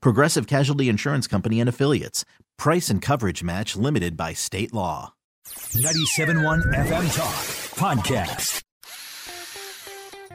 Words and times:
Progressive 0.00 0.46
Casualty 0.46 0.88
Insurance 0.88 1.26
Company 1.26 1.60
and 1.60 1.68
Affiliates. 1.68 2.24
Price 2.58 2.90
and 2.90 3.00
coverage 3.02 3.42
match 3.42 3.76
limited 3.76 4.16
by 4.16 4.32
state 4.32 4.72
law. 4.72 5.14
97.1 5.48 6.74
FM 6.74 7.16
Talk 7.16 7.34
Podcast. 7.96 8.62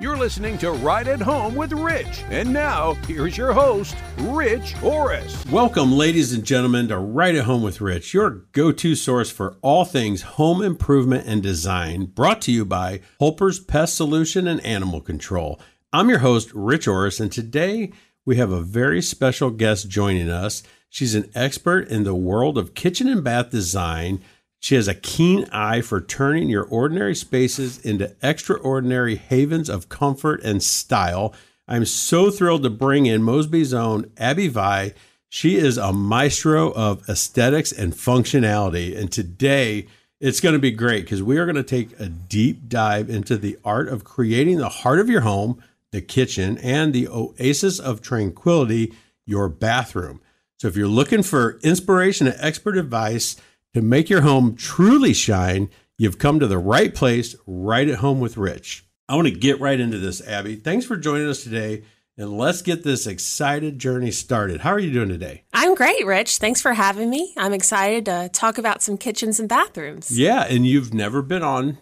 You're 0.01 0.17
listening 0.17 0.57
to 0.57 0.71
Right 0.71 1.07
at 1.07 1.21
Home 1.21 1.55
with 1.55 1.71
Rich. 1.71 2.25
And 2.29 2.51
now, 2.51 2.95
here's 3.07 3.37
your 3.37 3.53
host, 3.53 3.95
Rich 4.17 4.75
Orris. 4.83 5.45
Welcome, 5.49 5.93
ladies 5.93 6.33
and 6.33 6.43
gentlemen, 6.43 6.89
to 6.89 6.97
Right 6.97 7.33
at 7.33 7.45
Home 7.45 7.61
with 7.61 7.79
Rich, 7.79 8.13
your 8.13 8.29
go 8.51 8.73
to 8.73 8.93
source 8.93 9.31
for 9.31 9.55
all 9.61 9.85
things 9.85 10.23
home 10.23 10.61
improvement 10.61 11.25
and 11.27 11.41
design, 11.41 12.07
brought 12.07 12.41
to 12.41 12.51
you 12.51 12.65
by 12.65 12.99
Holper's 13.19 13.61
Pest 13.61 13.95
Solution 13.95 14.47
and 14.49 14.59
Animal 14.65 14.99
Control. 14.99 15.61
I'm 15.93 16.09
your 16.09 16.19
host, 16.19 16.51
Rich 16.53 16.89
Orris, 16.89 17.21
and 17.21 17.31
today 17.31 17.93
we 18.25 18.37
have 18.37 18.51
a 18.51 18.61
very 18.61 19.01
special 19.01 19.51
guest 19.51 19.89
joining 19.89 20.29
us. 20.29 20.63
She's 20.89 21.15
an 21.15 21.29
expert 21.35 21.87
in 21.89 22.03
the 22.03 22.15
world 22.15 22.57
of 22.57 22.73
kitchen 22.73 23.07
and 23.07 23.23
bath 23.23 23.51
design. 23.51 24.21
She 24.59 24.75
has 24.75 24.87
a 24.87 24.95
keen 24.95 25.45
eye 25.51 25.81
for 25.81 26.01
turning 26.01 26.49
your 26.49 26.63
ordinary 26.63 27.15
spaces 27.15 27.77
into 27.85 28.15
extraordinary 28.23 29.15
havens 29.15 29.69
of 29.69 29.89
comfort 29.89 30.41
and 30.43 30.63
style. 30.63 31.35
I'm 31.67 31.85
so 31.85 32.31
thrilled 32.31 32.63
to 32.63 32.69
bring 32.69 33.05
in 33.05 33.21
Mosby's 33.21 33.73
own 33.73 34.11
Abby 34.17 34.47
Via. 34.47 34.91
She 35.29 35.55
is 35.57 35.77
a 35.77 35.93
maestro 35.93 36.71
of 36.71 37.07
aesthetics 37.09 37.71
and 37.71 37.93
functionality. 37.93 38.97
And 38.97 39.11
today 39.11 39.87
it's 40.19 40.39
going 40.39 40.53
to 40.53 40.59
be 40.59 40.71
great 40.71 41.03
because 41.03 41.21
we 41.21 41.37
are 41.37 41.45
going 41.45 41.55
to 41.55 41.63
take 41.63 41.99
a 41.99 42.07
deep 42.07 42.69
dive 42.69 43.09
into 43.09 43.37
the 43.37 43.57
art 43.63 43.89
of 43.89 44.03
creating 44.03 44.57
the 44.57 44.69
heart 44.69 44.99
of 44.99 45.09
your 45.09 45.21
home, 45.21 45.61
the 45.95 46.01
kitchen, 46.01 46.57
and 46.57 46.93
the 46.93 47.07
oasis 47.07 47.79
of 47.79 48.01
tranquility, 48.01 48.93
your 49.25 49.47
bathroom. 49.47 50.21
So 50.59 50.67
if 50.67 50.75
you're 50.75 50.87
looking 50.87 51.23
for 51.23 51.57
inspiration 51.63 52.27
and 52.27 52.35
expert 52.39 52.77
advice, 52.77 53.37
to 53.73 53.81
make 53.81 54.09
your 54.09 54.21
home 54.21 54.55
truly 54.55 55.13
shine, 55.13 55.69
you've 55.97 56.17
come 56.17 56.39
to 56.39 56.47
the 56.47 56.57
right 56.57 56.93
place, 56.93 57.35
right 57.47 57.87
at 57.87 57.99
home 57.99 58.19
with 58.19 58.37
Rich. 58.37 58.85
I 59.07 59.15
want 59.15 59.27
to 59.27 59.33
get 59.33 59.59
right 59.59 59.79
into 59.79 59.97
this, 59.97 60.25
Abby. 60.25 60.55
Thanks 60.55 60.85
for 60.85 60.97
joining 60.97 61.27
us 61.29 61.43
today. 61.43 61.83
And 62.17 62.37
let's 62.37 62.61
get 62.61 62.83
this 62.83 63.05
excited 63.07 63.77
journey 63.79 64.11
started. 64.11 64.61
How 64.61 64.71
are 64.71 64.79
you 64.79 64.91
doing 64.91 65.09
today? 65.09 65.43
I'm 65.53 65.75
great, 65.75 66.05
Rich. 66.05 66.37
Thanks 66.37 66.61
for 66.61 66.73
having 66.73 67.09
me. 67.09 67.33
I'm 67.37 67.53
excited 67.53 68.05
to 68.05 68.29
talk 68.31 68.57
about 68.57 68.81
some 68.81 68.97
kitchens 68.97 69.39
and 69.39 69.49
bathrooms. 69.49 70.17
Yeah, 70.17 70.43
and 70.43 70.65
you've 70.65 70.93
never 70.93 71.21
been 71.21 71.43
on 71.43 71.77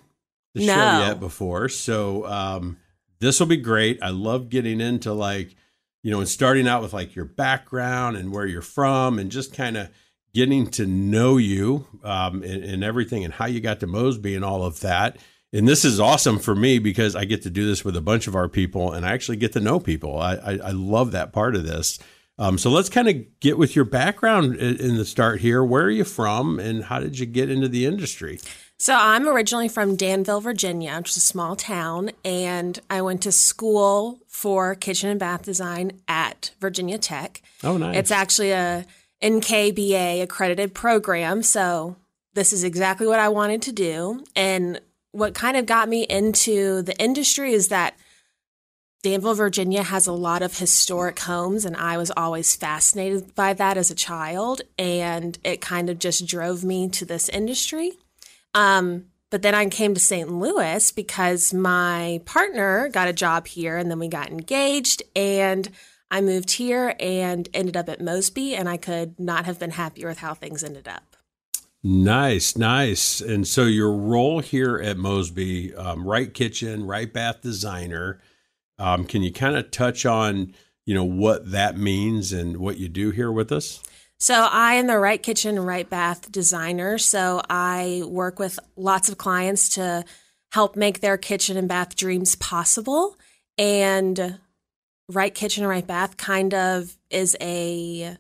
the 0.56 0.66
No. 0.66 0.74
show 0.74 1.06
yet 1.08 1.20
before. 1.20 1.70
So 1.70 2.26
um, 2.26 2.78
this 3.24 3.40
will 3.40 3.48
be 3.48 3.58
great. 3.58 4.00
I 4.02 4.10
love 4.10 4.50
getting 4.50 4.82
into 4.82 5.14
like, 5.14 5.56
you 6.02 6.12
know, 6.12 6.20
and 6.20 6.28
starting 6.28 6.68
out 6.68 6.82
with 6.82 6.94
like 6.94 7.16
your 7.16 7.26
background 7.26 8.18
and 8.18 8.32
where 8.32 8.46
you're 8.46 8.62
from 8.62 9.20
and 9.20 9.32
just 9.32 9.54
kind 9.54 9.78
of 9.78 9.90
getting 10.34 10.68
to 10.72 10.86
know 10.86 11.38
you 11.38 11.88
um, 12.04 12.44
and, 12.44 12.64
and 12.64 12.84
everything 12.84 13.24
and 13.24 13.34
how 13.34 13.46
you 13.46 13.62
got 13.62 13.80
to 13.80 13.88
Mosby 13.88 14.36
and 14.36 14.44
all 14.44 14.64
of 14.64 14.82
that. 14.82 15.18
And 15.54 15.68
this 15.68 15.86
is 15.86 16.00
awesome 16.00 16.40
for 16.40 16.56
me 16.56 16.80
because 16.80 17.16
I 17.16 17.26
get 17.26 17.44
to 17.44 17.50
do 17.50 17.68
this 17.68 17.86
with 17.86 17.96
a 17.96 18.02
bunch 18.02 18.28
of 18.28 18.36
our 18.36 18.50
people 18.50 18.92
and 18.92 19.06
I 19.06 19.14
actually 19.14 19.38
get 19.38 19.54
to 19.54 19.60
know 19.60 19.80
people. 19.80 20.20
I, 20.20 20.34
I, 20.36 20.52
I 20.58 20.72
love 20.72 21.12
that 21.12 21.32
part 21.32 21.56
of 21.56 21.64
this. 21.64 22.00
Um, 22.40 22.58
so 22.58 22.72
let's 22.72 22.90
kind 22.90 23.08
of 23.08 23.40
get 23.40 23.60
with 23.60 23.76
your 23.76 23.86
background 23.86 24.56
in, 24.56 24.78
in 24.78 24.98
the 24.98 25.06
start 25.06 25.42
here. 25.42 25.64
Where 25.64 25.84
are 25.84 25.92
you 25.92 26.04
from 26.04 26.60
and 26.60 26.86
how 26.86 27.00
did 27.00 27.20
you 27.20 27.28
get 27.28 27.52
into 27.52 27.68
the 27.68 27.86
industry? 27.86 28.40
So, 28.84 28.94
I'm 28.94 29.30
originally 29.30 29.70
from 29.70 29.96
Danville, 29.96 30.42
Virginia, 30.42 30.98
which 30.98 31.12
is 31.12 31.16
a 31.16 31.22
small 31.22 31.56
town, 31.56 32.12
and 32.26 32.78
I 32.90 33.02
went 33.02 33.22
to 33.22 33.32
school 33.32 34.20
for 34.28 34.76
kitchen 34.76 35.10
and 35.10 35.18
bath 35.18 35.44
design 35.44 36.02
at 36.06 36.52
Virginia 36.60 36.98
Tech. 36.98 37.42
Oh, 37.64 37.78
nice. 37.78 37.96
It's 37.96 38.12
actually 38.12 38.52
a 38.52 38.86
NKBA 39.22 40.22
accredited 40.22 40.74
program, 40.74 41.44
so 41.44 41.96
this 42.34 42.52
is 42.52 42.66
exactly 42.66 43.08
what 43.08 43.22
I 43.22 43.30
wanted 43.30 43.62
to 43.62 43.72
do. 43.72 44.22
And 44.36 44.82
what 45.14 45.34
kind 45.34 45.56
of 45.56 45.66
got 45.66 45.88
me 45.88 46.04
into 46.04 46.82
the 46.82 47.02
industry 47.02 47.54
is 47.54 47.70
that 47.70 47.96
Danville, 49.02 49.36
Virginia 49.36 49.84
has 49.84 50.08
a 50.08 50.12
lot 50.12 50.42
of 50.42 50.58
historic 50.58 51.20
homes, 51.20 51.64
and 51.64 51.78
I 51.78 51.96
was 51.96 52.12
always 52.18 52.54
fascinated 52.58 53.34
by 53.34 53.54
that 53.54 53.78
as 53.78 53.92
a 53.92 53.96
child. 53.96 54.62
And 54.78 55.40
it 55.46 55.62
kind 55.62 55.90
of 55.90 56.00
just 56.00 56.28
drove 56.28 56.66
me 56.66 56.90
to 56.90 57.06
this 57.06 57.30
industry. 57.30 57.94
Um, 58.54 59.06
but 59.30 59.42
then 59.42 59.56
I 59.56 59.66
came 59.68 59.94
to 59.96 60.00
St. 60.00 60.32
Louis 60.32 60.92
because 60.92 61.54
my 61.54 62.22
partner 62.26 62.88
got 62.90 63.08
a 63.08 63.14
job 63.14 63.48
here, 63.48 63.78
and 63.78 63.90
then 63.90 63.98
we 64.00 64.08
got 64.08 64.30
engaged. 64.30 65.02
And 65.16 65.70
I 66.12 66.22
moved 66.22 66.52
here 66.52 66.96
and 67.00 67.50
ended 67.54 67.76
up 67.76 67.90
at 67.90 68.00
Mosby, 68.00 68.56
and 68.56 68.70
I 68.70 68.78
could 68.78 69.20
not 69.20 69.46
have 69.46 69.58
been 69.58 69.72
happier 69.72 70.08
with 70.08 70.20
how 70.20 70.36
things 70.36 70.64
ended 70.64 70.88
up. 70.88 71.18
Nice, 71.84 72.56
nice. 72.56 73.20
And 73.20 73.48
so 73.48 73.66
your 73.66 73.92
role 73.92 74.40
here 74.40 74.78
at 74.78 74.98
Mosby, 74.98 75.76
um, 75.76 76.08
right 76.08 76.34
kitchen, 76.34 76.86
right 76.86 77.12
bath 77.12 77.42
designer. 77.42 78.22
Um, 78.80 79.06
can 79.06 79.22
you 79.22 79.34
kind 79.34 79.58
of 79.58 79.72
touch 79.72 80.06
on, 80.06 80.54
you 80.86 80.94
know, 80.94 81.04
what 81.04 81.52
that 81.52 81.78
means 81.78 82.32
and 82.32 82.58
what 82.58 82.78
you 82.78 82.88
do 82.88 83.10
here 83.10 83.32
with 83.32 83.52
us? 83.52 83.82
So 84.20 84.48
I 84.50 84.76
am 84.76 84.88
the 84.88 85.00
right 85.00 85.22
kitchen, 85.22 85.60
right 85.60 85.90
bath 85.90 86.32
designer. 86.32 86.98
So 86.98 87.42
I 87.50 88.04
work 88.06 88.40
with 88.40 88.58
lots 88.78 89.10
of 89.10 89.18
clients 89.18 89.70
to 89.70 90.06
help 90.54 90.76
make 90.76 91.02
their 91.02 91.18
kitchen 91.18 91.58
and 91.58 91.68
bath 91.68 91.96
dreams 91.96 92.36
possible. 92.36 93.18
And 93.58 94.40
right 95.10 95.34
kitchen, 95.34 95.66
right 95.68 95.86
bath 95.86 96.16
kind 96.16 96.54
of 96.54 96.96
is 97.10 97.36
a 97.42 98.18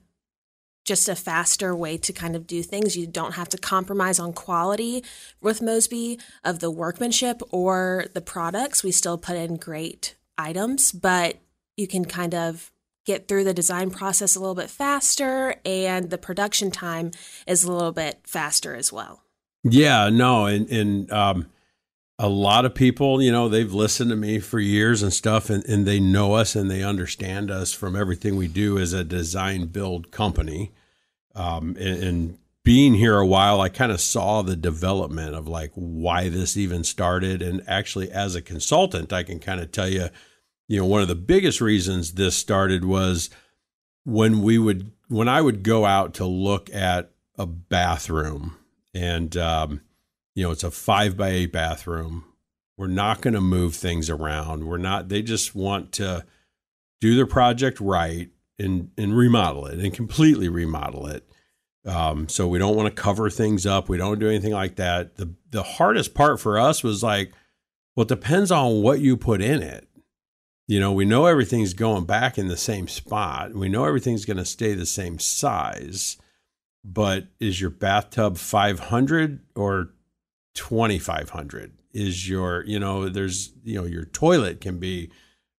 just 0.85 1.07
a 1.07 1.15
faster 1.15 1.73
way 1.73 1.97
to 1.97 2.11
kind 2.11 2.35
of 2.35 2.45
do 2.45 2.61
things. 2.61 2.97
You 2.97 3.07
don't 3.07 3.35
have 3.35 3.47
to 3.49 3.57
compromise 3.57 4.19
on 4.19 4.33
quality 4.33 5.03
with 5.39 5.61
Mosby 5.61 6.19
of 6.43 6.59
the 6.59 6.69
workmanship 6.69 7.41
or 7.51 8.07
the 8.13 8.19
products. 8.19 8.83
We 8.83 8.91
still 8.91 9.17
put 9.17 9.37
in 9.37 9.55
great 9.55 10.15
items, 10.37 10.91
but 10.91 11.37
you 11.77 11.87
can 11.87 12.03
kind 12.03 12.35
of 12.35 12.72
get 13.05 13.27
through 13.27 13.43
the 13.43 13.53
design 13.53 13.89
process 13.89 14.35
a 14.35 14.39
little 14.39 14.55
bit 14.55 14.69
faster 14.69 15.55
and 15.65 16.09
the 16.09 16.17
production 16.17 16.71
time 16.71 17.11
is 17.45 17.63
a 17.63 17.71
little 17.71 17.91
bit 17.91 18.19
faster 18.25 18.75
as 18.75 18.93
well. 18.93 19.23
Yeah, 19.63 20.09
no, 20.09 20.45
and 20.45 20.69
and 20.69 21.11
um, 21.11 21.47
a 22.19 22.29
lot 22.29 22.65
of 22.65 22.75
people, 22.75 23.21
you 23.21 23.31
know, 23.31 23.49
they've 23.49 23.73
listened 23.73 24.09
to 24.09 24.15
me 24.15 24.39
for 24.39 24.59
years 24.59 25.01
and 25.01 25.11
stuff, 25.11 25.49
and, 25.49 25.65
and 25.65 25.85
they 25.85 25.99
know 25.99 26.33
us 26.33 26.55
and 26.55 26.69
they 26.69 26.83
understand 26.83 27.49
us 27.49 27.73
from 27.73 27.95
everything 27.95 28.35
we 28.35 28.47
do 28.47 28.77
as 28.77 28.93
a 28.93 29.03
design 29.03 29.67
build 29.67 30.11
company. 30.11 30.71
Um, 31.33 31.75
and, 31.79 32.03
and 32.03 32.37
being 32.63 32.93
here 32.93 33.17
a 33.17 33.25
while, 33.25 33.61
I 33.61 33.69
kind 33.69 33.91
of 33.91 33.99
saw 33.99 34.41
the 34.41 34.55
development 34.55 35.33
of 35.33 35.47
like 35.47 35.71
why 35.73 36.29
this 36.29 36.55
even 36.55 36.83
started. 36.83 37.41
And 37.41 37.63
actually, 37.67 38.11
as 38.11 38.35
a 38.35 38.41
consultant, 38.41 39.11
I 39.11 39.23
can 39.23 39.39
kind 39.39 39.59
of 39.59 39.71
tell 39.71 39.89
you, 39.89 40.09
you 40.67 40.79
know, 40.79 40.85
one 40.85 41.01
of 41.01 41.07
the 41.07 41.15
biggest 41.15 41.61
reasons 41.61 42.13
this 42.13 42.35
started 42.35 42.85
was 42.85 43.29
when 44.05 44.41
we 44.41 44.57
would, 44.57 44.91
when 45.07 45.27
I 45.27 45.41
would 45.41 45.63
go 45.63 45.85
out 45.85 46.13
to 46.15 46.25
look 46.25 46.73
at 46.73 47.11
a 47.37 47.45
bathroom 47.45 48.57
and, 48.93 49.35
um, 49.37 49.81
you 50.35 50.43
know, 50.43 50.51
it's 50.51 50.63
a 50.63 50.71
five 50.71 51.15
by 51.15 51.29
eight 51.29 51.51
bathroom. 51.51 52.25
We're 52.77 52.87
not 52.87 53.21
going 53.21 53.35
to 53.35 53.41
move 53.41 53.75
things 53.75 54.09
around. 54.09 54.65
We're 54.65 54.77
not, 54.77 55.09
they 55.09 55.21
just 55.21 55.53
want 55.53 55.91
to 55.93 56.25
do 57.01 57.15
their 57.15 57.27
project 57.27 57.79
right 57.79 58.29
and 58.59 58.91
and 58.97 59.15
remodel 59.15 59.65
it 59.65 59.79
and 59.79 59.93
completely 59.93 60.47
remodel 60.47 61.07
it. 61.07 61.27
Um, 61.85 62.29
so 62.29 62.47
we 62.47 62.59
don't 62.59 62.77
want 62.77 62.95
to 62.95 63.01
cover 63.01 63.29
things 63.29 63.65
up. 63.65 63.89
We 63.89 63.97
don't 63.97 64.19
do 64.19 64.29
anything 64.29 64.53
like 64.53 64.77
that. 64.77 65.17
The 65.17 65.33
the 65.51 65.63
hardest 65.63 66.13
part 66.13 66.39
for 66.39 66.57
us 66.57 66.83
was 66.83 67.03
like, 67.03 67.33
well, 67.95 68.03
it 68.03 68.09
depends 68.09 68.51
on 68.51 68.81
what 68.81 68.99
you 68.99 69.17
put 69.17 69.41
in 69.41 69.61
it. 69.61 69.87
You 70.67 70.79
know, 70.79 70.93
we 70.93 71.05
know 71.05 71.25
everything's 71.25 71.73
going 71.73 72.05
back 72.05 72.37
in 72.37 72.47
the 72.47 72.57
same 72.57 72.87
spot. 72.87 73.53
We 73.53 73.69
know 73.69 73.85
everything's 73.85 74.25
going 74.25 74.37
to 74.37 74.45
stay 74.45 74.73
the 74.73 74.85
same 74.85 75.19
size. 75.19 76.17
But 76.85 77.27
is 77.39 77.61
your 77.61 77.69
bathtub 77.69 78.37
500 78.37 79.41
or 79.55 79.89
2500? 80.55 81.73
Is 81.93 82.27
your, 82.27 82.65
you 82.65 82.79
know, 82.79 83.09
there's, 83.09 83.53
you 83.63 83.75
know, 83.75 83.85
your 83.85 84.05
toilet 84.05 84.61
can 84.61 84.79
be 84.79 85.11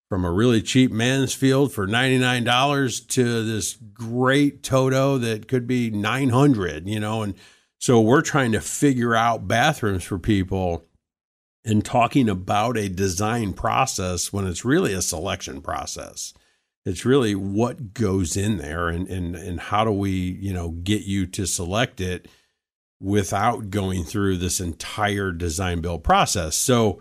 from 0.09 0.25
a 0.25 0.33
really 0.33 0.63
cheap 0.63 0.91
Mansfield 0.91 1.73
for 1.73 1.87
$99 1.87 3.09
to 3.09 3.45
this 3.45 3.75
great 3.75 4.63
Toto 4.63 5.19
that 5.19 5.49
could 5.49 5.67
be 5.67 5.91
900, 5.91 6.89
you 6.89 7.01
know, 7.01 7.23
and 7.23 7.35
so 7.79 8.01
we're 8.01 8.23
trying 8.23 8.53
to 8.53 8.61
figure 8.61 9.15
out 9.15 9.47
bathrooms 9.49 10.05
for 10.05 10.19
people 10.19 10.87
and 11.65 11.85
talking 11.85 12.29
about 12.29 12.77
a 12.77 12.89
design 12.89 13.53
process 13.53 14.33
when 14.33 14.47
it's 14.47 14.65
really 14.65 14.93
a 14.93 15.03
selection 15.03 15.61
process. 15.63 16.35
It's 16.85 17.07
really 17.07 17.35
what 17.35 17.95
goes 17.95 18.37
in 18.37 18.59
there 18.59 18.89
and 18.89 19.09
and 19.09 19.35
and 19.35 19.59
how 19.59 19.85
do 19.85 19.91
we, 19.91 20.11
you 20.11 20.53
know, 20.53 20.71
get 20.71 21.03
you 21.03 21.27
to 21.27 21.47
select 21.47 22.01
it 22.01 22.29
without 23.01 23.71
going 23.71 24.05
through 24.05 24.37
this 24.37 24.61
entire 24.61 25.33
design 25.33 25.81
build 25.81 26.05
process. 26.05 26.57
So 26.57 27.01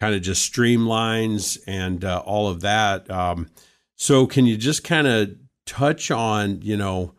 kind 0.00 0.14
of 0.14 0.22
just 0.22 0.52
streamlines 0.52 1.58
and 1.66 2.04
uh, 2.04 2.22
all 2.24 2.48
of 2.48 2.60
that. 2.62 3.08
Um, 3.08 3.48
so 3.96 4.26
can 4.26 4.46
you 4.46 4.56
just 4.56 4.82
kind 4.82 5.06
of 5.06 5.36
touch 5.64 6.10
on, 6.10 6.60
you 6.62 6.76
know, 6.76 7.14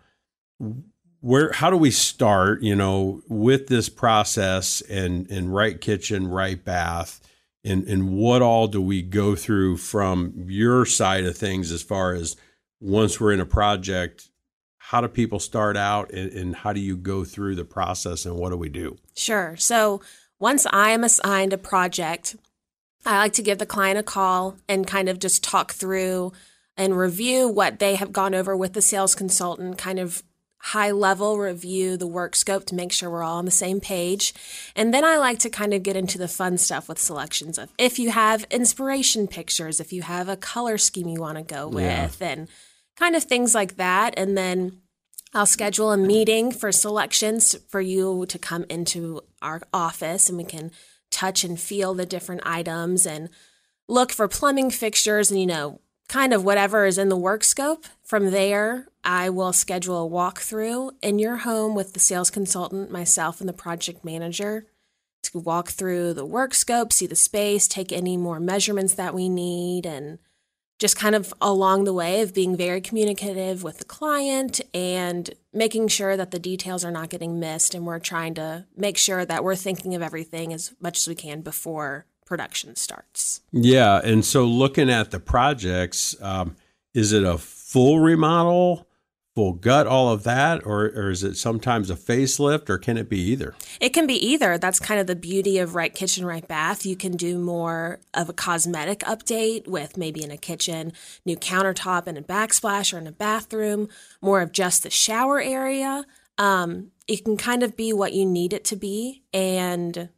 where 1.24 1.54
how 1.54 1.70
do 1.70 1.78
we 1.78 1.90
start, 1.90 2.62
you 2.62 2.76
know, 2.76 3.22
with 3.30 3.68
this 3.68 3.88
process 3.88 4.82
and 4.82 5.30
and 5.32 5.56
right 5.56 5.80
kitchen, 5.80 6.28
right 6.28 6.64
bath, 6.64 7.22
and 7.64 7.88
and 7.88 8.10
what 8.12 8.42
all 8.42 8.68
do 8.68 8.82
we 8.82 9.02
go 9.02 9.36
through 9.36 9.78
from 9.78 10.34
your 10.48 10.86
side 10.86 11.24
of 11.24 11.38
things 11.38 11.72
as 11.72 11.82
far 11.82 12.14
as 12.14 12.36
once 12.82 13.20
we're 13.20 13.32
in 13.32 13.40
a 13.40 13.46
project 13.46 14.30
how 14.78 15.00
do 15.00 15.08
people 15.08 15.40
start 15.40 15.78
out 15.78 16.12
and, 16.12 16.30
and, 16.34 16.56
how 16.58 16.74
do 16.74 16.82
you 16.82 16.98
go 16.98 17.24
through 17.24 17.56
the 17.56 17.64
process 17.64 18.26
and 18.26 18.36
what 18.36 18.50
do 18.50 18.58
we 18.58 18.68
do? 18.68 18.98
Sure. 19.16 19.56
So 19.56 20.02
once 20.40 20.68
i 20.72 20.90
am 20.90 21.06
assigned 21.06 21.54
a 21.54 21.58
project 21.58 22.36
I 23.06 23.18
like 23.18 23.34
to 23.34 23.42
give 23.42 23.60
the 23.60 23.66
client 23.66 23.98
a 23.98 24.04
call 24.04 24.58
and 24.68 24.86
kind 24.86 25.08
of 25.08 25.20
just 25.20 25.44
talk 25.44 25.72
through 25.72 26.34
and 26.76 26.98
review 26.98 27.48
what 27.48 27.80
they 27.80 27.96
have 27.96 28.12
gone 28.12 28.34
over 28.34 28.56
with 28.56 28.74
the 28.74 28.82
sales 28.82 29.16
consultant, 29.16 29.78
kind 29.78 30.00
of 30.00 30.24
high 30.68 30.92
level 30.92 31.38
review 31.38 31.98
the 31.98 32.08
work 32.08 32.38
scope 32.38 32.66
to 32.66 32.74
make 32.74 32.90
sure 32.90 33.10
we're 33.10 33.22
all 33.22 33.38
on 33.38 33.44
the 33.44 33.52
same 33.52 33.82
page. 33.82 34.34
And 34.78 34.94
then 34.94 35.04
I 35.04 35.18
like 35.18 35.40
to 35.40 35.50
kind 35.50 35.74
of 35.74 35.84
get 35.84 35.98
into 35.98 36.18
the 36.18 36.30
fun 36.30 36.58
stuff 36.58 36.88
with 36.88 37.00
selections 37.00 37.58
of 37.58 37.70
if 37.78 38.00
you 38.00 38.12
have 38.12 38.46
inspiration 38.50 39.28
pictures, 39.28 39.82
if 39.82 39.92
you 39.92 40.04
have 40.04 40.30
a 40.30 40.38
color 40.38 40.78
scheme 40.78 41.10
you 41.10 41.20
want 41.20 41.38
to 41.38 41.44
go 41.44 41.68
with, 41.68 42.22
yeah. 42.22 42.28
and 42.30 42.48
kind 42.96 43.14
of 43.14 43.26
things 43.26 43.54
like 43.54 43.76
that. 43.76 44.14
And 44.16 44.38
then 44.38 44.80
I'll 45.34 45.46
schedule 45.46 45.92
a 45.92 45.98
meeting 45.98 46.54
for 46.54 46.72
selections 46.72 47.58
for 47.68 47.82
you 47.82 48.26
to 48.28 48.40
come 48.40 48.66
into 48.70 49.20
our 49.42 49.62
office 49.74 50.30
and 50.30 50.38
we 50.38 50.46
can 50.46 50.72
touch 51.12 51.44
and 51.44 51.60
feel 51.60 51.94
the 51.94 52.06
different 52.06 52.42
items 52.46 53.06
and 53.06 53.28
look 53.90 54.14
for 54.14 54.30
plumbing 54.30 54.72
fixtures 54.72 55.30
and, 55.30 55.42
you 55.42 55.46
know, 55.46 55.82
kind 56.08 56.34
of 56.34 56.44
whatever 56.44 56.86
is 56.86 56.98
in 56.98 57.10
the 57.10 57.18
work 57.18 57.44
scope. 57.44 57.86
From 58.04 58.32
there, 58.32 58.88
I 59.04 59.30
will 59.30 59.54
schedule 59.54 60.06
a 60.06 60.10
walkthrough 60.10 60.92
in 61.02 61.20
your 61.20 61.38
home 61.38 61.76
with 61.76 61.94
the 61.94 62.00
sales 62.00 62.30
consultant, 62.30 62.92
myself, 62.92 63.40
and 63.40 63.50
the 63.50 63.54
project 63.54 64.06
manager 64.06 64.68
to 65.24 65.40
walk 65.40 65.70
through 65.70 66.14
the 66.14 66.26
work 66.26 66.54
scope, 66.54 66.94
see 66.94 67.08
the 67.08 67.16
space, 67.16 67.68
take 67.68 67.92
any 67.92 68.18
more 68.18 68.40
measurements 68.40 68.94
that 68.96 69.14
we 69.14 69.30
need, 69.30 69.86
and 69.86 70.20
just 70.80 70.98
kind 70.98 71.16
of 71.16 71.34
along 71.40 71.86
the 71.86 71.94
way 71.94 72.22
of 72.22 72.34
being 72.34 72.58
very 72.58 72.82
communicative 72.82 73.64
with 73.64 73.78
the 73.78 73.86
client 73.86 74.60
and 74.74 75.30
making 75.54 75.88
sure 75.88 76.18
that 76.18 76.32
the 76.32 76.40
details 76.40 76.84
are 76.84 76.92
not 76.92 77.10
getting 77.10 77.40
missed. 77.40 77.74
And 77.74 77.86
we're 77.86 78.00
trying 78.00 78.34
to 78.34 78.66
make 78.76 78.98
sure 78.98 79.24
that 79.24 79.44
we're 79.44 79.56
thinking 79.56 79.96
of 79.96 80.02
everything 80.02 80.52
as 80.52 80.74
much 80.82 80.98
as 80.98 81.08
we 81.08 81.16
can 81.16 81.42
before 81.42 82.06
production 82.34 82.76
starts. 82.76 83.42
Yeah. 83.52 84.02
And 84.04 84.26
so 84.26 84.46
looking 84.46 84.90
at 84.90 85.12
the 85.12 85.20
projects, 85.20 86.20
um, 86.20 86.56
is 86.96 87.14
it 87.14 87.24
a 87.24 87.38
full 87.38 88.00
remodel? 88.00 88.88
full 89.36 89.54
gut, 89.54 89.88
all 89.88 90.10
of 90.10 90.24
that, 90.24 90.64
or, 90.66 90.86
or 90.86 91.10
is 91.10 91.24
it 91.24 91.36
sometimes 91.36 91.90
a 91.90 91.96
facelift, 91.96 92.70
or 92.70 92.78
can 92.78 92.98
it 92.98 93.10
be 93.10 93.20
either? 93.20 93.56
It 93.80 93.90
can 93.90 94.06
be 94.06 94.14
either. 94.24 94.60
That's 94.60 94.80
kind 94.80 95.00
of 95.00 95.08
the 95.08 95.16
beauty 95.16 95.58
of 95.58 95.74
Right 95.74 95.94
Kitchen, 95.94 96.24
Right 96.24 96.48
Bath. 96.48 96.86
You 96.86 96.96
can 96.96 97.18
do 97.18 97.40
more 97.40 98.00
of 98.14 98.30
a 98.30 98.34
cosmetic 98.34 99.00
update 99.00 99.68
with 99.68 99.98
maybe 99.98 100.24
in 100.24 100.30
a 100.30 100.38
kitchen, 100.38 100.94
new 101.26 101.36
countertop 101.36 102.06
and 102.06 102.18
a 102.18 102.22
backsplash, 102.22 102.94
or 102.94 103.00
in 103.00 103.08
a 103.08 103.12
bathroom, 103.12 103.90
more 104.22 104.42
of 104.42 104.52
just 104.52 104.84
the 104.84 104.92
shower 104.92 105.42
area. 105.42 106.06
Um, 106.38 106.92
it 107.08 107.26
can 107.26 107.38
kind 107.38 107.64
of 107.64 107.76
be 107.76 107.92
what 107.92 108.14
you 108.14 108.26
need 108.26 108.54
it 108.54 108.64
to 108.66 108.76
be, 108.76 109.24
and 109.34 110.10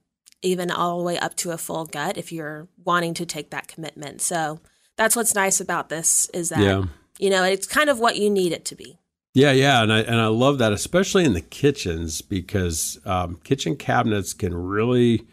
even 0.42 0.72
all 0.72 1.00
the 1.00 1.04
way 1.04 1.18
up 1.18 1.36
to 1.38 1.52
a 1.52 1.58
full 1.58 1.86
gut 1.86 2.18
if 2.18 2.32
you're 2.32 2.68
wanting 2.84 3.14
to 3.16 3.26
take 3.26 3.50
that 3.52 3.68
commitment. 3.68 4.22
So 4.22 4.60
that's 4.96 5.16
what's 5.16 5.36
nice 5.36 5.60
about 5.60 5.90
this 5.90 6.30
is 6.34 6.50
that. 6.50 6.60
Yeah. 6.60 6.84
You 7.18 7.30
know, 7.30 7.44
it's 7.44 7.68
kind 7.68 7.90
of 7.90 8.00
what 8.00 8.18
you 8.18 8.30
need 8.30 8.52
it 8.52 8.66
to 8.66 8.76
be. 8.76 9.00
Yeah, 9.36 9.52
yeah, 9.52 9.84
and 9.84 9.92
I 9.92 10.00
and 10.00 10.16
I 10.16 10.28
love 10.28 10.60
that, 10.60 10.72
especially 10.72 11.26
in 11.26 11.34
the 11.34 11.42
kitchens, 11.42 12.22
because 12.22 12.98
um, 13.04 13.36
kitchen 13.44 13.76
cabinets 13.76 14.34
can 14.34 14.54
really, 14.54 15.28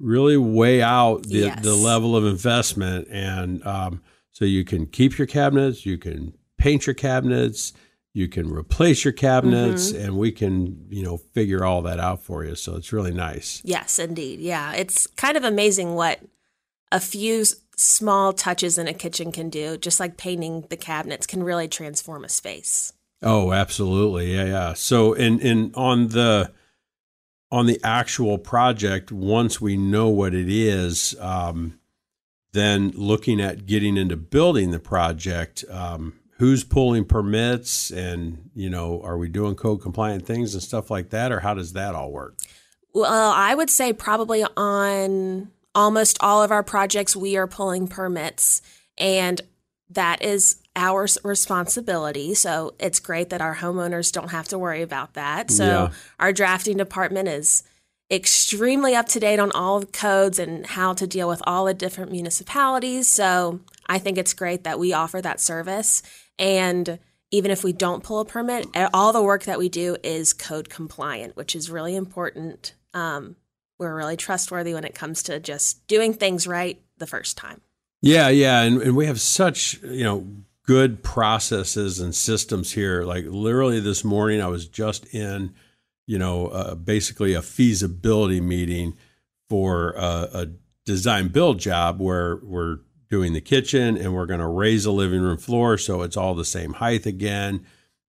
really 0.00 0.38
weigh 0.38 0.80
out 0.80 1.24
the 1.24 1.40
yes. 1.40 1.62
the 1.62 1.74
level 1.74 2.16
of 2.16 2.24
investment, 2.24 3.06
and 3.10 3.64
um, 3.66 4.02
so 4.32 4.46
you 4.46 4.64
can 4.64 4.86
keep 4.86 5.18
your 5.18 5.26
cabinets, 5.26 5.84
you 5.84 5.98
can 5.98 6.32
paint 6.56 6.86
your 6.86 6.94
cabinets, 6.94 7.74
you 8.14 8.28
can 8.28 8.50
replace 8.50 9.04
your 9.04 9.12
cabinets, 9.12 9.92
mm-hmm. 9.92 10.04
and 10.04 10.16
we 10.16 10.32
can 10.32 10.86
you 10.88 11.02
know 11.02 11.18
figure 11.18 11.64
all 11.64 11.82
that 11.82 12.00
out 12.00 12.22
for 12.22 12.44
you. 12.44 12.54
So 12.54 12.76
it's 12.76 12.92
really 12.92 13.12
nice. 13.12 13.60
Yes, 13.64 13.98
indeed. 13.98 14.40
Yeah, 14.40 14.72
it's 14.72 15.06
kind 15.06 15.36
of 15.36 15.44
amazing 15.44 15.94
what 15.94 16.20
a 16.90 17.00
few 17.00 17.44
small 17.76 18.32
touches 18.32 18.78
in 18.78 18.86
a 18.86 18.94
kitchen 18.94 19.32
can 19.32 19.50
do, 19.50 19.76
just 19.76 19.98
like 19.98 20.16
painting 20.16 20.64
the 20.70 20.76
cabinets, 20.76 21.26
can 21.26 21.42
really 21.42 21.68
transform 21.68 22.24
a 22.24 22.28
space. 22.28 22.92
Oh, 23.20 23.52
absolutely. 23.52 24.34
Yeah, 24.34 24.44
yeah. 24.44 24.72
So 24.74 25.12
in 25.12 25.40
in 25.40 25.72
on 25.74 26.08
the 26.08 26.52
on 27.50 27.66
the 27.66 27.80
actual 27.82 28.38
project, 28.38 29.10
once 29.10 29.60
we 29.60 29.76
know 29.76 30.08
what 30.08 30.34
it 30.34 30.48
is, 30.48 31.16
um, 31.20 31.78
then 32.52 32.90
looking 32.94 33.40
at 33.40 33.66
getting 33.66 33.96
into 33.96 34.16
building 34.16 34.70
the 34.70 34.78
project, 34.78 35.64
um, 35.70 36.14
who's 36.38 36.64
pulling 36.64 37.04
permits, 37.04 37.90
and 37.90 38.50
you 38.54 38.70
know, 38.70 39.00
are 39.02 39.18
we 39.18 39.28
doing 39.28 39.54
code 39.54 39.80
compliant 39.80 40.26
things 40.26 40.54
and 40.54 40.62
stuff 40.62 40.90
like 40.90 41.10
that, 41.10 41.32
or 41.32 41.40
how 41.40 41.54
does 41.54 41.72
that 41.74 41.94
all 41.94 42.10
work? 42.10 42.36
Well, 42.92 43.32
I 43.32 43.54
would 43.54 43.70
say 43.70 43.92
probably 43.92 44.44
on 44.56 45.50
almost 45.74 46.18
all 46.20 46.42
of 46.42 46.50
our 46.50 46.62
projects, 46.62 47.16
we 47.16 47.36
are 47.36 47.46
pulling 47.46 47.88
permits, 47.88 48.62
and 48.96 49.40
that 49.90 50.22
is 50.22 50.56
our 50.76 51.06
responsibility. 51.22 52.34
So 52.34 52.74
it's 52.78 52.98
great 53.00 53.30
that 53.30 53.40
our 53.40 53.56
homeowners 53.56 54.10
don't 54.10 54.30
have 54.30 54.48
to 54.48 54.58
worry 54.58 54.82
about 54.82 55.14
that. 55.14 55.50
So 55.50 55.64
yeah. 55.64 55.88
our 56.18 56.32
drafting 56.32 56.76
department 56.76 57.28
is 57.28 57.62
extremely 58.10 58.94
up 58.94 59.06
to 59.08 59.20
date 59.20 59.38
on 59.38 59.50
all 59.52 59.80
the 59.80 59.86
codes 59.86 60.38
and 60.38 60.66
how 60.66 60.92
to 60.94 61.06
deal 61.06 61.28
with 61.28 61.42
all 61.46 61.64
the 61.66 61.74
different 61.74 62.10
municipalities. 62.10 63.08
So 63.08 63.60
I 63.86 63.98
think 63.98 64.18
it's 64.18 64.34
great 64.34 64.64
that 64.64 64.78
we 64.78 64.92
offer 64.92 65.20
that 65.22 65.40
service. 65.40 66.02
And 66.38 66.98
even 67.30 67.50
if 67.50 67.64
we 67.64 67.72
don't 67.72 68.02
pull 68.04 68.20
a 68.20 68.24
permit, 68.24 68.66
all 68.92 69.12
the 69.12 69.22
work 69.22 69.44
that 69.44 69.58
we 69.58 69.68
do 69.68 69.96
is 70.02 70.32
code 70.32 70.68
compliant, 70.68 71.36
which 71.36 71.56
is 71.56 71.70
really 71.70 71.96
important. 71.96 72.74
Um, 72.92 73.36
we're 73.78 73.94
really 73.94 74.16
trustworthy 74.16 74.74
when 74.74 74.84
it 74.84 74.94
comes 74.94 75.22
to 75.24 75.40
just 75.40 75.86
doing 75.86 76.14
things 76.14 76.46
right 76.46 76.80
the 76.98 77.06
first 77.06 77.36
time. 77.36 77.60
Yeah, 78.00 78.28
yeah, 78.28 78.62
and, 78.62 78.82
and 78.82 78.96
we 78.96 79.06
have 79.06 79.20
such 79.20 79.82
you 79.82 80.04
know 80.04 80.26
good 80.66 81.02
processes 81.02 82.00
and 82.00 82.14
systems 82.14 82.72
here. 82.72 83.02
Like 83.02 83.24
literally 83.26 83.80
this 83.80 84.04
morning, 84.04 84.40
I 84.40 84.48
was 84.48 84.68
just 84.68 85.12
in 85.14 85.54
you 86.06 86.18
know 86.18 86.48
uh, 86.48 86.74
basically 86.74 87.34
a 87.34 87.42
feasibility 87.42 88.40
meeting 88.40 88.96
for 89.48 89.92
a, 89.96 90.28
a 90.32 90.46
design 90.84 91.28
build 91.28 91.58
job 91.58 92.00
where 92.00 92.36
we're 92.36 92.78
doing 93.14 93.32
the 93.32 93.40
kitchen 93.54 93.96
and 93.96 94.08
we're 94.14 94.32
going 94.32 94.46
to 94.46 94.58
raise 94.64 94.84
the 94.84 94.92
living 94.92 95.22
room 95.26 95.38
floor 95.38 95.70
so 95.78 96.02
it's 96.04 96.16
all 96.16 96.34
the 96.34 96.44
same 96.58 96.72
height 96.74 97.06
again. 97.06 97.54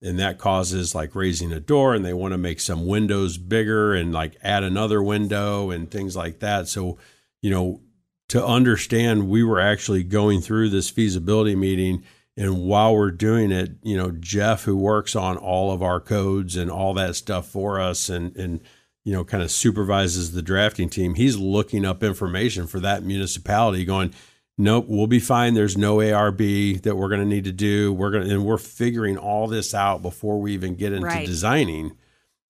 And 0.02 0.20
that 0.20 0.38
causes 0.38 0.94
like 0.94 1.16
raising 1.16 1.52
a 1.54 1.60
door 1.60 1.96
and 1.96 2.04
they 2.04 2.14
want 2.14 2.34
to 2.34 2.38
make 2.38 2.60
some 2.60 2.86
windows 2.96 3.38
bigger 3.38 3.94
and 4.00 4.14
like 4.14 4.34
add 4.44 4.64
another 4.64 5.02
window 5.02 5.72
and 5.74 5.90
things 5.90 6.16
like 6.16 6.40
that. 6.40 6.68
So 6.68 6.98
you 7.42 7.52
know 7.52 7.82
to 8.28 8.40
understand 8.58 9.30
we 9.30 9.44
were 9.44 9.60
actually 9.72 10.04
going 10.04 10.42
through 10.42 10.70
this 10.70 10.90
feasibility 10.90 11.56
meeting 11.56 12.04
And 12.38 12.64
while 12.64 12.96
we're 12.96 13.12
doing 13.12 13.52
it, 13.52 13.72
you 13.82 13.96
know, 13.96 14.12
Jeff, 14.12 14.64
who 14.64 14.76
works 14.76 15.16
on 15.16 15.38
all 15.38 15.72
of 15.72 15.82
our 15.82 16.02
codes 16.02 16.56
and 16.58 16.70
all 16.70 16.94
that 16.96 17.16
stuff 17.16 17.48
for 17.48 17.80
us 17.80 18.10
and, 18.10 18.36
and, 18.36 18.62
you 19.06 19.14
know, 19.14 19.24
kind 19.24 19.42
of 19.42 19.52
supervises 19.52 20.34
the 20.34 20.42
drafting 20.42 20.90
team, 20.90 21.14
he's 21.14 21.38
looking 21.38 21.86
up 21.86 22.04
information 22.04 22.68
for 22.68 22.80
that 22.82 23.04
municipality 23.04 23.86
going, 23.86 24.14
nope, 24.58 24.86
we'll 24.88 25.08
be 25.08 25.20
fine. 25.20 25.54
There's 25.54 25.78
no 25.78 25.98
ARB 25.98 26.82
that 26.84 26.96
we're 26.96 27.10
going 27.10 27.22
to 27.22 27.26
need 27.28 27.44
to 27.46 27.52
do. 27.52 27.92
We're 27.94 28.12
going 28.12 28.28
to, 28.28 28.34
and 28.34 28.46
we're 28.46 28.58
figuring 28.58 29.18
all 29.18 29.48
this 29.48 29.74
out 29.74 30.02
before 30.02 30.40
we 30.40 30.54
even 30.54 30.76
get 30.76 30.94
into 30.94 31.08
Right. 31.08 31.26
designing, 31.26 31.98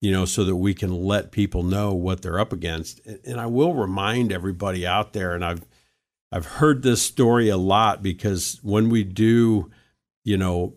you 0.00 0.12
know, 0.12 0.24
so 0.24 0.44
that 0.44 0.56
we 0.56 0.74
can 0.74 0.92
let 0.92 1.32
people 1.32 1.62
know 1.62 1.92
what 1.94 2.22
they're 2.22 2.38
up 2.38 2.52
against. 2.52 3.00
And- 3.06 3.20
And 3.24 3.40
I 3.40 3.46
will 3.46 3.74
remind 3.74 4.32
everybody 4.32 4.86
out 4.86 5.12
there, 5.12 5.34
and 5.34 5.44
I've, 5.44 5.66
I've 6.32 6.46
heard 6.46 6.82
this 6.82 7.02
story 7.02 7.48
a 7.48 7.56
lot 7.56 8.02
because 8.02 8.58
when 8.62 8.88
we 8.90 9.04
do, 9.04 9.70
you 10.24 10.36
know, 10.36 10.74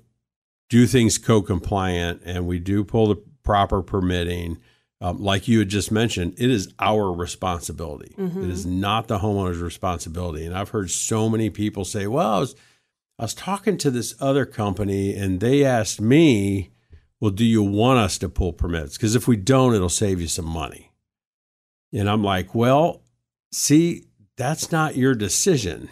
do 0.69 0.85
things 0.85 1.17
co-compliant 1.17 2.21
and 2.23 2.45
we 2.45 2.59
do 2.59 2.83
pull 2.83 3.07
the 3.07 3.15
proper 3.43 3.81
permitting, 3.81 4.57
um, 5.01 5.17
like 5.19 5.47
you 5.47 5.59
had 5.59 5.69
just 5.69 5.91
mentioned, 5.91 6.33
it 6.37 6.49
is 6.49 6.73
our 6.77 7.11
responsibility. 7.11 8.13
It 8.17 8.49
is 8.49 8.65
not 8.65 9.07
the 9.07 9.19
homeowner's 9.19 9.59
responsibility. 9.59 10.45
And 10.45 10.57
I've 10.57 10.69
heard 10.69 10.91
so 10.91 11.29
many 11.29 11.49
people 11.49 11.85
say, 11.85 12.05
"Well, 12.05 12.27
I 12.27 12.39
was, 12.39 12.55
I 13.17 13.23
was 13.23 13.33
talking 13.33 13.77
to 13.77 13.91
this 13.91 14.13
other 14.19 14.45
company 14.45 15.15
and 15.15 15.39
they 15.39 15.63
asked 15.63 16.01
me, 16.01 16.71
well, 17.21 17.31
do 17.31 17.45
you 17.45 17.63
want 17.63 17.99
us 17.99 18.17
to 18.19 18.29
pull 18.29 18.53
permits? 18.53 18.97
Because 18.97 19.15
if 19.15 19.27
we 19.27 19.35
don't, 19.35 19.73
it'll 19.73 19.89
save 19.89 20.19
you 20.19 20.27
some 20.27 20.45
money." 20.45 20.91
And 21.93 22.09
I'm 22.09 22.23
like, 22.23 22.53
"Well, 22.53 23.01
see, 23.51 24.05
that's 24.35 24.71
not 24.71 24.97
your 24.97 25.15
decision." 25.15 25.89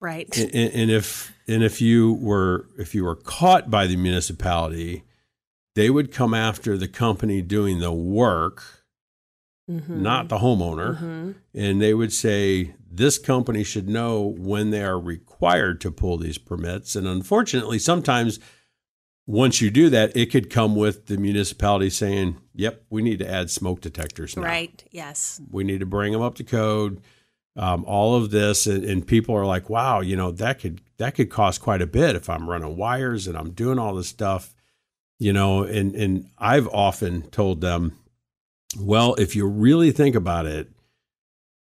Right. 0.00 0.36
and, 0.36 0.54
and 0.54 0.74
and 0.74 0.90
if 0.90 1.32
and 1.48 1.62
if 1.62 1.80
you 1.80 2.14
were 2.14 2.66
if 2.78 2.94
you 2.94 3.04
were 3.04 3.16
caught 3.16 3.70
by 3.70 3.86
the 3.86 3.96
municipality, 3.96 5.04
they 5.74 5.90
would 5.90 6.12
come 6.12 6.34
after 6.34 6.76
the 6.76 6.88
company 6.88 7.42
doing 7.42 7.80
the 7.80 7.92
work, 7.92 8.62
Mhm. 9.70 9.88
not 10.00 10.28
the 10.28 10.38
homeowner, 10.38 11.00
Mhm. 11.00 11.34
and 11.54 11.80
they 11.80 11.94
would 11.94 12.12
say 12.12 12.74
this 12.90 13.18
company 13.18 13.64
should 13.64 13.88
know 13.88 14.22
when 14.22 14.70
they 14.70 14.82
are 14.84 15.00
required 15.00 15.80
to 15.80 15.90
pull 15.90 16.16
these 16.18 16.38
permits. 16.38 16.94
And 16.94 17.06
unfortunately, 17.08 17.78
sometimes 17.78 18.38
once 19.26 19.60
you 19.62 19.70
do 19.70 19.88
that, 19.88 20.14
it 20.16 20.30
could 20.30 20.50
come 20.50 20.76
with 20.76 21.06
the 21.06 21.16
municipality 21.16 21.88
saying, 21.90 22.36
"Yep, 22.54 22.84
we 22.90 23.02
need 23.02 23.18
to 23.20 23.28
add 23.30 23.50
smoke 23.50 23.80
detectors 23.80 24.36
now." 24.36 24.42
Right. 24.42 24.84
Yes. 24.92 25.40
we 25.50 25.64
need 25.64 25.80
to 25.80 25.86
bring 25.86 26.12
them 26.12 26.22
up 26.22 26.34
to 26.36 26.44
code 26.44 27.00
um, 27.56 27.84
all 27.86 28.16
of 28.16 28.30
this 28.32 28.66
and, 28.66 28.84
and 28.84 29.06
people 29.06 29.32
are 29.34 29.46
like 29.46 29.70
wow 29.70 30.00
you 30.00 30.16
know 30.16 30.32
that 30.32 30.58
could 30.58 30.80
that 30.98 31.14
could 31.14 31.30
cost 31.30 31.60
quite 31.60 31.80
a 31.80 31.86
bit 31.86 32.16
if 32.16 32.28
i'm 32.28 32.50
running 32.50 32.76
wires 32.76 33.28
and 33.28 33.38
i'm 33.38 33.52
doing 33.52 33.78
all 33.78 33.94
this 33.94 34.08
stuff 34.08 34.56
you 35.18 35.32
know 35.32 35.62
and 35.62 35.94
and 35.94 36.28
i've 36.38 36.68
often 36.68 37.22
told 37.30 37.60
them 37.60 37.96
well 38.78 39.14
if 39.14 39.36
you 39.36 39.46
really 39.46 39.92
think 39.92 40.14
about 40.14 40.46
it 40.46 40.68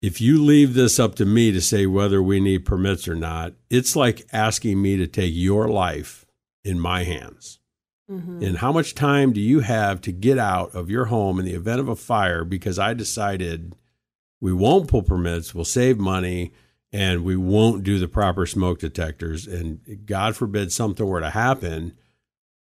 if 0.01 0.21
you 0.21 0.43
leave 0.43 0.73
this 0.73 0.99
up 0.99 1.15
to 1.15 1.25
me 1.25 1.51
to 1.51 1.61
say 1.61 1.85
whether 1.85 2.21
we 2.21 2.39
need 2.39 2.65
permits 2.65 3.07
or 3.07 3.15
not 3.15 3.53
it's 3.69 3.95
like 3.95 4.27
asking 4.33 4.81
me 4.81 4.97
to 4.97 5.07
take 5.07 5.33
your 5.33 5.67
life 5.67 6.25
in 6.63 6.79
my 6.79 7.03
hands 7.03 7.59
Mhm. 8.09 8.41
and 8.41 8.57
how 8.59 8.71
much 8.71 8.95
time 8.95 9.33
do 9.33 9.41
you 9.41 9.59
have 9.59 9.99
to 10.01 10.13
get 10.13 10.37
out 10.37 10.73
of 10.73 10.89
your 10.89 11.05
home 11.05 11.39
in 11.39 11.45
the 11.45 11.53
event 11.53 11.81
of 11.81 11.89
a 11.89 11.95
fire 11.95 12.45
because 12.45 12.79
I 12.79 12.93
decided 12.93 13.75
we 14.39 14.53
won't 14.53 14.87
pull 14.87 15.03
permits, 15.03 15.53
we'll 15.53 15.65
save 15.65 15.97
money, 15.97 16.53
and 16.93 17.25
we 17.25 17.35
won't 17.35 17.83
do 17.83 17.99
the 17.99 18.07
proper 18.07 18.45
smoke 18.45 18.79
detectors. 18.79 19.45
And 19.45 19.81
God 20.05 20.37
forbid 20.37 20.71
something 20.71 21.05
were 21.05 21.19
to 21.19 21.31
happen, 21.31 21.97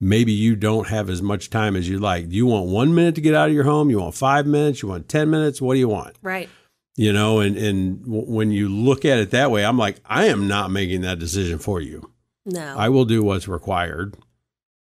maybe 0.03 0.33
you 0.33 0.57
don't 0.57 0.89
have 0.89 1.09
as 1.09 1.23
much 1.23 1.49
time 1.49 1.77
as 1.77 1.89
you 1.89 1.97
like. 1.97 2.29
Do 2.29 2.35
you 2.37 2.45
want 2.45 2.67
one 2.67 2.93
minute 2.93 3.15
to 3.15 3.21
get 3.21 3.37
out 3.37 3.49
of 3.49 3.55
your 3.55 3.63
home? 3.63 3.89
You 3.89 4.01
want 4.01 4.17
five 4.17 4.47
minutes? 4.47 4.83
You 4.83 4.89
want 4.89 5.09
10 5.09 5.31
minutes? 5.31 5.63
What 5.63 5.75
do 5.75 5.79
you 5.79 5.89
want? 5.89 6.17
Right. 6.21 6.51
You 6.97 7.13
know, 7.13 7.39
and, 7.39 7.57
and 7.57 8.05
w- 8.05 8.25
when 8.27 8.51
you 8.51 8.69
look 8.69 9.05
at 9.05 9.19
it 9.19 9.31
that 9.31 9.53
way, 9.53 9.65
I'm 9.65 9.79
like, 9.79 9.99
I 10.05 10.27
am 10.27 10.49
not 10.49 10.73
making 10.73 11.03
that 11.03 11.21
decision 11.21 11.61
for 11.61 11.81
you. 11.81 12.13
No. 12.45 12.75
I 12.77 12.89
will 12.89 13.05
do 13.05 13.23
what's 13.23 13.47
required 13.47 14.17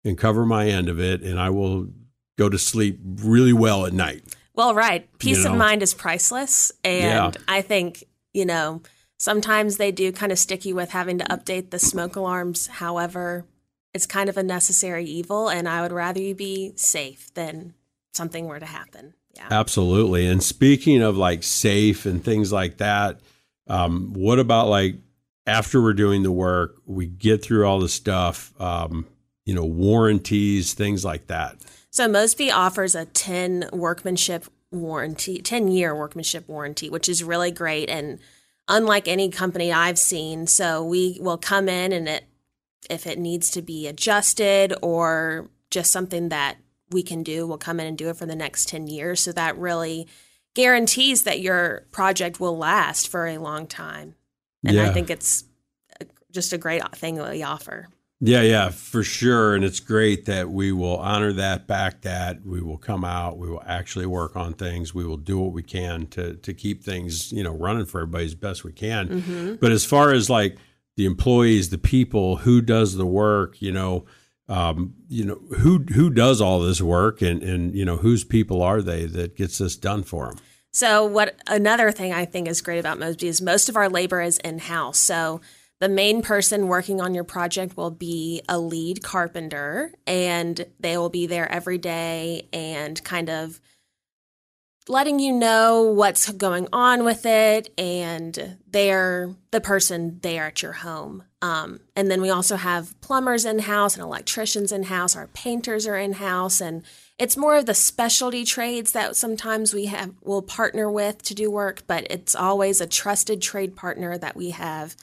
and 0.05 0.17
cover 0.19 0.45
my 0.45 0.67
end 0.67 0.87
of 0.87 0.99
it, 0.99 1.23
and 1.23 1.39
I 1.39 1.49
will 1.49 1.87
go 2.37 2.47
to 2.47 2.59
sleep 2.59 2.99
really 3.03 3.53
well 3.53 3.87
at 3.87 3.93
night. 3.93 4.35
Well, 4.53 4.75
right. 4.75 5.09
Peace 5.17 5.43
know? 5.43 5.51
of 5.53 5.57
mind 5.57 5.81
is 5.81 5.95
priceless. 5.95 6.71
And 6.83 7.33
Yeah. 7.35 7.41
I 7.47 7.63
think, 7.63 8.03
you 8.33 8.45
know, 8.45 8.83
sometimes 9.17 9.77
they 9.77 9.91
do 9.91 10.11
kind 10.11 10.31
of 10.31 10.37
stick 10.37 10.63
you 10.63 10.75
with 10.75 10.91
having 10.91 11.17
to 11.17 11.25
update 11.25 11.71
the 11.71 11.79
smoke 11.79 12.15
alarms. 12.15 12.67
However, 12.67 13.45
it's 13.97 14.05
kind 14.05 14.29
of 14.29 14.37
a 14.37 14.43
necessary 14.43 15.03
evil. 15.03 15.49
And 15.49 15.67
I 15.67 15.81
would 15.81 15.91
rather 15.91 16.21
you 16.21 16.35
be 16.35 16.71
safe 16.75 17.33
than 17.33 17.73
something 18.13 18.45
were 18.45 18.59
to 18.59 18.65
happen. 18.65 19.15
Yeah. 19.35 19.47
Absolutely. 19.49 20.27
And 20.27 20.41
speaking 20.41 21.01
of 21.01 21.17
like 21.17 21.43
safe 21.43 22.05
and 22.05 22.23
things 22.23 22.53
like 22.53 22.77
that, 22.77 23.19
um, 23.67 24.13
what 24.13 24.37
about 24.37 24.67
like 24.67 24.97
after 25.47 25.81
we're 25.81 25.93
doing 25.93 26.21
the 26.21 26.31
work, 26.31 26.75
we 26.85 27.07
get 27.07 27.43
through 27.43 27.65
all 27.65 27.79
the 27.79 27.89
stuff, 27.89 28.53
um, 28.61 29.07
you 29.45 29.55
know, 29.55 29.65
warranties, 29.65 30.75
things 30.75 31.03
like 31.03 31.25
that. 31.27 31.57
So 31.89 32.07
Mosby 32.07 32.51
offers 32.51 32.93
a 32.93 33.05
10 33.05 33.69
workmanship 33.73 34.45
warranty, 34.71 35.41
10 35.41 35.69
year 35.69 35.95
workmanship 35.95 36.47
warranty, 36.47 36.91
which 36.91 37.09
is 37.09 37.23
really 37.23 37.49
great 37.49 37.89
and 37.89 38.19
unlike 38.67 39.07
any 39.07 39.29
company 39.29 39.73
I've 39.73 39.97
seen. 39.97 40.45
So 40.45 40.83
we 40.83 41.17
will 41.19 41.37
come 41.37 41.67
in 41.67 41.91
and 41.91 42.07
it 42.07 42.25
if 42.89 43.07
it 43.07 43.19
needs 43.19 43.51
to 43.51 43.61
be 43.61 43.87
adjusted 43.87 44.73
or 44.81 45.49
just 45.69 45.91
something 45.91 46.29
that 46.29 46.57
we 46.91 47.03
can 47.03 47.23
do, 47.23 47.45
we'll 47.45 47.57
come 47.57 47.79
in 47.79 47.87
and 47.87 47.97
do 47.97 48.09
it 48.09 48.15
for 48.15 48.25
the 48.25 48.35
next 48.35 48.69
10 48.69 48.87
years. 48.87 49.19
So 49.19 49.31
that 49.33 49.57
really 49.57 50.07
guarantees 50.53 51.23
that 51.23 51.41
your 51.41 51.85
project 51.91 52.39
will 52.39 52.57
last 52.57 53.09
for 53.09 53.27
a 53.27 53.37
long 53.37 53.67
time. 53.67 54.15
And 54.65 54.79
I 54.79 54.91
think 54.91 55.09
it's 55.09 55.45
just 56.31 56.51
a 56.51 56.57
great 56.57 56.83
thing 56.95 57.15
that 57.15 57.31
we 57.31 57.43
offer. 57.43 57.87
Yeah, 58.19 58.41
yeah, 58.41 58.69
for 58.69 59.03
sure. 59.03 59.53
And 59.53 59.63
it's 59.63 59.79
great 59.79 60.25
that 60.25 60.49
we 60.49 60.71
will 60.71 60.97
honor 60.97 61.31
that, 61.33 61.67
back 61.67 62.01
that. 62.01 62.43
We 62.43 62.61
will 62.61 62.77
come 62.77 63.05
out. 63.05 63.37
We 63.37 63.49
will 63.49 63.61
actually 63.65 64.07
work 64.07 64.35
on 64.35 64.53
things. 64.53 64.93
We 64.93 65.05
will 65.05 65.17
do 65.17 65.37
what 65.39 65.53
we 65.53 65.61
can 65.61 66.07
to 66.07 66.33
to 66.33 66.53
keep 66.53 66.83
things, 66.83 67.31
you 67.31 67.43
know, 67.43 67.51
running 67.51 67.85
for 67.85 68.01
everybody 68.01 68.25
as 68.25 68.33
best 68.33 68.63
we 68.63 68.71
can. 68.71 69.07
Mm-hmm. 69.07 69.55
But 69.55 69.71
as 69.71 69.85
far 69.85 70.13
as 70.13 70.31
like 70.31 70.57
the 70.97 71.05
employees, 71.05 71.69
the 71.69 71.77
people, 71.77 72.37
who 72.37 72.61
does 72.61 72.95
the 72.95 73.05
work, 73.05 73.61
you 73.61 73.71
know, 73.71 74.05
um, 74.49 74.95
you 75.07 75.23
know, 75.23 75.39
who 75.57 75.85
who 75.93 76.09
does 76.09 76.41
all 76.41 76.59
this 76.59 76.81
work, 76.81 77.21
and 77.21 77.41
and 77.43 77.75
you 77.75 77.85
know, 77.85 77.97
whose 77.97 78.23
people 78.23 78.61
are 78.61 78.81
they 78.81 79.05
that 79.05 79.37
gets 79.37 79.59
this 79.59 79.75
done 79.75 80.03
for 80.03 80.27
them? 80.27 80.37
So, 80.73 81.05
what 81.05 81.35
another 81.47 81.91
thing 81.91 82.13
I 82.13 82.25
think 82.25 82.47
is 82.47 82.61
great 82.61 82.79
about 82.79 82.99
Mosby 82.99 83.27
is 83.27 83.41
most 83.41 83.69
of 83.69 83.75
our 83.75 83.89
labor 83.89 84.21
is 84.21 84.37
in 84.39 84.59
house. 84.59 84.97
So, 84.97 85.41
the 85.79 85.89
main 85.89 86.21
person 86.21 86.67
working 86.67 87.01
on 87.01 87.13
your 87.13 87.23
project 87.23 87.77
will 87.77 87.91
be 87.91 88.41
a 88.47 88.57
lead 88.57 89.03
carpenter, 89.03 89.93
and 90.05 90.65
they 90.79 90.97
will 90.97 91.09
be 91.09 91.27
there 91.27 91.51
every 91.51 91.77
day 91.77 92.47
and 92.53 93.03
kind 93.03 93.29
of 93.29 93.59
letting 94.89 95.19
you 95.19 95.33
know 95.33 95.83
what's 95.83 96.31
going 96.31 96.67
on 96.71 97.03
with 97.03 97.25
it. 97.25 97.73
And 97.77 98.57
they're 98.69 99.35
the 99.51 99.61
person 99.61 100.19
there 100.21 100.45
at 100.45 100.61
your 100.61 100.73
home. 100.73 101.23
Um, 101.41 101.81
and 101.95 102.09
then 102.09 102.21
we 102.21 102.29
also 102.29 102.55
have 102.55 102.99
plumbers 103.01 103.45
in 103.45 103.59
house 103.59 103.95
and 103.95 104.03
electricians 104.03 104.71
in 104.71 104.83
house. 104.83 105.15
Our 105.15 105.27
painters 105.27 105.85
are 105.85 105.97
in 105.97 106.13
house, 106.13 106.59
and 106.59 106.83
it's 107.19 107.37
more 107.37 107.55
of 107.55 107.67
the 107.67 107.75
specialty 107.75 108.43
trades 108.43 108.91
that 108.93 109.15
sometimes 109.15 109.73
we 109.73 109.85
have 109.85 110.13
will 110.23 110.41
partner 110.41 110.89
with 110.91 111.21
to 111.23 111.35
do 111.35 111.51
work. 111.51 111.83
But 111.85 112.07
it's 112.09 112.33
always 112.33 112.81
a 112.81 112.87
trusted 112.87 113.41
trade 113.41 113.75
partner 113.75 114.17
that 114.17 114.35
we 114.35 114.49
have 114.49 114.95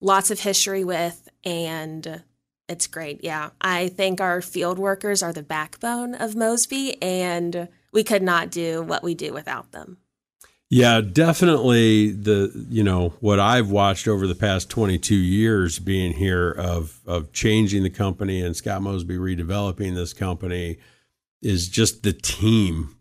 lots 0.00 0.30
of 0.30 0.40
history 0.40 0.84
with, 0.84 1.28
and 1.44 2.22
it's 2.66 2.86
great. 2.86 3.22
Yeah, 3.22 3.50
I 3.60 3.88
think 3.88 4.22
our 4.22 4.40
field 4.40 4.78
workers 4.78 5.22
are 5.22 5.34
the 5.34 5.42
backbone 5.42 6.14
of 6.14 6.34
Mosby, 6.34 7.00
and 7.02 7.68
we 7.94 8.04
could 8.04 8.22
not 8.22 8.50
do 8.50 8.82
what 8.82 9.02
we 9.02 9.14
do 9.14 9.32
without 9.32 9.72
them. 9.72 9.96
Yeah, 10.68 11.00
definitely 11.00 12.10
the 12.10 12.66
you 12.68 12.82
know 12.82 13.14
what 13.20 13.38
I've 13.38 13.70
watched 13.70 14.08
over 14.08 14.26
the 14.26 14.34
past 14.34 14.68
22 14.68 15.14
years 15.14 15.78
being 15.78 16.12
here 16.12 16.50
of 16.50 17.00
of 17.06 17.32
changing 17.32 17.84
the 17.84 17.90
company 17.90 18.42
and 18.42 18.56
Scott 18.56 18.82
Mosby 18.82 19.16
redeveloping 19.16 19.94
this 19.94 20.12
company 20.12 20.78
is 21.40 21.68
just 21.68 22.02
the 22.02 22.12
team, 22.12 22.96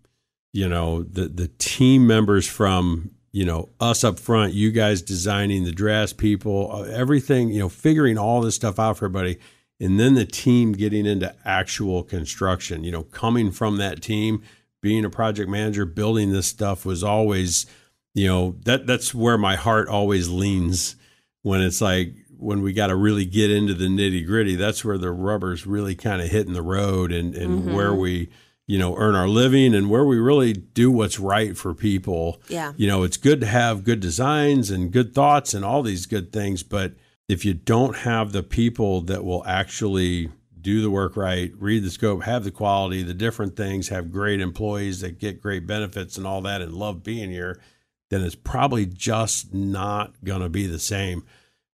you 0.51 0.69
know, 0.69 1.03
the 1.03 1.27
the 1.27 1.47
team 1.57 2.05
members 2.05 2.47
from, 2.47 3.09
you 3.31 3.45
know, 3.45 3.69
us 3.79 4.03
up 4.03 4.19
front, 4.19 4.53
you 4.53 4.71
guys 4.71 5.01
designing 5.01 5.63
the 5.63 5.71
dress 5.71 6.13
people, 6.13 6.69
uh, 6.71 6.83
everything, 6.83 7.49
you 7.49 7.59
know, 7.59 7.69
figuring 7.69 8.17
all 8.17 8.41
this 8.41 8.55
stuff 8.55 8.77
out 8.77 8.97
for 8.97 9.05
everybody 9.05 9.39
and 9.79 9.99
then 9.99 10.13
the 10.13 10.25
team 10.25 10.73
getting 10.73 11.05
into 11.05 11.35
actual 11.43 12.03
construction, 12.03 12.83
you 12.83 12.91
know, 12.91 13.03
coming 13.03 13.51
from 13.51 13.77
that 13.77 14.01
team 14.01 14.43
being 14.83 15.05
a 15.05 15.09
project 15.09 15.49
manager, 15.49 15.85
building 15.85 16.31
this 16.31 16.45
stuff 16.45 16.85
was 16.85 17.03
always, 17.03 17.65
you 18.13 18.27
know, 18.27 18.55
that 18.65 18.85
that's 18.85 19.15
where 19.15 19.37
my 19.37 19.55
heart 19.55 19.87
always 19.87 20.29
leans 20.29 20.95
when 21.41 21.61
it's 21.61 21.81
like 21.81 22.13
when 22.37 22.61
we 22.61 22.73
got 22.73 22.87
to 22.87 22.95
really 22.95 23.25
get 23.25 23.49
into 23.49 23.73
the 23.73 23.85
nitty 23.85 24.25
gritty, 24.27 24.55
that's 24.55 24.83
where 24.83 24.97
the 24.97 25.11
rubber's 25.11 25.65
really 25.65 25.95
kind 25.95 26.21
of 26.21 26.27
hitting 26.27 26.53
the 26.53 26.61
road 26.61 27.11
and, 27.13 27.33
and 27.33 27.61
Mm-hmm. 27.61 27.73
where 27.73 27.93
we, 27.95 28.29
you 28.67 28.77
know, 28.77 28.95
earn 28.97 29.15
our 29.15 29.29
living 29.29 29.73
and 29.73 29.89
where 29.89 30.03
we 30.03 30.17
really 30.17 30.51
do 30.51 30.91
what's 30.91 31.19
right 31.19 31.57
for 31.57 31.73
people. 31.73 32.41
Yeah. 32.49 32.73
You 32.75 32.87
know, 32.87 33.03
it's 33.03 33.17
good 33.17 33.39
to 33.39 33.47
have 33.47 33.85
good 33.85 34.01
designs 34.01 34.69
and 34.69 34.91
good 34.91 35.15
thoughts 35.15 35.53
and 35.53 35.63
all 35.63 35.81
these 35.81 36.05
good 36.05 36.33
things, 36.33 36.61
but 36.63 36.93
if 37.29 37.45
you 37.45 37.53
don't 37.53 37.95
have 37.99 38.33
the 38.33 38.43
people 38.43 38.99
that 39.01 39.23
will 39.23 39.45
actually 39.45 40.29
do 40.63 40.81
the 40.81 40.89
work 40.89 41.15
right, 41.15 41.51
read 41.59 41.83
the 41.83 41.91
scope, 41.91 42.23
have 42.23 42.43
the 42.43 42.51
quality, 42.51 43.03
the 43.03 43.13
different 43.13 43.55
things, 43.55 43.89
have 43.89 44.11
great 44.11 44.41
employees 44.41 45.01
that 45.01 45.19
get 45.19 45.41
great 45.41 45.67
benefits 45.67 46.17
and 46.17 46.25
all 46.25 46.41
that 46.41 46.61
and 46.61 46.73
love 46.73 47.03
being 47.03 47.29
here, 47.29 47.61
then 48.09 48.21
it's 48.21 48.35
probably 48.35 48.85
just 48.85 49.53
not 49.53 50.13
going 50.23 50.41
to 50.41 50.49
be 50.49 50.65
the 50.65 50.79
same. 50.79 51.23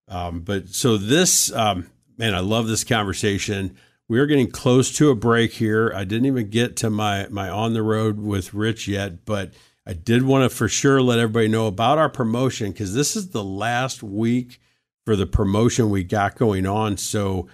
Um, 0.07 0.41
but 0.41 0.69
so 0.69 0.97
this, 0.97 1.53
um, 1.53 1.89
man, 2.17 2.33
I 2.33 2.39
love 2.39 2.67
this 2.67 2.83
conversation. 2.83 3.77
We 4.07 4.19
are 4.19 4.25
getting 4.25 4.49
close 4.49 4.91
to 4.97 5.11
a 5.11 5.15
break 5.15 5.53
here. 5.53 5.93
I 5.95 6.03
didn't 6.03 6.25
even 6.25 6.49
get 6.49 6.75
to 6.77 6.89
my 6.89 7.27
my 7.29 7.47
on 7.47 7.73
the 7.73 7.83
road 7.83 8.19
with 8.19 8.55
Rich 8.55 8.87
yet, 8.87 9.23
but 9.23 9.53
I 9.85 9.93
did 9.93 10.23
want 10.23 10.49
to 10.49 10.55
for 10.55 10.67
sure 10.67 11.01
let 11.01 11.19
everybody 11.19 11.47
know 11.47 11.67
about 11.67 11.99
our 11.99 12.09
promotion 12.09 12.71
because 12.71 12.95
this 12.95 13.15
is 13.15 13.29
the 13.29 13.43
last 13.43 14.01
week 14.01 14.59
for 15.05 15.15
the 15.15 15.27
promotion 15.27 15.89
we 15.89 16.03
got 16.03 16.35
going 16.35 16.65
on. 16.65 16.97
So 16.97 17.47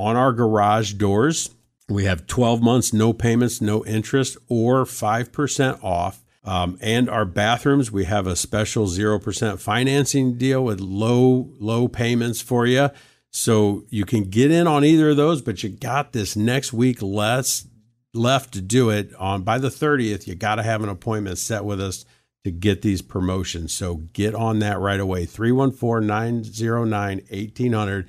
on 0.00 0.16
our 0.16 0.32
garage 0.32 0.94
doors, 0.94 1.50
we 1.88 2.06
have 2.06 2.26
12 2.26 2.62
months, 2.62 2.92
no 2.92 3.12
payments, 3.12 3.60
no 3.60 3.84
interest, 3.84 4.38
or 4.48 4.84
5% 4.84 5.84
off. 5.84 6.24
Um, 6.42 6.78
and 6.80 7.10
our 7.10 7.26
bathrooms, 7.26 7.92
we 7.92 8.04
have 8.04 8.26
a 8.26 8.34
special 8.34 8.86
0% 8.86 9.58
financing 9.58 10.38
deal 10.38 10.64
with 10.64 10.80
low, 10.80 11.50
low 11.58 11.86
payments 11.86 12.40
for 12.40 12.64
you. 12.66 12.88
So 13.30 13.84
you 13.90 14.06
can 14.06 14.24
get 14.24 14.50
in 14.50 14.66
on 14.66 14.84
either 14.84 15.10
of 15.10 15.18
those, 15.18 15.42
but 15.42 15.62
you 15.62 15.68
got 15.68 16.12
this 16.12 16.34
next 16.34 16.72
week 16.72 17.02
less 17.02 17.66
left 18.14 18.54
to 18.54 18.62
do 18.62 18.88
it 18.88 19.14
on 19.16 19.42
by 19.42 19.58
the 19.58 19.68
30th. 19.68 20.26
You 20.26 20.34
got 20.34 20.54
to 20.54 20.62
have 20.62 20.82
an 20.82 20.88
appointment 20.88 21.36
set 21.36 21.64
with 21.64 21.80
us 21.80 22.06
to 22.44 22.50
get 22.50 22.80
these 22.80 23.02
promotions. 23.02 23.74
So 23.74 23.96
get 24.14 24.34
on 24.34 24.60
that 24.60 24.78
right 24.78 24.98
away. 24.98 25.26
314 25.26 26.06
909 26.06 27.20
1800. 27.28 28.08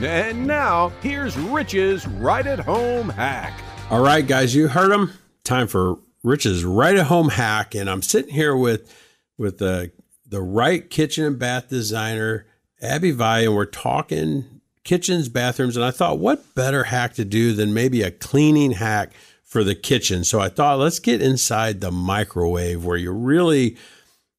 And 0.00 0.46
now, 0.46 0.90
here's 1.02 1.38
Rich's 1.38 2.06
right 2.06 2.46
at 2.46 2.58
home 2.58 3.08
hack. 3.08 3.58
All 3.88 4.02
right, 4.02 4.26
guys, 4.26 4.54
you 4.54 4.68
heard 4.68 4.92
him. 4.92 5.12
Time 5.42 5.66
for 5.66 5.98
Rich's 6.22 6.64
right 6.64 6.96
at 6.96 7.06
home 7.06 7.30
hack, 7.30 7.74
and 7.74 7.88
I'm 7.88 8.02
sitting 8.02 8.34
here 8.34 8.54
with 8.54 8.94
with 9.38 9.56
the 9.56 9.92
the 10.26 10.42
right 10.42 10.90
kitchen 10.90 11.24
and 11.24 11.38
bath 11.38 11.68
designer, 11.70 12.46
Abby 12.82 13.10
Via, 13.10 13.44
and 13.44 13.56
we're 13.56 13.64
talking 13.64 14.60
kitchens, 14.84 15.30
bathrooms, 15.30 15.76
and 15.76 15.84
I 15.84 15.92
thought, 15.92 16.18
what 16.18 16.54
better 16.54 16.84
hack 16.84 17.14
to 17.14 17.24
do 17.24 17.54
than 17.54 17.72
maybe 17.72 18.02
a 18.02 18.10
cleaning 18.10 18.72
hack 18.72 19.12
for 19.44 19.64
the 19.64 19.74
kitchen? 19.74 20.24
So 20.24 20.40
I 20.40 20.50
thought, 20.50 20.78
let's 20.78 20.98
get 20.98 21.22
inside 21.22 21.80
the 21.80 21.90
microwave 21.90 22.84
where 22.84 22.98
you 22.98 23.12
really 23.12 23.76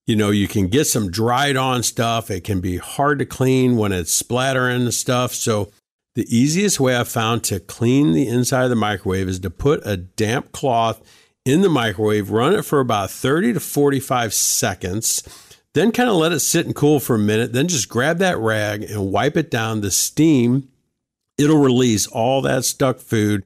you 0.07 0.15
know, 0.15 0.31
you 0.31 0.47
can 0.47 0.69
get 0.69 0.85
some 0.85 1.11
dried 1.11 1.57
on 1.57 1.83
stuff. 1.83 2.31
It 2.31 2.45
can 2.45 2.61
be 2.61 2.77
hard 2.77 3.19
to 3.19 3.25
clean 3.25 3.75
when 3.75 3.91
it's 3.91 4.13
splattering 4.13 4.83
and 4.83 4.93
stuff. 4.93 5.33
So, 5.33 5.71
the 6.15 6.25
easiest 6.35 6.79
way 6.79 6.95
I've 6.95 7.07
found 7.07 7.43
to 7.43 7.59
clean 7.59 8.13
the 8.13 8.27
inside 8.27 8.63
of 8.63 8.71
the 8.71 8.75
microwave 8.75 9.27
is 9.27 9.39
to 9.41 9.51
put 9.51 9.85
a 9.85 9.97
damp 9.97 10.51
cloth 10.51 10.99
in 11.45 11.61
the 11.61 11.69
microwave, 11.69 12.31
run 12.31 12.55
it 12.55 12.65
for 12.65 12.79
about 12.79 13.11
30 13.11 13.53
to 13.53 13.59
45 13.59 14.33
seconds, 14.33 15.21
then 15.75 15.91
kind 15.91 16.09
of 16.09 16.15
let 16.15 16.31
it 16.31 16.39
sit 16.39 16.65
and 16.65 16.73
cool 16.73 16.99
for 16.99 17.15
a 17.15 17.19
minute. 17.19 17.53
Then 17.53 17.67
just 17.67 17.87
grab 17.87 18.17
that 18.17 18.39
rag 18.39 18.81
and 18.81 19.11
wipe 19.11 19.37
it 19.37 19.51
down. 19.51 19.81
The 19.81 19.91
steam, 19.91 20.69
it'll 21.37 21.61
release 21.61 22.07
all 22.07 22.41
that 22.41 22.65
stuck 22.65 22.97
food 22.99 23.45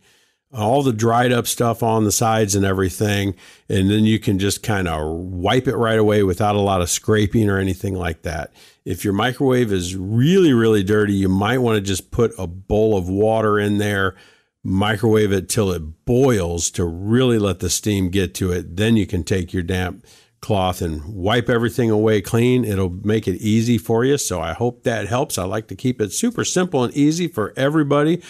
all 0.54 0.84
the 0.84 0.94
dried 0.94 1.32
up 1.32 1.48
stuff 1.48 1.82
on 1.82 2.04
the 2.04 2.12
sides 2.12 2.56
and 2.56 2.66
everything. 2.66 3.36
And 3.70 3.90
then 3.90 4.04
you 4.04 4.20
can 4.20 4.38
just 4.38 4.64
kind 4.64 4.88
of 4.88 5.10
wipe 5.10 5.68
it 5.68 5.76
right 5.76 6.00
away 6.00 6.24
without 6.24 6.56
a 6.56 6.60
lot 6.62 6.82
of 6.82 6.90
scraping 6.90 7.50
or 7.50 7.58
anything 7.58 7.96
like 7.96 8.24
that. 8.24 8.54
If 8.84 9.06
your 9.06 9.14
microwave 9.14 9.72
is 9.72 9.96
really, 9.96 10.54
really 10.54 10.84
dirty, 10.84 11.14
you 11.14 11.30
might 11.30 11.60
want 11.60 11.76
to 11.78 11.82
just 11.82 12.12
put 12.12 12.34
a 12.38 12.48
bowl 12.48 12.98
of 12.98 13.08
water 13.08 13.60
in 13.60 13.78
there, 13.78 14.16
microwave 14.64 15.32
it 15.32 15.48
till 15.48 15.72
it 15.72 16.06
boils 16.06 16.70
to 16.72 16.84
really 16.84 17.40
let 17.40 17.60
the 17.60 17.70
steam 17.70 18.10
get 18.10 18.34
to 18.36 18.52
it. 18.52 18.76
Then 18.76 18.98
you 18.98 19.08
can 19.08 19.24
take 19.24 19.54
your 19.54 19.64
damp 19.64 20.06
cloth 20.42 20.82
and 20.82 21.06
wipe 21.06 21.50
everything 21.50 21.92
away 21.92 22.20
clean. 22.20 22.66
It'll 22.66 22.90
make 22.90 23.28
it 23.28 23.40
easy 23.40 23.78
for 23.78 24.04
you. 24.04 24.18
So 24.18 24.42
I 24.42 24.54
hope 24.54 24.84
that 24.84 25.08
helps. 25.08 25.38
I 25.38 25.44
like 25.44 25.68
to 25.68 25.76
keep 25.76 26.02
it 26.02 26.12
super 26.12 26.44
simple 26.44 26.84
and 26.84 26.94
easy 26.94 27.28
for 27.28 27.54
everybody. 27.56 28.22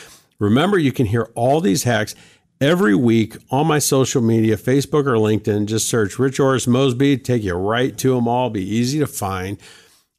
Remember, 0.41 0.79
you 0.79 0.91
can 0.91 1.05
hear 1.05 1.29
all 1.35 1.61
these 1.61 1.83
hacks 1.83 2.15
every 2.59 2.95
week 2.95 3.37
on 3.51 3.67
my 3.67 3.77
social 3.77 4.23
media, 4.23 4.57
Facebook 4.57 5.05
or 5.05 5.13
LinkedIn. 5.13 5.67
Just 5.67 5.87
search 5.87 6.17
Rich 6.17 6.39
Oris 6.39 6.65
Mosby, 6.65 7.17
take 7.19 7.43
you 7.43 7.53
right 7.53 7.95
to 7.99 8.15
them 8.15 8.27
all, 8.27 8.49
be 8.49 8.67
easy 8.67 8.97
to 8.99 9.07
find. 9.07 9.59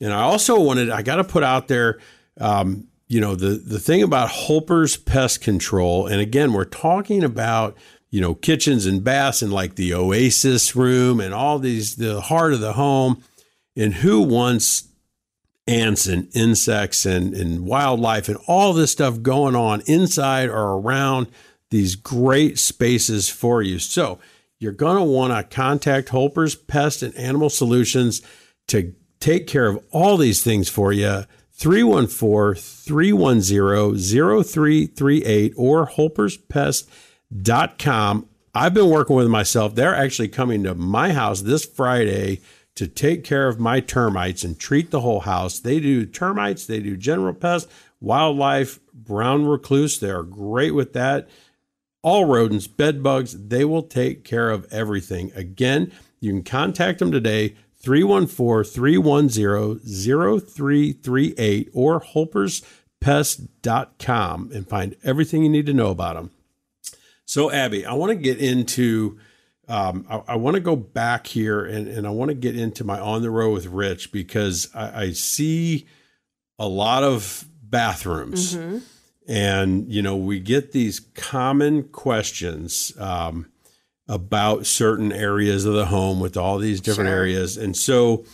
And 0.01 0.13
I 0.13 0.23
also 0.23 0.61
wanted, 0.61 0.91
I 0.91 1.03
got 1.03 1.17
to 1.17 1.25
put 1.25 1.43
out 1.43 1.67
there, 1.67 1.99
um, 2.41 2.87
you 3.09 3.21
know, 3.21 3.35
the, 3.35 3.55
the 3.55 3.81
thing 3.81 4.01
about 4.01 4.29
Holper's 4.29 4.97
Pest 4.97 5.41
Control. 5.41 6.07
And 6.07 6.21
again, 6.21 6.53
we're 6.53 6.67
talking 6.67 7.25
about, 7.25 7.77
you 8.11 8.21
know, 8.21 8.35
kitchens 8.35 8.87
and 8.87 9.03
baths 9.03 9.43
and 9.43 9.53
like 9.53 9.75
the 9.75 9.93
Oasis 9.93 10.77
room 10.77 11.21
and 11.21 11.35
all 11.35 11.59
these, 11.59 11.97
the 11.97 12.21
heart 12.21 12.53
of 12.53 12.61
the 12.61 12.75
home. 12.75 13.25
And 13.77 13.95
who 13.95 14.21
wants 14.21 14.85
ants 15.67 16.07
and 16.07 16.29
insects 16.35 17.07
and, 17.07 17.35
and 17.35 17.67
wildlife 17.67 18.29
and 18.29 18.39
all 18.47 18.73
this 18.73 18.93
stuff 18.93 19.23
going 19.23 19.55
on 19.55 19.83
inside 19.87 20.49
or 20.49 20.79
around 20.79 21.29
these 21.71 21.95
great 21.95 22.59
spaces 22.59 23.29
for 23.29 23.63
you. 23.63 23.79
So 23.79 24.19
you're 24.59 24.73
going 24.73 24.97
to 24.97 25.05
want 25.05 25.33
to 25.33 25.55
contact 25.55 26.09
Holper's 26.11 26.55
Pest 26.55 27.03
and 27.03 27.15
Animal 27.17 27.51
Solutions 27.51 28.23
to 28.69 28.95
take 29.21 29.47
care 29.47 29.67
of 29.67 29.83
all 29.91 30.17
these 30.17 30.43
things 30.43 30.69
for 30.69 30.93
you 30.93 31.25
314 31.53 32.61
310 32.61 33.99
0338 33.99 35.55
or 35.57 35.87
holperspest.com. 35.87 38.29
I've 38.55 38.75
been 38.75 38.91
working 38.91 39.17
with 39.17 39.29
myself. 39.29 39.75
They're 39.75 39.95
actually 39.95 40.29
coming 40.29 40.65
to 40.65 40.75
my 40.75 41.13
house 41.13 41.41
this 41.41 41.65
Friday 41.65 42.43
to 42.75 42.89
take 42.89 43.25
care 43.25 43.49
of 43.49 43.61
my 43.61 43.81
termites 43.81 44.45
and 44.45 44.59
treat 44.59 44.91
the 44.91 45.01
whole 45.01 45.21
house. 45.21 45.61
They 45.61 45.81
do 45.81 46.07
termites, 46.07 46.67
they 46.67 46.81
do 46.81 46.97
general 46.97 47.35
pests, 47.35 47.71
wildlife, 48.01 48.81
brown 48.93 49.47
recluse. 49.47 49.99
They 49.99 50.11
are 50.11 50.23
great 50.23 50.75
with 50.75 50.93
that. 50.95 51.29
All 52.03 52.25
rodents, 52.25 52.67
bed 52.67 53.03
bugs, 53.03 53.49
they 53.49 53.65
will 53.65 53.83
take 53.83 54.25
care 54.25 54.51
of 54.51 54.67
everything. 54.73 55.31
Again, 55.35 55.93
you 56.19 56.33
can 56.33 56.43
contact 56.43 56.99
them 56.99 57.13
today, 57.13 57.55
314 57.81 58.73
310 58.73 59.79
0338 59.85 61.71
or 61.73 62.01
holperspest.com 62.01 64.51
and 64.53 64.69
find 64.69 64.97
everything 65.05 65.45
you 65.45 65.49
need 65.49 65.67
to 65.67 65.75
know 65.75 65.91
about 65.91 66.17
them. 66.17 66.33
So, 67.25 67.51
Abby, 67.51 67.87
I 67.87 67.95
want 67.95 68.11
to 68.11 68.17
get 68.17 68.39
into, 68.39 69.19
um, 69.69 70.07
I, 70.09 70.23
I 70.29 70.37
want 70.37 70.55
to 70.55 70.61
go 70.61 70.77
back 70.77 71.27
here 71.27 71.65
and, 71.65 71.89
and 71.89 72.07
I 72.07 72.11
want 72.11 72.31
to 72.31 72.35
get 72.35 72.57
into 72.57 72.85
my 72.85 72.99
on 72.99 73.23
the 73.23 73.31
road 73.31 73.53
with 73.53 73.67
Rich 73.67 74.13
because 74.13 74.69
I, 74.75 75.03
I 75.03 75.11
see 75.13 75.87
a 76.59 76.67
lot 76.67 77.05
of 77.05 77.45
bathrooms. 77.63 78.57
Mm-hmm. 78.57 78.79
And, 79.29 79.89
you 79.89 80.03
know, 80.03 80.17
we 80.17 80.41
get 80.41 80.73
these 80.73 81.01
common 81.15 81.85
questions 81.85 82.93
um, 82.99 83.47
about 84.09 84.67
certain 84.67 85.13
areas 85.13 85.65
of 85.65 85.75
the 85.75 85.87
home 85.87 86.19
with 86.19 86.37
all 86.37 86.59
these 86.59 86.81
different 86.81 87.09
Sure. 87.09 87.17
areas. 87.17 87.57
And 87.57 87.77
so 87.77 88.25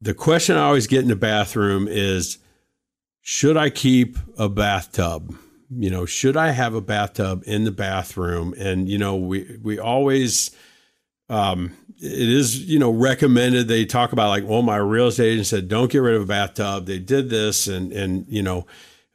the 0.00 0.14
question 0.14 0.56
I 0.56 0.64
always 0.64 0.86
get 0.86 1.02
in 1.02 1.08
the 1.08 1.16
bathroom 1.16 1.86
is 1.86 2.38
should 3.20 3.56
I 3.58 3.68
keep 3.68 4.16
a 4.38 4.48
bathtub? 4.48 5.36
You 5.72 5.90
know, 5.90 6.04
should 6.04 6.36
I 6.36 6.50
have 6.50 6.74
a 6.74 6.80
bathtub 6.80 7.44
in 7.46 7.64
the 7.64 7.70
bathroom? 7.70 8.54
And, 8.58 8.88
you 8.88 8.98
know, 8.98 9.14
we, 9.14 9.58
we 9.62 9.78
always, 9.78 10.50
um, 11.28 11.76
it 12.02 12.28
is, 12.28 12.68
you 12.68 12.78
know, 12.78 12.90
recommended. 12.90 13.68
They 13.68 13.84
talk 13.84 14.12
about 14.12 14.30
like, 14.30 14.44
well, 14.44 14.62
my 14.62 14.78
real 14.78 15.06
estate 15.06 15.32
agent 15.32 15.46
said, 15.46 15.68
don't 15.68 15.90
get 15.90 15.98
rid 15.98 16.16
of 16.16 16.22
a 16.22 16.26
bathtub. 16.26 16.86
They 16.86 16.98
did 16.98 17.30
this. 17.30 17.68
And, 17.68 17.92
and, 17.92 18.26
you 18.28 18.42
know, 18.42 18.66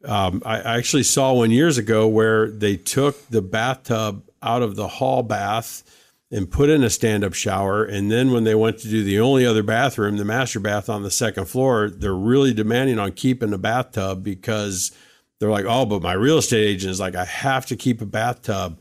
um, 0.04 0.42
I 0.46 0.60
I 0.60 0.76
actually 0.78 1.02
saw 1.02 1.32
one 1.32 1.50
years 1.50 1.78
ago 1.78 2.06
where 2.06 2.50
they 2.50 2.76
took 2.76 3.28
the 3.28 3.42
bathtub 3.42 4.22
out 4.42 4.62
of 4.62 4.76
the 4.76 4.88
hall 4.88 5.22
bath 5.22 5.82
and 6.30 6.50
put 6.50 6.68
in 6.70 6.82
a 6.82 6.90
stand 6.90 7.24
up 7.24 7.34
shower. 7.34 7.84
And 7.84 8.10
then 8.10 8.32
when 8.32 8.44
they 8.44 8.54
went 8.54 8.78
to 8.78 8.88
do 8.88 9.02
the 9.02 9.20
only 9.20 9.44
other 9.44 9.62
bathroom, 9.62 10.16
the 10.16 10.24
master 10.24 10.60
bath 10.60 10.88
on 10.88 11.02
the 11.02 11.10
second 11.10 11.46
floor, 11.46 11.90
they're 11.90 12.14
really 12.14 12.52
demanding 12.52 12.98
on 12.98 13.12
keeping 13.12 13.50
the 13.50 13.58
bathtub 13.58 14.22
because 14.22 14.92
they're 15.38 15.50
like, 15.50 15.66
oh, 15.66 15.84
but 15.84 16.02
my 16.02 16.14
real 16.14 16.38
estate 16.38 16.66
agent 16.66 16.90
is 16.90 17.00
like, 17.00 17.14
I 17.14 17.24
have 17.24 17.66
to 17.66 17.76
keep 17.76 18.00
a 18.00 18.06
bathtub. 18.06 18.80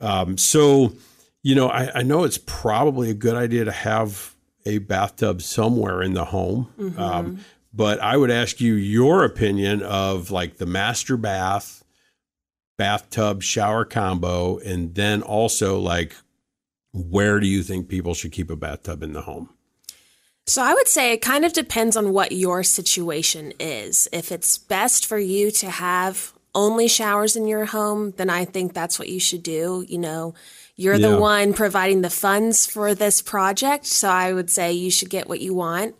Um, 0.00 0.36
so, 0.36 0.92
you 1.42 1.54
know, 1.54 1.68
I, 1.68 2.00
I 2.00 2.02
know 2.02 2.24
it's 2.24 2.38
probably 2.38 3.10
a 3.10 3.14
good 3.14 3.36
idea 3.36 3.64
to 3.64 3.72
have 3.72 4.34
a 4.66 4.78
bathtub 4.78 5.40
somewhere 5.42 6.02
in 6.02 6.12
the 6.14 6.26
home. 6.26 6.68
Um, 6.98 7.38
but 7.72 8.00
I 8.00 8.16
would 8.16 8.30
ask 8.30 8.60
you 8.60 8.74
your 8.74 9.24
opinion 9.24 9.82
of 9.82 10.30
like 10.30 10.56
the 10.56 10.66
master 10.66 11.16
bath, 11.16 11.84
bathtub 12.78 13.42
shower 13.42 13.84
combo, 13.84 14.58
and 14.58 14.94
then 14.94 15.22
also 15.22 15.78
like 15.78 16.16
where 16.92 17.40
do 17.40 17.46
you 17.46 17.62
think 17.62 17.88
people 17.88 18.14
should 18.14 18.32
keep 18.32 18.50
a 18.50 18.56
bathtub 18.56 19.02
in 19.02 19.12
the 19.12 19.22
home? 19.22 19.50
So 20.46 20.62
I 20.62 20.74
would 20.74 20.86
say 20.86 21.12
it 21.12 21.22
kind 21.22 21.44
of 21.44 21.52
depends 21.52 21.96
on 21.96 22.12
what 22.12 22.30
your 22.32 22.62
situation 22.62 23.52
is. 23.58 24.08
If 24.12 24.30
it's 24.30 24.58
best 24.58 25.04
for 25.04 25.18
you 25.18 25.50
to 25.52 25.70
have 25.70 26.32
only 26.54 26.86
showers 26.88 27.34
in 27.36 27.46
your 27.48 27.66
home, 27.66 28.12
then 28.16 28.30
I 28.30 28.44
think 28.44 28.72
that's 28.72 28.98
what 28.98 29.08
you 29.08 29.18
should 29.18 29.42
do. 29.42 29.84
You 29.88 29.98
know, 29.98 30.34
you're 30.76 30.94
Yeah. 30.94 31.08
the 31.08 31.16
one 31.20 31.52
providing 31.52 32.00
the 32.02 32.10
funds 32.10 32.64
for 32.64 32.94
this 32.94 33.20
project, 33.20 33.86
so 33.86 34.08
I 34.08 34.32
would 34.32 34.50
say 34.50 34.72
you 34.72 34.90
should 34.90 35.10
get 35.10 35.28
what 35.28 35.40
you 35.40 35.52
want. 35.52 35.96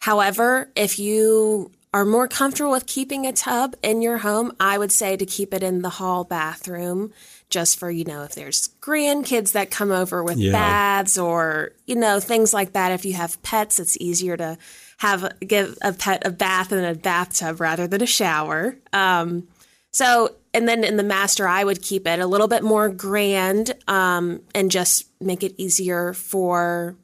However, 0.00 0.70
if 0.74 0.98
you 0.98 1.70
are 1.94 2.04
more 2.04 2.26
comfortable 2.26 2.72
with 2.72 2.86
keeping 2.86 3.24
a 3.26 3.32
tub 3.32 3.76
in 3.80 4.02
your 4.02 4.18
home, 4.18 4.52
I 4.58 4.76
would 4.76 4.90
say 4.90 5.16
to 5.16 5.24
keep 5.24 5.54
it 5.54 5.62
in 5.62 5.82
the 5.82 5.90
hall 5.90 6.24
bathroom 6.24 7.12
just 7.54 7.78
for, 7.78 7.88
you 7.88 8.04
know, 8.04 8.24
if 8.24 8.34
there's 8.34 8.68
grandkids 8.80 9.52
that 9.52 9.70
come 9.70 9.92
over 9.92 10.24
with 10.24 10.36
Yeah. 10.36 10.50
baths 10.52 11.16
or, 11.16 11.70
you 11.86 11.94
know, 11.94 12.18
things 12.18 12.52
like 12.52 12.72
that. 12.72 12.90
If 12.90 13.04
you 13.04 13.12
have 13.14 13.40
pets, 13.42 13.78
it's 13.78 13.96
easier 14.00 14.36
to 14.36 14.58
have 14.98 15.32
give 15.40 15.78
a 15.80 15.92
pet 15.92 16.26
a 16.26 16.30
bath 16.30 16.72
in 16.72 16.84
a 16.84 16.94
bathtub 16.94 17.60
rather 17.60 17.86
than 17.86 18.02
a 18.02 18.06
shower. 18.06 18.76
Um, 18.92 19.46
so, 19.92 20.34
and 20.52 20.66
then 20.68 20.82
in 20.82 20.96
the 20.96 21.04
master, 21.04 21.46
I 21.46 21.62
would 21.62 21.80
keep 21.80 22.08
it 22.08 22.18
a 22.18 22.26
little 22.26 22.48
bit 22.48 22.64
more 22.64 22.88
grand 22.88 23.72
um, 23.86 24.40
and 24.52 24.68
just 24.70 25.06
make 25.20 25.44
it 25.44 25.54
easier 25.56 26.12
for 26.12 26.96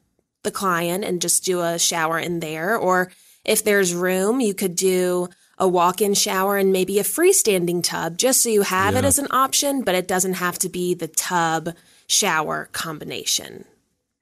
the 0.43 0.51
client 0.51 1.05
and 1.05 1.23
just 1.23 1.45
do 1.45 1.61
a 1.61 1.79
shower 1.79 2.19
in 2.19 2.41
there. 2.41 2.77
Or 2.77 3.13
if 3.45 3.63
there's 3.63 3.95
room, 3.95 4.41
you 4.41 4.55
could 4.55 4.75
do 4.75 5.29
a 5.61 5.69
walk 5.69 6.01
in 6.01 6.15
shower 6.15 6.57
and 6.57 6.73
maybe 6.73 6.99
a 6.99 7.05
freestanding 7.05 7.83
tub 7.85 8.19
just 8.19 8.43
so 8.43 8.49
you 8.49 8.63
have 8.63 8.97
it 8.97 9.05
as 9.05 9.19
an 9.19 9.29
option, 9.31 9.83
but 9.83 9.95
it 9.95 10.09
doesn't 10.09 10.35
have 10.35 10.59
to 10.59 10.69
be 10.69 10.95
the 10.95 11.07
tub 11.07 11.69
shower 12.09 12.69
combination. 12.73 13.65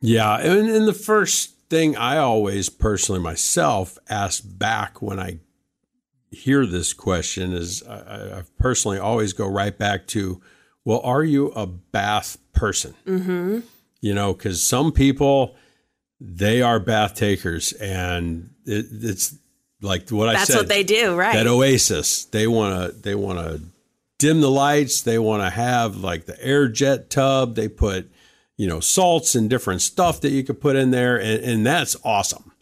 Yeah, 0.00 0.36
and, 0.38 0.68
and 0.68 0.86
the 0.86 0.92
first 0.92 1.54
thing 1.70 1.96
I 1.96 2.18
always 2.18 2.68
personally 2.68 3.20
myself 3.20 3.98
ask 4.08 4.42
back 4.44 5.00
when 5.00 5.18
I 5.18 5.38
hear 6.30 6.66
this 6.66 6.92
question 6.92 7.52
is 7.52 7.82
I, 7.84 7.98
I- 7.98 8.38
I 8.38 8.42
personally 8.58 8.98
always 8.98 9.32
go 9.32 9.46
right 9.46 9.76
back 9.76 10.06
to, 10.08 10.42
well, 10.84 11.00
are 11.04 11.24
you 11.24 11.48
a 11.52 11.66
bath 11.66 12.36
person? 12.52 12.94
Mm-hmm. 13.06 13.60
You 14.00 14.14
know, 14.14 14.32
because 14.34 14.62
some 14.62 14.92
people 14.92 15.56
they 16.20 16.62
are 16.62 16.80
bath 16.80 17.14
takers, 17.14 17.72
and 17.74 18.50
it, 18.66 18.86
it's 18.90 19.36
like 19.80 20.10
what 20.10 20.28
I 20.28 20.32
said. 20.32 20.38
That's 20.40 20.56
what 20.56 20.68
they 20.68 20.82
do, 20.82 21.14
right? 21.14 21.34
That 21.34 21.46
oasis. 21.46 22.24
They 22.26 22.46
want 22.46 22.92
to. 22.92 23.00
They 23.00 23.14
want 23.14 23.38
to 23.38 23.62
dim 24.18 24.40
the 24.40 24.50
lights. 24.50 25.02
They 25.02 25.18
want 25.18 25.42
to 25.42 25.50
have 25.50 25.96
like 25.96 26.26
the 26.26 26.42
air 26.44 26.68
jet 26.68 27.10
tub. 27.10 27.54
They 27.54 27.68
put, 27.68 28.10
you 28.56 28.66
know, 28.66 28.80
salts 28.80 29.34
and 29.34 29.48
different 29.48 29.80
stuff 29.80 30.20
that 30.22 30.30
you 30.30 30.42
could 30.44 30.60
put 30.60 30.76
in 30.76 30.90
there, 30.90 31.16
and, 31.16 31.42
and 31.44 31.66
that's 31.66 31.96
awesome. 32.04 32.52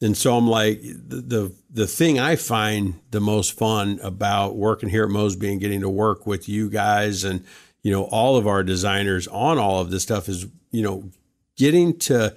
And 0.00 0.16
so 0.16 0.36
I'm 0.36 0.48
like 0.48 0.82
the, 0.82 1.16
the 1.16 1.54
the 1.70 1.86
thing 1.86 2.18
I 2.18 2.36
find 2.36 3.00
the 3.10 3.20
most 3.20 3.56
fun 3.56 4.00
about 4.02 4.56
working 4.56 4.88
here 4.88 5.04
at 5.04 5.10
Mosby 5.10 5.52
and 5.52 5.60
getting 5.60 5.80
to 5.80 5.88
work 5.88 6.26
with 6.26 6.48
you 6.48 6.68
guys 6.68 7.22
and 7.22 7.44
you 7.82 7.92
know 7.92 8.04
all 8.04 8.36
of 8.36 8.46
our 8.46 8.64
designers 8.64 9.28
on 9.28 9.58
all 9.58 9.80
of 9.80 9.90
this 9.90 10.02
stuff 10.02 10.28
is 10.28 10.46
you 10.72 10.82
know 10.82 11.10
getting 11.56 11.96
to 12.00 12.34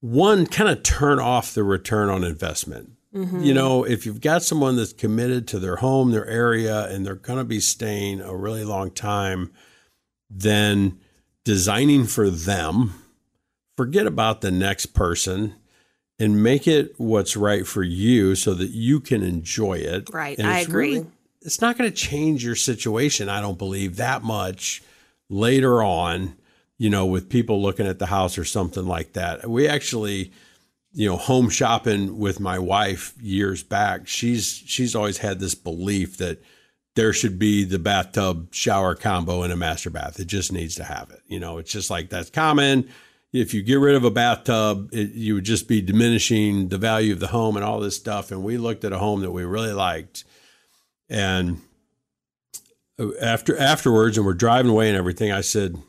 one 0.00 0.46
kind 0.46 0.68
of 0.68 0.82
turn 0.82 1.18
off 1.18 1.54
the 1.54 1.62
return 1.62 2.10
on 2.10 2.22
investment. 2.22 2.92
You 3.12 3.20
mm-hmm. 3.20 3.54
know, 3.54 3.84
if 3.84 4.06
you've 4.06 4.20
got 4.20 4.44
someone 4.44 4.76
that's 4.76 4.92
committed 4.92 5.48
to 5.48 5.58
their 5.58 5.76
home, 5.76 6.12
their 6.12 6.26
area, 6.26 6.86
and 6.88 7.04
they're 7.04 7.16
going 7.16 7.38
to 7.38 7.44
be 7.44 7.58
staying 7.58 8.20
a 8.20 8.36
really 8.36 8.64
long 8.64 8.92
time, 8.92 9.50
then 10.30 11.00
designing 11.44 12.04
for 12.04 12.30
them, 12.30 12.94
forget 13.76 14.06
about 14.06 14.42
the 14.42 14.52
next 14.52 14.86
person 14.86 15.56
and 16.20 16.42
make 16.42 16.68
it 16.68 16.94
what's 16.98 17.36
right 17.36 17.66
for 17.66 17.82
you 17.82 18.36
so 18.36 18.54
that 18.54 18.70
you 18.70 19.00
can 19.00 19.22
enjoy 19.22 19.74
it. 19.74 20.08
Right, 20.12 20.38
And 20.38 20.46
I 20.46 20.60
agree. 20.60 20.94
really- 20.96 21.06
it's 21.42 21.60
not 21.60 21.78
going 21.78 21.90
to 21.90 21.96
change 21.96 22.44
your 22.44 22.54
situation, 22.54 23.28
I 23.28 23.40
don't 23.40 23.58
believe, 23.58 23.96
that 23.96 24.22
much 24.22 24.82
later 25.30 25.82
on, 25.82 26.36
you 26.76 26.90
know, 26.90 27.06
with 27.06 27.28
people 27.28 27.62
looking 27.62 27.86
at 27.86 27.98
the 27.98 28.06
house 28.06 28.36
or 28.36 28.44
something 28.44 28.86
like 28.86 29.14
that. 29.14 29.48
We 29.48 29.66
actually, 29.66 30.32
you 30.92 31.08
know, 31.08 31.16
home 31.16 31.48
shopping 31.48 32.18
with 32.18 32.40
my 32.40 32.58
wife 32.58 33.14
years 33.20 33.62
back, 33.62 34.08
she's 34.08 34.62
she's 34.66 34.94
always 34.94 35.18
had 35.18 35.38
this 35.38 35.54
belief 35.54 36.16
that 36.18 36.42
there 36.96 37.12
should 37.12 37.38
be 37.38 37.64
the 37.64 37.78
bathtub 37.78 38.52
shower 38.52 38.94
combo 38.94 39.42
in 39.44 39.50
a 39.50 39.56
master 39.56 39.90
bath. 39.90 40.18
It 40.18 40.26
just 40.26 40.52
needs 40.52 40.74
to 40.76 40.84
have 40.84 41.10
it. 41.10 41.20
You 41.28 41.38
know, 41.38 41.58
it's 41.58 41.70
just 41.70 41.90
like 41.90 42.10
that's 42.10 42.30
common. 42.30 42.88
If 43.32 43.54
you 43.54 43.62
get 43.62 43.78
rid 43.78 43.94
of 43.94 44.02
a 44.02 44.10
bathtub, 44.10 44.88
it, 44.92 45.12
you 45.12 45.34
would 45.34 45.44
just 45.44 45.68
be 45.68 45.80
diminishing 45.80 46.68
the 46.68 46.78
value 46.78 47.12
of 47.12 47.20
the 47.20 47.28
home 47.28 47.54
and 47.54 47.64
all 47.64 47.78
this 47.78 47.94
stuff. 47.94 48.32
And 48.32 48.42
we 48.42 48.58
looked 48.58 48.84
at 48.84 48.92
a 48.92 48.98
home 48.98 49.20
that 49.20 49.30
we 49.30 49.44
really 49.44 49.72
liked, 49.72 50.24
and 51.08 51.60
uh, 52.98 53.14
after 53.22 53.56
afterwards, 53.56 54.16
and 54.16 54.26
we're 54.26 54.34
driving 54.34 54.72
away 54.72 54.88
and 54.88 54.98
everything, 54.98 55.30
I 55.30 55.42
said, 55.42 55.80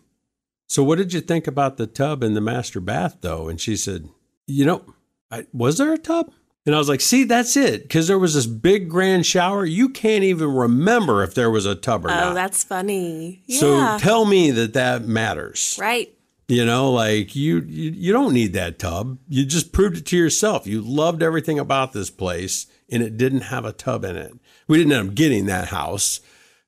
"So 0.68 0.84
what 0.84 1.00
did 1.00 1.14
you 1.14 1.22
think 1.22 1.48
about 1.48 1.78
the 1.78 1.88
tub 1.88 2.22
in 2.22 2.36
the 2.36 2.42
master 2.42 2.80
bath, 2.80 3.18
though?" 3.22 3.50
And 3.50 3.60
she 3.60 3.76
said, 3.76 4.08
"You 4.48 4.66
know, 4.66 4.86
I, 5.30 5.46
was 5.54 5.78
there 5.78 5.94
a 5.94 5.98
tub?" 5.98 6.32
And 6.66 6.76
I 6.76 6.78
was 6.78 6.90
like, 6.90 7.02
"See, 7.02 7.24
that's 7.24 7.58
it, 7.58 7.84
because 7.84 8.08
there 8.08 8.20
was 8.20 8.36
this 8.36 8.46
big 8.46 8.90
grand 8.90 9.26
shower. 9.26 9.66
You 9.66 9.90
can't 9.90 10.24
even 10.24 10.54
remember 10.54 11.24
if 11.24 11.34
there 11.34 11.50
was 11.50 11.66
a 11.66 11.76
tub 11.76 12.06
or 12.06 12.12
Oh, 12.12 12.14
not. 12.14 12.32
Oh, 12.32 12.34
that's 12.34 12.64
funny. 12.64 13.42
So 13.50 13.98
tell 13.98 14.26
me 14.26 14.52
that 14.52 14.74
that 14.74 15.06
matters, 15.08 15.78
right. 15.82 16.14
You 16.48 16.66
know, 16.66 16.92
like 16.92 17.34
you, 17.34 17.60
you 17.62 17.92
you 17.92 18.12
don't 18.14 18.34
need 18.34 18.52
that 18.54 18.78
tub. 18.78 19.18
You 19.30 19.46
just 19.46 19.72
proved 19.72 19.96
it 19.98 20.06
to 20.08 20.18
yourself. 20.18 20.68
You 20.68 20.82
loved 20.82 21.24
everything 21.24 21.58
about 21.60 21.94
this 21.94 22.10
place, 22.10 22.68
and 22.92 23.02
it 23.02 23.16
didn't 23.18 23.42
have 23.42 23.64
a 23.64 23.72
tub 23.72 24.04
in 24.04 24.18
it. 24.18 24.34
We 24.68 24.78
didn't 24.78 24.92
end 24.92 25.10
up 25.10 25.16
getting 25.16 25.46
that 25.46 25.70
house, 25.70 26.20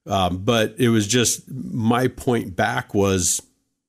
um, 0.08 0.38
but 0.46 0.76
it 0.78 0.88
was 0.88 1.06
just 1.06 1.52
my 1.52 2.08
point 2.08 2.56
back 2.56 2.94
was, 2.94 3.42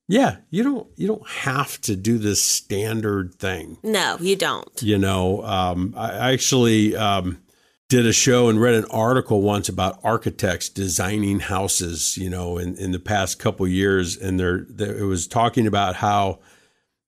yeah, 0.07 0.37
you 0.51 0.63
don't 0.63 0.87
you 0.95 1.07
don't 1.07 1.27
have 1.27 1.81
to 1.81 1.95
do 1.95 2.17
this 2.17 2.41
standard 2.41 3.35
thing. 3.35 3.77
No, 3.83 4.17
you 4.19 4.35
don't. 4.35 4.81
You 4.81 4.97
know, 4.97 5.43
um, 5.43 5.93
I 5.97 6.31
actually 6.33 6.95
um, 6.95 7.41
did 7.89 8.05
a 8.05 8.13
show 8.13 8.47
and 8.47 8.61
read 8.61 8.75
an 8.75 8.85
article 8.91 9.41
once 9.41 9.67
about 9.67 9.99
architects 10.03 10.69
designing 10.69 11.39
houses. 11.39 12.17
You 12.17 12.29
know, 12.29 12.57
in, 12.57 12.75
in 12.77 12.91
the 12.91 12.99
past 12.99 13.39
couple 13.39 13.67
years, 13.67 14.15
and 14.15 14.39
there 14.39 14.67
it 14.77 15.05
was 15.05 15.27
talking 15.27 15.65
about 15.65 15.95
how 15.95 16.39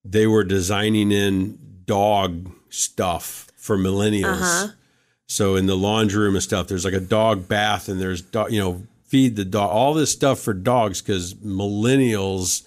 they 0.03 0.25
were 0.25 0.43
designing 0.43 1.11
in 1.11 1.59
dog 1.85 2.51
stuff 2.69 3.51
for 3.55 3.77
millennials. 3.77 4.41
Uh-huh. 4.41 4.67
So 5.27 5.55
in 5.55 5.67
the 5.67 5.75
laundry 5.75 6.23
room 6.23 6.35
and 6.35 6.43
stuff, 6.43 6.67
there's 6.67 6.85
like 6.85 6.93
a 6.93 6.99
dog 6.99 7.47
bath, 7.47 7.89
and 7.89 8.01
there's 8.01 8.23
dog, 8.23 8.51
you 8.51 8.59
know, 8.59 8.87
feed 9.03 9.35
the 9.35 9.45
dog, 9.45 9.69
all 9.69 9.93
this 9.93 10.11
stuff 10.11 10.39
for 10.39 10.53
dogs 10.53 11.01
because 11.01 11.35
millennials 11.35 12.66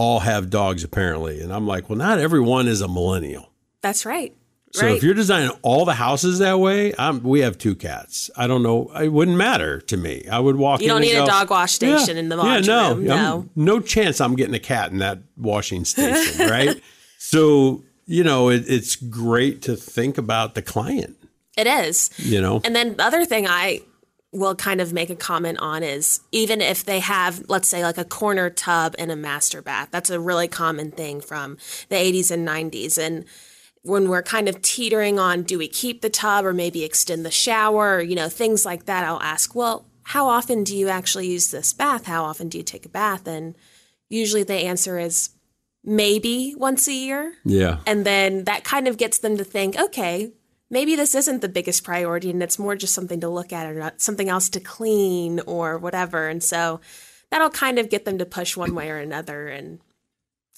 all 0.00 0.20
have 0.20 0.48
dogs 0.48 0.82
apparently. 0.82 1.42
And 1.42 1.52
I'm 1.52 1.66
like, 1.66 1.90
well, 1.90 1.98
not 1.98 2.18
everyone 2.18 2.68
is 2.68 2.80
a 2.80 2.88
millennial. 2.88 3.52
That's 3.82 4.06
right. 4.06 4.34
So 4.72 4.86
right. 4.86 4.96
if 4.96 5.02
you're 5.02 5.12
designing 5.12 5.50
all 5.60 5.84
the 5.84 5.92
houses 5.92 6.38
that 6.38 6.58
way, 6.58 6.94
I'm, 6.96 7.22
we 7.22 7.40
have 7.40 7.58
two 7.58 7.74
cats. 7.74 8.30
I 8.34 8.46
don't 8.46 8.62
know. 8.62 8.90
It 8.98 9.08
wouldn't 9.08 9.36
matter 9.36 9.78
to 9.82 9.96
me. 9.98 10.26
I 10.26 10.38
would 10.38 10.56
walk. 10.56 10.80
You 10.80 10.88
don't 10.88 11.02
need 11.02 11.16
a 11.16 11.20
go, 11.20 11.26
dog 11.26 11.50
wash 11.50 11.72
station 11.72 12.16
yeah, 12.16 12.20
in 12.20 12.28
the 12.30 12.36
yeah, 12.38 12.60
no, 12.60 12.94
room. 12.94 12.98
I'm- 12.98 13.06
No. 13.06 13.48
no 13.56 13.80
chance. 13.80 14.22
I'm 14.22 14.36
getting 14.36 14.54
a 14.54 14.60
cat 14.60 14.90
in 14.90 14.98
that 14.98 15.18
washing 15.36 15.84
station, 15.84 16.48
right? 16.48 16.80
So 17.18 17.84
you 18.06 18.24
know, 18.24 18.48
it, 18.48 18.64
it's 18.68 18.96
great 18.96 19.62
to 19.62 19.76
think 19.76 20.16
about 20.16 20.54
the 20.54 20.62
client. 20.62 21.16
It 21.58 21.66
is. 21.66 22.10
You 22.16 22.40
know, 22.40 22.62
And 22.64 22.74
then 22.74 22.96
the 22.96 23.04
other 23.04 23.26
thing 23.26 23.46
I 23.46 23.82
will 24.32 24.54
kind 24.54 24.80
of 24.80 24.92
make 24.92 25.10
a 25.10 25.16
comment 25.16 25.58
on 25.60 25.82
is 25.82 26.20
even 26.30 26.60
if 26.60 26.84
they 26.84 27.00
have, 27.00 27.42
let's 27.48 27.68
say, 27.68 27.82
like 27.82 27.98
a 27.98 28.04
corner 28.04 28.48
tub 28.48 28.94
and 28.98 29.10
a 29.10 29.16
master 29.16 29.60
bath, 29.60 29.88
that's 29.90 30.10
a 30.10 30.20
really 30.20 30.46
common 30.46 30.92
thing 30.92 31.20
from 31.20 31.56
the 31.88 31.96
80s 31.96 32.30
and 32.30 32.46
90s. 32.46 32.96
And 32.96 33.24
when 33.82 34.08
we're 34.08 34.22
kind 34.22 34.48
of 34.48 34.62
teetering 34.62 35.18
on, 35.18 35.42
do 35.42 35.58
we 35.58 35.66
keep 35.66 36.00
the 36.00 36.10
tub 36.10 36.44
or 36.44 36.52
maybe 36.52 36.84
extend 36.84 37.24
the 37.24 37.30
shower, 37.30 37.96
or, 37.96 38.02
you 38.02 38.14
know, 38.14 38.28
things 38.28 38.64
like 38.64 38.84
that, 38.84 39.04
I'll 39.04 39.20
ask, 39.20 39.54
well, 39.54 39.86
how 40.04 40.28
often 40.28 40.64
do 40.64 40.76
you 40.76 40.88
actually 40.88 41.26
use 41.28 41.50
this 41.50 41.72
bath? 41.72 42.06
How 42.06 42.24
often 42.24 42.48
do 42.48 42.58
you 42.58 42.64
take 42.64 42.86
a 42.86 42.90
bath? 42.90 43.26
And 43.26 43.56
usually 44.08 44.42
the 44.42 44.54
answer 44.54 44.98
is 44.98 45.30
maybe 45.82 46.54
once 46.56 46.86
a 46.88 46.92
year. 46.92 47.34
yeah, 47.44 47.78
And 47.86 48.04
then 48.04 48.44
that 48.44 48.64
kind 48.64 48.86
of 48.86 48.96
gets 48.96 49.18
them 49.18 49.36
to 49.38 49.44
think, 49.44 49.78
okay, 49.78 50.32
maybe 50.70 50.96
this 50.96 51.14
isn't 51.14 51.40
the 51.40 51.48
biggest 51.48 51.84
priority 51.84 52.30
and 52.30 52.42
it's 52.42 52.58
more 52.58 52.76
just 52.76 52.94
something 52.94 53.20
to 53.20 53.28
look 53.28 53.52
at 53.52 53.66
or 53.66 53.74
not 53.74 54.00
something 54.00 54.28
else 54.28 54.48
to 54.50 54.60
clean 54.60 55.40
or 55.46 55.78
whatever. 55.78 56.28
And 56.28 56.42
so 56.42 56.80
that'll 57.30 57.50
kind 57.50 57.78
of 57.78 57.90
get 57.90 58.04
them 58.04 58.18
to 58.18 58.26
push 58.26 58.56
one 58.56 58.74
way 58.74 58.90
or 58.90 58.98
another 58.98 59.48
and 59.48 59.80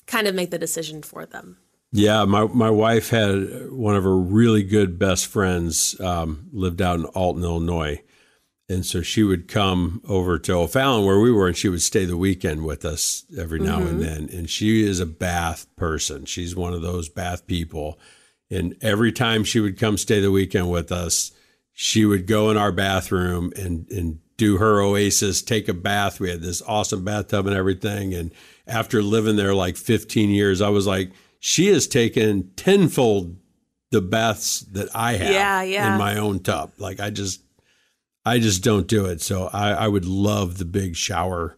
kind 0.06 0.26
of 0.26 0.34
make 0.34 0.50
the 0.50 0.58
decision 0.58 1.02
for 1.02 1.26
them. 1.26 1.58
Yeah, 1.94 2.24
my 2.24 2.46
my 2.46 2.70
wife 2.70 3.10
had 3.10 3.70
one 3.70 3.96
of 3.96 4.04
her 4.04 4.16
really 4.16 4.62
good 4.62 4.98
best 4.98 5.26
friends 5.26 5.98
um, 6.00 6.48
lived 6.50 6.80
out 6.80 6.98
in 6.98 7.04
Alton, 7.04 7.44
Illinois, 7.44 8.02
and 8.66 8.86
so 8.86 9.02
she 9.02 9.22
would 9.22 9.46
come 9.46 10.00
over 10.08 10.38
to 10.38 10.54
O'Fallon 10.54 11.04
where 11.04 11.20
we 11.20 11.30
were, 11.30 11.48
and 11.48 11.56
she 11.56 11.68
would 11.68 11.82
stay 11.82 12.06
the 12.06 12.16
weekend 12.16 12.64
with 12.64 12.86
us 12.86 13.26
every 13.38 13.58
now 13.60 13.82
and 13.82 14.00
then. 14.00 14.30
And 14.32 14.48
she 14.48 14.82
is 14.82 15.00
a 15.00 15.06
bath 15.06 15.66
person; 15.76 16.24
she's 16.24 16.56
one 16.56 16.72
of 16.72 16.80
those 16.80 17.10
bath 17.10 17.46
people. 17.46 17.98
And 18.52 18.76
every 18.82 19.12
time 19.12 19.44
she 19.44 19.60
would 19.60 19.78
come 19.78 19.96
stay 19.96 20.20
the 20.20 20.30
weekend 20.30 20.70
with 20.70 20.92
us, 20.92 21.32
she 21.72 22.04
would 22.04 22.26
go 22.26 22.50
in 22.50 22.56
our 22.56 22.72
bathroom 22.72 23.52
and 23.56 23.90
and 23.90 24.18
do 24.36 24.56
her 24.58 24.80
oasis, 24.80 25.40
take 25.40 25.68
a 25.68 25.74
bath. 25.74 26.18
We 26.18 26.28
had 26.28 26.40
this 26.40 26.62
awesome 26.62 27.04
bathtub 27.04 27.46
and 27.46 27.54
everything. 27.56 28.12
And 28.12 28.32
after 28.66 29.00
living 29.02 29.36
there 29.36 29.54
like 29.54 29.76
15 29.76 30.30
years, 30.30 30.60
I 30.60 30.68
was 30.68 30.86
like, 30.86 31.12
she 31.38 31.68
has 31.68 31.86
taken 31.86 32.50
tenfold 32.56 33.36
the 33.92 34.00
baths 34.00 34.60
that 34.72 34.88
I 34.96 35.12
have 35.12 35.30
Yeah, 35.30 35.62
yeah. 35.62 35.92
in 35.92 35.98
my 35.98 36.16
own 36.16 36.40
tub. 36.40 36.72
Like 36.78 36.98
I 36.98 37.10
just, 37.10 37.42
I 38.24 38.38
just 38.38 38.64
don't 38.64 38.88
do 38.88 39.06
it. 39.06 39.20
So 39.20 39.48
I, 39.52 39.72
I 39.72 39.88
would 39.88 40.06
love 40.06 40.58
the 40.58 40.64
big 40.64 40.96
shower, 40.96 41.56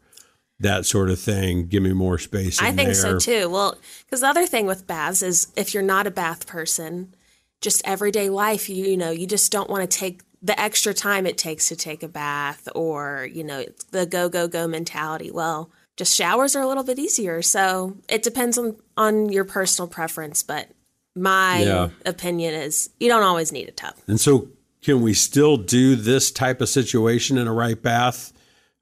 that 0.60 0.86
sort 0.86 1.10
of 1.10 1.18
thing. 1.20 1.66
Give 1.66 1.82
me 1.82 1.92
more 1.92 2.18
space. 2.18 2.60
I 2.60 2.68
in 2.68 2.76
think 2.76 2.86
there. 2.88 2.94
so 2.94 3.18
too. 3.18 3.48
Well, 3.48 3.76
because 4.04 4.20
the 4.20 4.28
other 4.28 4.46
thing 4.46 4.66
with 4.66 4.86
baths 4.86 5.22
is 5.22 5.52
if 5.56 5.74
you're 5.74 5.82
not 5.82 6.06
a 6.06 6.10
bath 6.10 6.46
person, 6.46 7.14
just 7.60 7.82
everyday 7.84 8.30
life, 8.30 8.68
you, 8.68 8.84
you 8.84 8.96
know, 8.96 9.10
you 9.10 9.26
just 9.26 9.50
don't 9.50 9.70
want 9.70 9.88
to 9.90 9.98
take 9.98 10.22
the 10.42 10.58
extra 10.60 10.92
time 10.92 11.26
it 11.26 11.38
takes 11.38 11.68
to 11.68 11.76
take 11.76 12.02
a 12.02 12.08
bath 12.08 12.68
or, 12.74 13.28
you 13.32 13.42
know, 13.42 13.64
the 13.92 14.04
go, 14.06 14.28
go, 14.28 14.46
go 14.46 14.68
mentality. 14.68 15.30
Well, 15.30 15.70
just 15.96 16.14
showers 16.14 16.54
are 16.54 16.62
a 16.62 16.66
little 16.66 16.84
bit 16.84 16.98
easier. 16.98 17.40
So 17.40 17.96
it 18.08 18.22
depends 18.22 18.58
on, 18.58 18.76
on 18.96 19.30
your 19.32 19.44
personal 19.44 19.88
preference. 19.88 20.42
But 20.42 20.68
my 21.16 21.62
Yeah. 21.62 21.88
opinion 22.04 22.54
is 22.54 22.90
you 23.00 23.08
don't 23.08 23.22
always 23.22 23.52
need 23.52 23.68
a 23.68 23.72
tub. 23.72 23.94
And 24.06 24.20
so, 24.20 24.48
can 24.82 25.00
we 25.00 25.14
still 25.14 25.56
do 25.56 25.96
this 25.96 26.30
type 26.30 26.60
of 26.60 26.68
situation 26.68 27.38
in 27.38 27.46
a 27.48 27.52
right 27.54 27.80
bath 27.80 28.32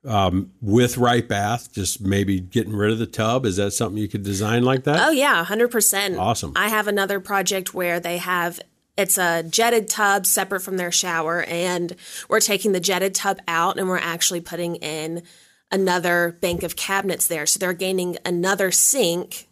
um, 0.04 0.52
with 0.60 0.96
right 0.98 1.26
bath? 1.26 1.72
Just 1.72 2.00
maybe 2.00 2.40
getting 2.40 2.74
rid 2.74 2.90
of 2.92 2.98
the 2.98 3.06
tub. 3.06 3.46
Is 3.46 3.56
that 3.56 3.72
something 3.72 4.00
you 4.00 4.08
could 4.08 4.22
design 4.22 4.64
like 4.64 4.84
that? 4.84 5.06
Oh 5.06 5.10
yeah, 5.10 5.44
hundred 5.44 5.68
percent. 5.68 6.16
Awesome. 6.18 6.52
I 6.56 6.68
have 6.68 6.88
another 6.88 7.20
project 7.20 7.72
where 7.74 8.00
they 8.00 8.18
have 8.18 8.60
it's 8.96 9.16
a 9.16 9.42
jetted 9.42 9.88
tub 9.88 10.26
separate 10.26 10.60
from 10.60 10.76
their 10.76 10.92
shower, 10.92 11.44
and 11.44 11.96
we're 12.28 12.40
taking 12.40 12.72
the 12.72 12.80
jetted 12.80 13.14
tub 13.14 13.38
out 13.48 13.78
and 13.78 13.88
we're 13.88 13.96
actually 13.98 14.40
putting 14.42 14.76
in 14.76 15.22
another 15.70 16.36
bank 16.42 16.62
of 16.62 16.76
cabinets 16.76 17.26
there. 17.26 17.46
So 17.46 17.58
they're 17.58 17.72
gaining 17.72 18.18
another 18.26 18.70
sink. 18.70 19.48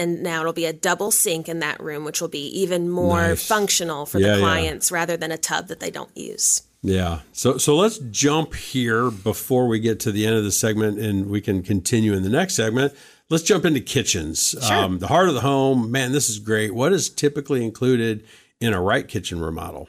And 0.00 0.22
now 0.22 0.40
it'll 0.42 0.52
be 0.52 0.64
a 0.64 0.72
double 0.72 1.10
sink 1.10 1.48
in 1.48 1.58
that 1.58 1.80
room, 1.80 2.04
which 2.04 2.20
will 2.20 2.28
be 2.28 2.46
even 2.60 2.88
more 2.88 3.30
Nice. 3.30 3.44
functional 3.44 4.06
for 4.06 4.20
Yeah, 4.20 4.28
the 4.28 4.32
yeah. 4.34 4.40
clients 4.40 4.92
rather 4.92 5.16
than 5.16 5.32
a 5.32 5.36
tub 5.36 5.66
that 5.66 5.80
they 5.80 5.90
don't 5.90 6.16
use. 6.16 6.62
Yeah. 6.82 7.20
So 7.32 7.58
so 7.58 7.76
let's 7.76 7.98
jump 7.98 8.54
here 8.54 9.10
before 9.10 9.66
we 9.66 9.80
get 9.80 10.00
to 10.00 10.12
the 10.12 10.26
end 10.26 10.36
of 10.36 10.44
the 10.44 10.52
segment 10.52 10.98
and 10.98 11.26
we 11.26 11.40
can 11.40 11.62
continue 11.62 12.12
in 12.12 12.22
the 12.22 12.28
next 12.28 12.54
segment. 12.54 12.94
Let's 13.30 13.42
jump 13.42 13.64
into 13.64 13.80
kitchens. 13.80 14.54
Um, 14.70 15.00
the 15.00 15.08
heart 15.08 15.28
of 15.28 15.34
the 15.34 15.42
home. 15.42 15.90
Man, 15.90 16.12
this 16.12 16.30
is 16.30 16.38
great. 16.38 16.74
What 16.74 16.92
is 16.92 17.10
typically 17.10 17.62
included 17.64 18.24
in 18.60 18.72
a 18.72 18.80
right 18.80 19.06
kitchen 19.06 19.40
remodel? 19.40 19.88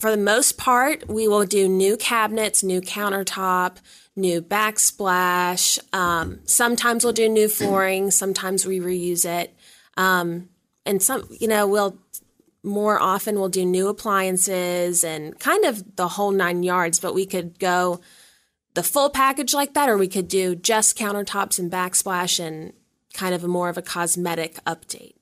For 0.00 0.10
the 0.10 0.16
most 0.16 0.58
part, 0.58 1.08
we 1.08 1.26
will 1.26 1.44
do 1.44 1.66
new 1.66 1.96
cabinets, 1.96 2.62
new 2.62 2.80
countertop, 2.80 3.78
new 4.14 4.42
backsplash. 4.42 5.78
Um, 5.92 6.40
sometimes 6.44 7.04
we'll 7.04 7.14
do 7.14 7.28
new 7.28 7.48
flooring. 7.48 8.10
Sometimes 8.10 8.66
we 8.66 8.80
reuse 8.80 9.24
it. 9.24 9.56
Um, 9.96 10.50
and 10.84 11.02
some, 11.02 11.26
you 11.40 11.48
know, 11.48 11.66
we'll 11.66 11.98
more 12.68 13.00
often 13.00 13.38
we'll 13.40 13.48
do 13.48 13.64
new 13.64 13.88
appliances 13.88 15.02
and 15.02 15.38
kind 15.38 15.64
of 15.64 15.96
the 15.96 16.08
whole 16.08 16.30
nine 16.30 16.62
yards. 16.62 17.00
But 17.00 17.14
we 17.14 17.26
could 17.26 17.58
go 17.58 18.00
the 18.74 18.82
full 18.82 19.10
package 19.10 19.54
like 19.54 19.74
that, 19.74 19.88
or 19.88 19.98
we 19.98 20.08
could 20.08 20.28
do 20.28 20.54
just 20.54 20.96
countertops 20.96 21.58
and 21.58 21.70
backsplash 21.70 22.38
and 22.38 22.72
kind 23.14 23.34
of 23.34 23.42
a 23.42 23.48
more 23.48 23.68
of 23.68 23.76
a 23.78 23.82
cosmetic 23.82 24.62
update. 24.64 25.14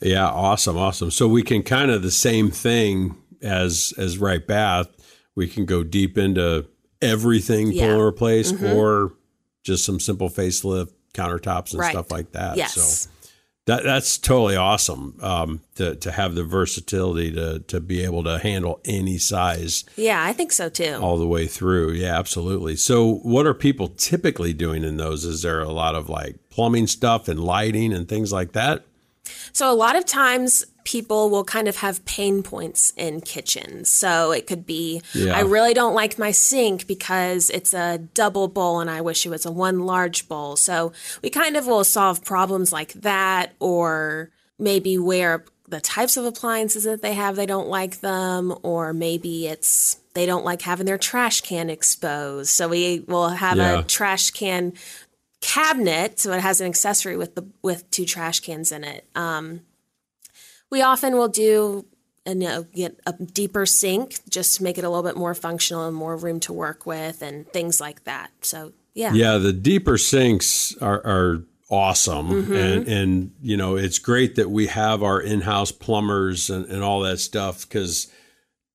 Yeah, 0.00 0.26
awesome, 0.26 0.76
awesome. 0.76 1.10
So 1.10 1.28
we 1.28 1.42
can 1.42 1.62
kind 1.62 1.90
of 1.90 2.02
the 2.02 2.10
same 2.10 2.50
thing 2.50 3.16
as 3.42 3.92
as 3.98 4.18
right 4.18 4.44
bath. 4.44 4.88
We 5.36 5.46
can 5.46 5.64
go 5.66 5.84
deep 5.84 6.18
into 6.18 6.66
everything, 7.00 7.70
Yeah. 7.70 7.82
pull 7.86 7.92
and 7.92 8.02
replace, 8.02 8.52
mm-hmm. 8.52 8.66
or 8.74 9.12
just 9.62 9.84
some 9.84 10.00
simple 10.00 10.28
facelift 10.28 10.92
countertops 11.14 11.70
and 11.72 11.80
Right. 11.80 11.92
stuff 11.92 12.10
like 12.10 12.32
that. 12.32 12.56
Yes. 12.56 12.74
So 12.74 13.10
that 13.66 13.82
that's 13.84 14.16
totally 14.18 14.56
awesome 14.56 15.16
um, 15.20 15.60
to 15.74 15.94
to 15.96 16.10
have 16.12 16.34
the 16.34 16.44
versatility 16.44 17.30
to 17.32 17.58
to 17.60 17.80
be 17.80 18.02
able 18.02 18.24
to 18.24 18.38
handle 18.38 18.80
any 18.84 19.18
size 19.18 19.84
Yeah, 19.96 20.22
I 20.22 20.32
think 20.32 20.52
so 20.52 20.68
too. 20.68 20.98
all 21.02 21.18
the 21.18 21.26
way 21.26 21.46
through. 21.46 21.92
Yeah, 21.92 22.18
absolutely. 22.18 22.76
So 22.76 23.16
what 23.22 23.46
are 23.46 23.54
people 23.54 23.88
typically 23.88 24.52
doing 24.52 24.84
in 24.84 24.96
those? 24.96 25.24
Is 25.24 25.42
there 25.42 25.60
a 25.60 25.72
lot 25.72 25.94
of 25.94 26.08
like 26.08 26.36
plumbing 26.50 26.86
stuff 26.86 27.28
and 27.28 27.38
lighting 27.40 27.92
and 27.92 28.08
things 28.08 28.32
like 28.32 28.52
that? 28.52 28.84
So 29.52 29.70
a 29.70 29.74
lot 29.74 29.96
of 29.96 30.04
times 30.06 30.64
people 30.84 31.30
will 31.30 31.42
kind 31.44 31.66
of 31.66 31.76
have 31.78 32.04
pain 32.04 32.42
points 32.42 32.92
in 32.96 33.20
kitchens. 33.20 33.90
So 33.90 34.30
it 34.30 34.46
could 34.46 34.64
be 34.66 35.02
Yeah. 35.14 35.36
I 35.36 35.40
really 35.40 35.74
don't 35.74 35.94
like 35.94 36.18
my 36.18 36.30
sink 36.30 36.86
because 36.86 37.50
it's 37.50 37.74
a 37.74 37.98
double 38.14 38.46
bowl 38.48 38.78
and 38.80 38.88
I 38.88 39.00
wish 39.00 39.26
it 39.26 39.30
was 39.30 39.44
a 39.44 39.50
one 39.50 39.80
large 39.80 40.28
bowl. 40.28 40.56
So 40.56 40.92
we 41.22 41.30
kind 41.30 41.56
of 41.56 41.66
will 41.66 41.82
solve 41.84 42.24
problems 42.24 42.72
like 42.72 42.92
that 42.94 43.54
or 43.58 44.30
maybe 44.58 44.96
where 44.96 45.44
the 45.68 45.80
types 45.80 46.16
of 46.16 46.24
appliances 46.24 46.84
that 46.84 47.02
they 47.02 47.14
have 47.14 47.34
they 47.34 47.46
don't 47.46 47.68
like 47.68 48.00
them 48.00 48.54
or 48.62 48.92
maybe 48.92 49.48
it's 49.48 49.96
they 50.14 50.24
don't 50.24 50.44
like 50.44 50.62
having 50.62 50.86
their 50.86 50.96
trash 50.96 51.40
can 51.40 51.68
exposed. 51.68 52.50
So 52.50 52.68
we 52.68 53.00
will 53.08 53.30
have 53.30 53.56
Yeah. 53.58 53.80
a 53.80 53.82
trash 53.82 54.30
can 54.30 54.72
cabinet, 55.40 56.18
so 56.18 56.32
it 56.32 56.40
has 56.40 56.60
an 56.60 56.66
accessory 56.66 57.16
with 57.16 57.34
the 57.34 57.46
with 57.62 57.90
two 57.90 58.04
trash 58.04 58.40
cans 58.40 58.72
in 58.72 58.84
it. 58.84 59.06
Um, 59.14 59.60
we 60.70 60.82
often 60.82 61.16
will 61.16 61.28
do 61.28 61.86
and 62.26 62.42
you 62.42 62.48
know, 62.48 62.62
get 62.64 63.00
a 63.06 63.12
deeper 63.12 63.64
sink 63.64 64.18
just 64.28 64.56
to 64.56 64.64
make 64.64 64.78
it 64.78 64.84
a 64.84 64.88
little 64.90 65.04
bit 65.04 65.16
more 65.16 65.34
functional 65.34 65.86
and 65.86 65.96
more 65.96 66.16
room 66.16 66.40
to 66.40 66.52
work 66.52 66.84
with 66.84 67.22
and 67.22 67.48
things 67.52 67.80
like 67.80 68.04
that. 68.04 68.30
So 68.42 68.72
yeah, 68.94 69.12
yeah, 69.12 69.38
the 69.38 69.52
deeper 69.52 69.96
sinks 69.96 70.76
are, 70.80 71.00
are 71.06 71.44
awesome, 71.70 72.28
mm-hmm. 72.28 72.52
and 72.52 72.88
and 72.88 73.30
you 73.42 73.56
know 73.56 73.76
it's 73.76 73.98
great 73.98 74.36
that 74.36 74.50
we 74.50 74.66
have 74.66 75.02
our 75.02 75.20
in-house 75.20 75.70
plumbers 75.70 76.50
and, 76.50 76.66
and 76.66 76.82
all 76.82 77.00
that 77.00 77.20
stuff 77.20 77.68
because 77.68 78.10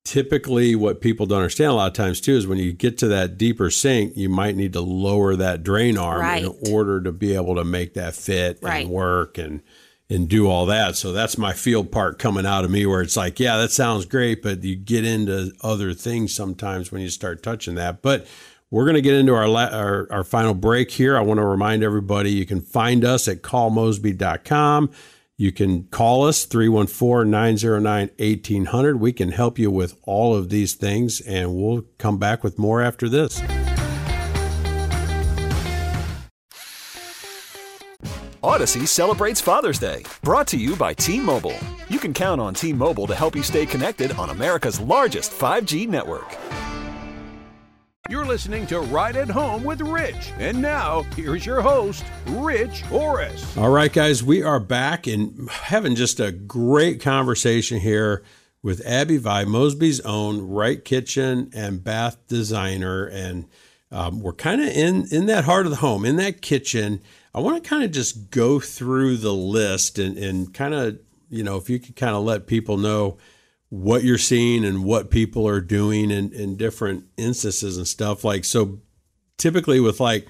typically 0.04 0.74
what 0.74 1.00
people 1.00 1.26
don't 1.26 1.38
understand 1.38 1.70
a 1.70 1.74
lot 1.74 1.86
of 1.86 1.92
times 1.92 2.20
too 2.20 2.34
is 2.34 2.46
when 2.46 2.58
you 2.58 2.72
get 2.72 2.98
to 2.98 3.08
that 3.08 3.38
deeper 3.38 3.70
sink 3.70 4.16
you 4.16 4.28
might 4.28 4.56
need 4.56 4.72
to 4.72 4.80
lower 4.80 5.36
that 5.36 5.62
drain 5.62 5.96
arm 5.96 6.20
right. 6.20 6.44
in 6.44 6.72
order 6.72 7.00
to 7.00 7.12
be 7.12 7.34
able 7.34 7.54
to 7.54 7.64
make 7.64 7.94
that 7.94 8.14
fit 8.14 8.58
right. 8.62 8.82
and 8.82 8.90
work 8.90 9.38
and 9.38 9.62
and 10.10 10.28
do 10.28 10.48
all 10.48 10.66
that 10.66 10.96
so 10.96 11.12
that's 11.12 11.38
my 11.38 11.52
field 11.52 11.92
part 11.92 12.18
coming 12.18 12.44
out 12.44 12.64
of 12.64 12.70
me 12.70 12.84
where 12.84 13.00
it's 13.00 13.16
like 13.16 13.38
yeah 13.38 13.56
that 13.56 13.70
sounds 13.70 14.04
great 14.04 14.42
but 14.42 14.64
you 14.64 14.74
get 14.74 15.04
into 15.04 15.52
other 15.60 15.94
things 15.94 16.34
sometimes 16.34 16.90
when 16.90 17.00
you 17.00 17.08
start 17.08 17.40
touching 17.40 17.76
that 17.76 18.02
but 18.02 18.26
we're 18.72 18.86
going 18.86 18.94
to 18.94 19.02
get 19.02 19.14
into 19.14 19.34
our, 19.34 19.46
la- 19.46 19.68
our, 19.68 20.08
our 20.10 20.24
final 20.24 20.54
break 20.54 20.90
here. 20.90 21.14
I 21.14 21.20
want 21.20 21.36
to 21.36 21.44
remind 21.44 21.84
everybody 21.84 22.30
you 22.30 22.46
can 22.46 22.62
find 22.62 23.04
us 23.04 23.28
at 23.28 23.42
callmosby.com. 23.42 24.90
You 25.38 25.50
can 25.50 25.84
call 25.84 26.26
us 26.26 26.44
314 26.44 27.30
909 27.30 28.10
1800. 28.18 29.00
We 29.00 29.12
can 29.12 29.32
help 29.32 29.58
you 29.58 29.70
with 29.70 29.98
all 30.02 30.36
of 30.36 30.50
these 30.50 30.74
things, 30.74 31.20
and 31.20 31.54
we'll 31.54 31.84
come 31.98 32.18
back 32.18 32.44
with 32.44 32.58
more 32.58 32.82
after 32.82 33.08
this. 33.08 33.42
Odyssey 38.44 38.86
celebrates 38.86 39.40
Father's 39.40 39.78
Day, 39.78 40.04
brought 40.22 40.48
to 40.48 40.56
you 40.56 40.74
by 40.76 40.92
T 40.92 41.20
Mobile. 41.20 41.58
You 41.88 41.98
can 41.98 42.12
count 42.12 42.40
on 42.40 42.54
T 42.54 42.72
Mobile 42.72 43.06
to 43.06 43.14
help 43.14 43.36
you 43.36 43.42
stay 43.42 43.66
connected 43.66 44.12
on 44.12 44.30
America's 44.30 44.80
largest 44.80 45.30
5G 45.30 45.88
network. 45.88 46.36
You're 48.10 48.26
listening 48.26 48.66
to 48.66 48.80
Right 48.80 49.14
at 49.14 49.30
Home 49.30 49.62
with 49.62 49.80
Rich. 49.80 50.32
And 50.40 50.60
now, 50.60 51.02
here's 51.14 51.46
your 51.46 51.60
host, 51.60 52.04
Rich 52.26 52.82
Orris. 52.90 53.56
All 53.56 53.70
right, 53.70 53.92
guys, 53.92 54.24
we 54.24 54.42
are 54.42 54.58
back 54.58 55.06
and 55.06 55.48
having 55.48 55.94
just 55.94 56.18
a 56.18 56.32
great 56.32 57.00
conversation 57.00 57.78
here 57.78 58.24
with 58.60 58.84
Abby 58.84 59.18
Via, 59.18 59.46
Mosby's 59.46 60.00
own 60.00 60.42
Right 60.48 60.84
Kitchen 60.84 61.48
and 61.54 61.84
Bath 61.84 62.16
designer. 62.26 63.06
And 63.06 63.46
um, 63.92 64.20
we're 64.20 64.32
kind 64.32 64.60
of 64.60 64.66
in, 64.66 65.06
in 65.12 65.26
that 65.26 65.44
heart 65.44 65.66
of 65.66 65.70
the 65.70 65.76
home, 65.76 66.04
in 66.04 66.16
that 66.16 66.42
kitchen. 66.42 67.00
I 67.32 67.38
want 67.38 67.62
to 67.62 67.70
kind 67.70 67.84
of 67.84 67.92
just 67.92 68.32
go 68.32 68.58
through 68.58 69.18
the 69.18 69.32
list 69.32 70.00
and, 70.00 70.18
and 70.18 70.52
kind 70.52 70.74
of, 70.74 70.98
you 71.30 71.44
know, 71.44 71.56
if 71.56 71.70
you 71.70 71.78
could 71.78 71.94
kind 71.94 72.16
of 72.16 72.24
let 72.24 72.48
people 72.48 72.78
know 72.78 73.18
what 73.72 74.04
you're 74.04 74.18
seeing 74.18 74.66
and 74.66 74.84
what 74.84 75.10
people 75.10 75.48
are 75.48 75.62
doing 75.62 76.10
in, 76.10 76.30
in 76.34 76.56
different 76.56 77.06
instances 77.16 77.78
and 77.78 77.88
stuff 77.88 78.22
like 78.22 78.44
so 78.44 78.78
typically 79.38 79.80
with 79.80 79.98
like 79.98 80.28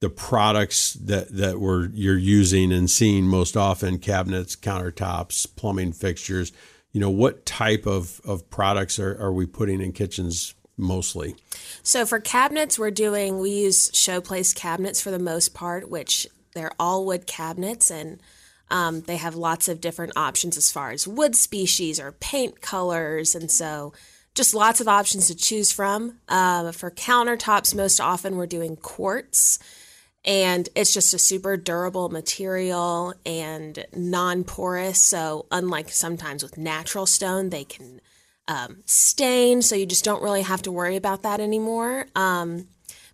the 0.00 0.08
products 0.08 0.94
that 0.94 1.28
that 1.36 1.60
we're 1.60 1.90
you're 1.90 2.16
using 2.16 2.72
and 2.72 2.90
seeing 2.90 3.26
most 3.26 3.58
often 3.58 3.98
cabinets 3.98 4.56
countertops 4.56 5.46
plumbing 5.54 5.92
fixtures 5.92 6.50
you 6.92 6.98
know 6.98 7.10
what 7.10 7.44
type 7.44 7.84
of 7.84 8.22
of 8.24 8.48
products 8.48 8.98
are, 8.98 9.20
are 9.20 9.34
we 9.34 9.44
putting 9.44 9.82
in 9.82 9.92
kitchens 9.92 10.54
mostly? 10.78 11.36
So 11.82 12.06
for 12.06 12.20
cabinets 12.20 12.78
we're 12.78 12.90
doing 12.90 13.38
we 13.38 13.50
use 13.50 13.90
showplace 13.90 14.54
cabinets 14.54 14.98
for 14.98 15.10
the 15.10 15.18
most 15.18 15.52
part 15.52 15.90
which 15.90 16.26
they're 16.54 16.72
all 16.80 17.04
wood 17.04 17.26
cabinets 17.26 17.90
and 17.90 18.18
um, 18.70 19.02
they 19.02 19.16
have 19.16 19.34
lots 19.34 19.68
of 19.68 19.80
different 19.80 20.12
options 20.16 20.56
as 20.56 20.70
far 20.70 20.90
as 20.90 21.08
wood 21.08 21.34
species 21.34 21.98
or 21.98 22.12
paint 22.12 22.60
colors, 22.60 23.34
and 23.34 23.50
so 23.50 23.92
just 24.34 24.54
lots 24.54 24.80
of 24.80 24.88
options 24.88 25.26
to 25.26 25.34
choose 25.34 25.72
from. 25.72 26.18
Uh, 26.28 26.70
for 26.72 26.90
countertops, 26.90 27.74
most 27.74 28.00
often 28.00 28.36
we're 28.36 28.46
doing 28.46 28.76
quartz, 28.76 29.58
and 30.24 30.68
it's 30.74 30.92
just 30.92 31.14
a 31.14 31.18
super 31.18 31.56
durable 31.56 32.08
material 32.08 33.14
and 33.24 33.84
non 33.94 34.44
porous. 34.44 35.00
So, 35.00 35.46
unlike 35.50 35.90
sometimes 35.90 36.42
with 36.42 36.58
natural 36.58 37.06
stone, 37.06 37.50
they 37.50 37.64
can 37.64 38.00
um, 38.46 38.82
stain, 38.86 39.62
so 39.62 39.74
you 39.74 39.86
just 39.86 40.04
don't 40.04 40.22
really 40.22 40.42
have 40.42 40.62
to 40.62 40.72
worry 40.72 40.96
about 40.96 41.22
that 41.22 41.40
anymore. 41.40 42.06
Um, 42.14 42.68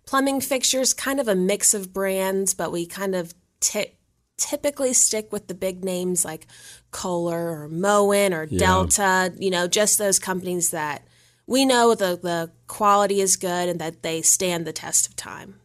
plumbing 0.05 0.41
fixtures, 0.41 0.93
kind 0.93 1.19
of 1.19 1.27
a 1.27 1.35
mix 1.35 1.73
of 1.73 1.93
brands, 1.93 2.53
but 2.53 2.71
we 2.71 2.85
kind 2.85 3.15
of 3.15 3.33
t- 3.59 3.94
typically 4.37 4.93
stick 4.93 5.31
with 5.31 5.47
the 5.47 5.55
big 5.55 5.83
names 5.83 6.25
like 6.25 6.47
Kohler 6.91 7.61
or 7.61 7.69
Moen 7.69 8.33
or 8.33 8.43
yeah. 8.45 8.59
Delta, 8.59 9.33
you 9.37 9.49
know, 9.49 9.67
just 9.67 9.97
those 9.97 10.19
companies 10.19 10.71
that 10.71 11.03
we 11.47 11.65
know 11.65 11.95
the, 11.95 12.19
the 12.21 12.51
quality 12.67 13.21
is 13.21 13.37
good 13.37 13.69
and 13.69 13.79
that 13.79 14.01
they 14.03 14.21
stand 14.21 14.65
the 14.65 14.73
test 14.73 15.07
of 15.07 15.15
time. 15.15 15.59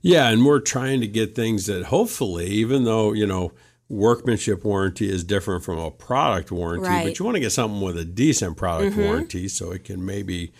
Yeah, 0.00 0.28
and 0.28 0.44
we're 0.44 0.60
trying 0.60 1.00
to 1.00 1.06
get 1.06 1.34
things 1.34 1.66
that 1.66 1.86
hopefully, 1.86 2.46
even 2.46 2.84
though, 2.84 3.12
you 3.12 3.26
know, 3.26 3.52
workmanship 3.88 4.64
warranty 4.64 5.10
is 5.10 5.24
different 5.24 5.64
from 5.64 5.78
a 5.78 5.90
product 5.90 6.50
warranty, 6.50 6.88
right. 6.88 7.04
but 7.06 7.18
you 7.18 7.24
want 7.24 7.36
to 7.36 7.40
get 7.40 7.52
something 7.52 7.80
with 7.80 7.98
a 7.98 8.04
decent 8.04 8.56
product 8.56 8.92
mm-hmm. 8.92 9.04
warranty 9.04 9.48
so 9.48 9.72
it 9.72 9.84
can 9.84 10.04
maybe, 10.04 10.52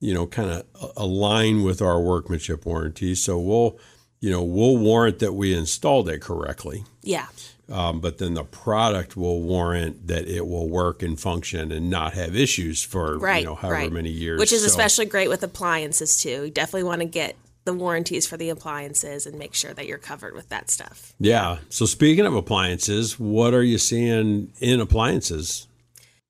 you 0.00 0.14
know, 0.14 0.26
kind 0.26 0.50
of 0.50 0.92
align 0.96 1.62
with 1.62 1.82
our 1.82 2.00
workmanship 2.00 2.64
warranty. 2.66 3.14
So 3.14 3.38
we'll 3.38 3.78
you 4.22 4.30
know, 4.30 4.42
we'll 4.42 4.78
warrant 4.78 5.18
that 5.18 5.32
we 5.32 5.52
installed 5.52 6.08
it 6.08 6.22
correctly. 6.22 6.84
Yeah. 7.02 7.26
Um, 7.68 8.00
but 8.00 8.18
then 8.18 8.34
the 8.34 8.44
product 8.44 9.16
will 9.16 9.42
warrant 9.42 10.06
that 10.06 10.28
it 10.28 10.46
will 10.46 10.68
work 10.68 11.02
and 11.02 11.18
function 11.18 11.72
and 11.72 11.90
not 11.90 12.14
have 12.14 12.36
issues 12.36 12.82
for 12.82 13.18
right, 13.18 13.40
you 13.40 13.46
know 13.46 13.54
however 13.56 13.74
right. 13.74 13.92
many 13.92 14.10
years. 14.10 14.38
Which 14.38 14.52
is 14.52 14.60
so, 14.60 14.66
especially 14.66 15.06
great 15.06 15.28
with 15.28 15.42
appliances 15.42 16.20
too. 16.22 16.44
You 16.44 16.50
definitely 16.50 16.84
want 16.84 17.00
to 17.00 17.06
get 17.06 17.34
the 17.64 17.72
warranties 17.72 18.26
for 18.26 18.36
the 18.36 18.48
appliances 18.50 19.26
and 19.26 19.38
make 19.38 19.54
sure 19.54 19.72
that 19.74 19.86
you're 19.86 19.98
covered 19.98 20.34
with 20.34 20.48
that 20.50 20.70
stuff. 20.70 21.14
Yeah. 21.18 21.58
So 21.68 21.84
speaking 21.86 22.26
of 22.26 22.34
appliances, 22.34 23.18
what 23.18 23.54
are 23.54 23.62
you 23.62 23.78
seeing 23.78 24.52
in 24.60 24.80
appliances? 24.80 25.66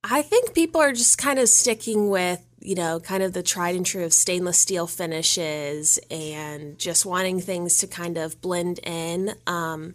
I 0.05 0.22
think 0.22 0.55
people 0.55 0.81
are 0.81 0.92
just 0.92 1.18
kind 1.18 1.38
of 1.38 1.48
sticking 1.48 2.09
with 2.09 2.42
you 2.64 2.75
know, 2.75 3.01
kind 3.01 3.22
of 3.22 3.33
the 3.33 3.42
tried 3.42 3.75
and 3.75 3.85
true 3.85 4.05
of 4.05 4.12
stainless 4.12 4.59
steel 4.59 4.87
finishes 4.87 5.98
and 6.11 6.79
just 6.79 7.05
wanting 7.05 7.40
things 7.40 7.79
to 7.79 7.87
kind 7.87 8.16
of 8.16 8.40
blend 8.40 8.79
in. 8.85 9.35
Um, 9.46 9.94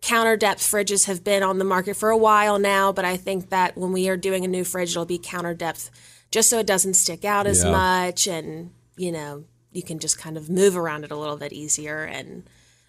counter 0.00 0.36
depth 0.36 0.60
fridges 0.60 1.06
have 1.06 1.24
been 1.24 1.42
on 1.42 1.58
the 1.58 1.64
market 1.64 1.96
for 1.96 2.10
a 2.10 2.16
while 2.16 2.58
now, 2.58 2.92
but 2.92 3.04
I 3.04 3.16
think 3.16 3.50
that 3.50 3.76
when 3.76 3.92
we 3.92 4.08
are 4.08 4.16
doing 4.16 4.44
a 4.44 4.48
new 4.48 4.64
fridge, 4.64 4.90
it'll 4.90 5.04
be 5.04 5.18
counter 5.18 5.54
depth 5.54 5.90
just 6.30 6.50
so 6.50 6.58
it 6.58 6.66
doesn't 6.66 6.94
stick 6.94 7.24
out 7.24 7.46
as 7.46 7.64
yeah. 7.64 7.70
much 7.70 8.26
and, 8.26 8.72
you 8.96 9.12
know, 9.12 9.44
you 9.70 9.82
can 9.82 9.98
just 9.98 10.18
kind 10.18 10.36
of 10.36 10.50
move 10.50 10.76
around 10.76 11.04
it 11.04 11.10
a 11.10 11.16
little 11.16 11.36
bit 11.36 11.52
easier. 11.52 12.02
And 12.04 12.44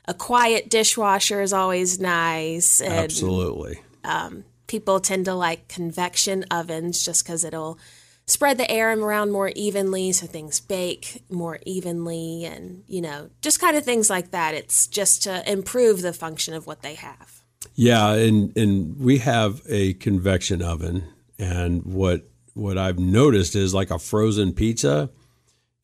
a 0.06 0.14
quiet 0.14 0.70
dishwasher 0.70 1.42
is 1.42 1.54
always 1.54 2.00
nice. 2.00 2.82
And, 2.82 2.94
Absolutely. 2.94 3.80
Um, 4.04 4.44
people 4.68 5.00
tend 5.00 5.26
to 5.26 5.34
like 5.34 5.68
convection 5.68 6.46
ovens 6.52 7.04
just 7.06 7.24
because 7.24 7.44
it'll 7.44 7.78
spread 8.26 8.58
the 8.58 8.70
air 8.70 8.98
around 8.98 9.32
more 9.32 9.50
evenly 9.56 10.12
so 10.12 10.26
things 10.26 10.60
bake 10.60 11.24
more 11.30 11.60
evenly 11.66 12.46
and 12.46 12.84
you 12.88 13.02
know 13.02 13.30
just 13.42 13.60
kind 13.60 13.76
of 13.78 13.84
things 13.84 14.10
like 14.10 14.32
that. 14.32 14.54
It's 14.56 14.88
just 14.88 15.24
to 15.24 15.50
improve 15.52 16.02
the 16.02 16.14
function 16.14 16.54
of 16.54 16.68
what 16.68 16.82
they 16.82 16.96
have. 16.96 17.44
Yeah 17.76 18.14
and 18.14 18.56
and 18.58 19.00
we 19.00 19.20
have 19.20 19.62
a 19.68 19.94
convection 19.96 20.62
oven 20.62 21.04
and 21.40 21.84
what 21.84 22.30
what 22.54 22.78
i've 22.78 23.00
noticed 23.00 23.56
is 23.56 23.74
like 23.74 23.90
a 23.90 23.98
frozen 23.98 24.54
pizza 24.54 25.10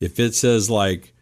if 0.00 0.20
it 0.20 0.34
says 0.34 0.70
like 0.70 1.12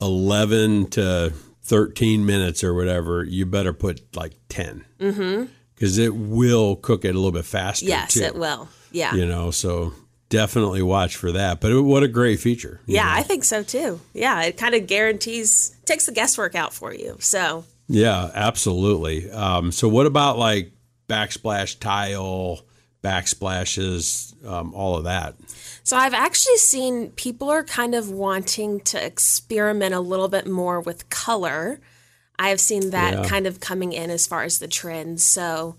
11 0.00 0.88
to 0.90 1.32
13 1.62 2.24
minutes 2.26 2.62
or 2.62 2.74
whatever 2.74 3.24
you 3.24 3.46
better 3.46 3.72
put 3.72 4.14
like 4.16 4.34
10 4.48 4.84
because 4.98 5.16
mm-hmm. 5.16 6.00
it 6.02 6.14
will 6.14 6.76
cook 6.76 7.04
it 7.04 7.14
a 7.14 7.18
little 7.18 7.32
bit 7.32 7.44
faster 7.44 7.86
yes 7.86 8.14
too. 8.14 8.22
it 8.22 8.34
will. 8.34 8.68
Yeah. 8.92 9.14
You 9.14 9.26
know 9.26 9.50
so 9.50 9.92
definitely 10.30 10.80
watch 10.80 11.16
for 11.16 11.32
that. 11.32 11.60
But 11.60 11.82
what 11.82 12.02
a 12.02 12.08
great 12.08 12.40
feature. 12.40 12.80
Yeah, 12.86 13.04
know? 13.04 13.10
I 13.10 13.22
think 13.22 13.44
so 13.44 13.62
too. 13.62 14.00
Yeah, 14.14 14.42
it 14.42 14.56
kind 14.56 14.74
of 14.74 14.86
guarantees 14.86 15.76
takes 15.84 16.06
the 16.06 16.12
guesswork 16.12 16.54
out 16.54 16.72
for 16.72 16.94
you. 16.94 17.16
So 17.20 17.64
yeah, 17.88 18.30
absolutely. 18.34 19.30
Um, 19.30 19.70
so 19.72 19.88
what 19.88 20.06
about 20.06 20.38
like 20.38 20.72
backsplash 21.08 21.78
tile, 21.78 22.60
backsplashes, 23.02 24.46
um, 24.46 24.72
all 24.74 24.96
of 24.96 25.04
that? 25.04 25.34
So 25.82 25.96
I've 25.96 26.14
actually 26.14 26.58
seen 26.58 27.10
people 27.10 27.50
are 27.50 27.64
kind 27.64 27.94
of 27.94 28.10
wanting 28.10 28.80
to 28.80 29.04
experiment 29.04 29.94
a 29.94 30.00
little 30.00 30.28
bit 30.28 30.46
more 30.46 30.80
with 30.80 31.10
color. 31.10 31.80
I 32.38 32.50
have 32.50 32.60
seen 32.60 32.90
that 32.90 33.14
yeah. 33.14 33.28
kind 33.28 33.46
of 33.46 33.60
coming 33.60 33.92
in 33.92 34.08
as 34.08 34.26
far 34.26 34.44
as 34.44 34.60
the 34.60 34.68
trends. 34.68 35.24
So 35.24 35.76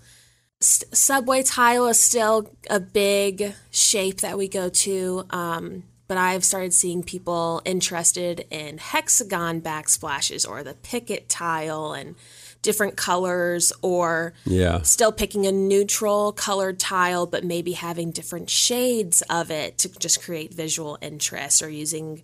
subway 0.62 1.42
tile 1.42 1.86
is 1.88 2.00
still 2.00 2.50
a 2.70 2.80
big 2.80 3.54
shape 3.70 4.20
that 4.20 4.38
we 4.38 4.48
go 4.48 4.68
to, 4.68 5.24
um, 5.30 5.84
but 6.08 6.16
I've 6.18 6.44
started 6.44 6.74
seeing 6.74 7.02
people 7.02 7.62
interested 7.64 8.46
in 8.50 8.78
hexagon 8.78 9.60
backsplashes 9.60 10.48
or 10.48 10.62
the 10.62 10.74
picket 10.74 11.28
tile 11.28 11.92
and 11.92 12.16
different 12.60 12.96
colors 12.96 13.72
or 13.82 14.34
Yeah. 14.44 14.82
still 14.82 15.10
picking 15.10 15.46
a 15.46 15.52
neutral 15.52 16.32
colored 16.32 16.78
tile, 16.78 17.26
but 17.26 17.44
maybe 17.44 17.72
having 17.72 18.10
different 18.12 18.48
shades 18.50 19.22
of 19.28 19.50
it 19.50 19.78
to 19.78 19.88
just 19.98 20.22
create 20.22 20.54
visual 20.54 20.96
interest 21.00 21.62
or 21.62 21.68
using 21.68 22.22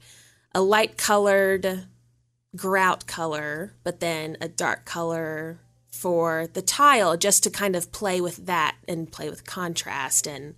a 0.55 0.61
light 0.61 0.97
colored 0.97 1.87
grout 2.57 3.07
color, 3.07 3.75
but 3.85 4.01
then 4.01 4.37
a 4.41 4.49
dark 4.49 4.85
color 4.85 5.59
for 5.99 6.47
the 6.53 6.63
tile 6.63 7.17
just 7.17 7.43
to 7.43 7.51
kind 7.51 7.75
of 7.75 7.91
play 7.91 8.21
with 8.21 8.47
that 8.47 8.77
and 8.87 9.11
play 9.11 9.29
with 9.29 9.45
contrast. 9.45 10.27
And 10.27 10.55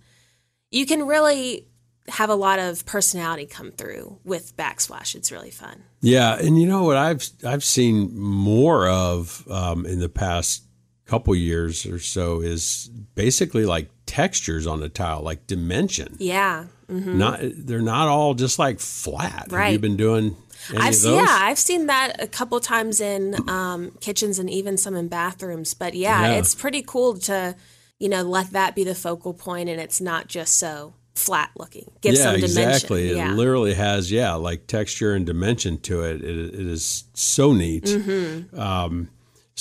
you 0.69 0.85
can 0.85 1.07
really 1.07 1.67
have 2.07 2.29
a 2.29 2.35
lot 2.35 2.59
of 2.59 2.85
personality 2.85 3.45
come 3.45 3.71
through 3.71 4.19
with 4.23 4.55
backsplash. 4.55 5.15
It's 5.15 5.31
really 5.31 5.49
fun. 5.49 5.83
Yeah, 6.01 6.37
and 6.37 6.61
you 6.61 6.67
know 6.67 6.83
what 6.83 6.97
I've 6.97 7.27
I've 7.45 7.63
seen 7.63 8.17
more 8.19 8.87
of 8.87 9.47
um, 9.49 9.85
in 9.85 9.99
the 9.99 10.09
past 10.09 10.63
couple 11.05 11.35
years 11.35 11.85
or 11.85 11.99
so 11.99 12.41
is 12.41 12.89
basically 13.15 13.65
like 13.65 13.89
textures 14.11 14.67
on 14.67 14.81
the 14.81 14.89
tile, 14.89 15.21
like 15.21 15.47
dimension. 15.47 16.15
Yeah. 16.19 16.65
hmm 16.89 17.17
Not 17.17 17.39
they're 17.41 17.81
not 17.81 18.07
all 18.09 18.33
just 18.33 18.59
like 18.59 18.79
flat. 18.81 19.31
Have 19.43 19.51
you 19.51 19.57
Right. 19.57 19.79
been 19.81 19.95
doing 19.95 20.35
any 20.69 20.77
I've 20.79 20.89
of 20.89 20.95
seen, 20.95 21.11
those? 21.11 21.21
yeah, 21.25 21.37
I've 21.41 21.57
seen 21.59 21.85
that 21.87 22.21
a 22.21 22.27
couple 22.27 22.59
times 22.59 22.99
in 22.99 23.35
um, 23.49 23.91
kitchens 24.01 24.37
and 24.37 24.49
even 24.49 24.77
some 24.77 24.95
in 24.95 25.07
bathrooms. 25.07 25.73
But 25.73 25.93
yeah, 25.93 26.21
Yeah. 26.31 26.39
it's 26.39 26.53
pretty 26.53 26.83
cool 26.85 27.17
to, 27.19 27.55
you 27.99 28.09
know, 28.09 28.21
let 28.23 28.51
that 28.51 28.75
be 28.75 28.83
the 28.83 28.95
focal 28.95 29.33
point, 29.33 29.69
and 29.69 29.79
it's 29.79 30.01
not 30.01 30.27
just 30.27 30.57
so 30.59 30.93
flat 31.15 31.51
looking. 31.57 31.89
Give 32.01 32.15
yeah, 32.15 32.23
some 32.23 32.35
dimension. 32.35 32.63
exactly. 32.69 33.15
Yeah. 33.15 33.31
It 33.31 33.35
literally 33.35 33.73
has 33.75 34.11
yeah, 34.11 34.33
like 34.33 34.67
texture 34.67 35.13
and 35.13 35.25
dimension 35.25 35.79
to 35.81 36.01
it. 36.03 36.21
It, 36.21 36.53
it 36.53 36.67
is 36.67 37.05
so 37.13 37.53
neat. 37.53 37.85
Mhm. 37.85 38.57
Um, 38.57 39.09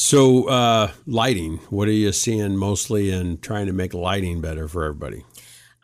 so 0.01 0.49
uh, 0.49 0.91
lighting. 1.07 1.59
What 1.69 1.87
are 1.87 1.93
you 1.93 2.11
seeing 2.13 2.57
mostly 2.57 3.11
in 3.11 3.39
trying 3.39 3.67
to 3.67 3.73
make 3.75 3.93
lighting 3.93 4.41
better 4.41 4.67
for 4.67 4.85
everybody? 4.85 5.25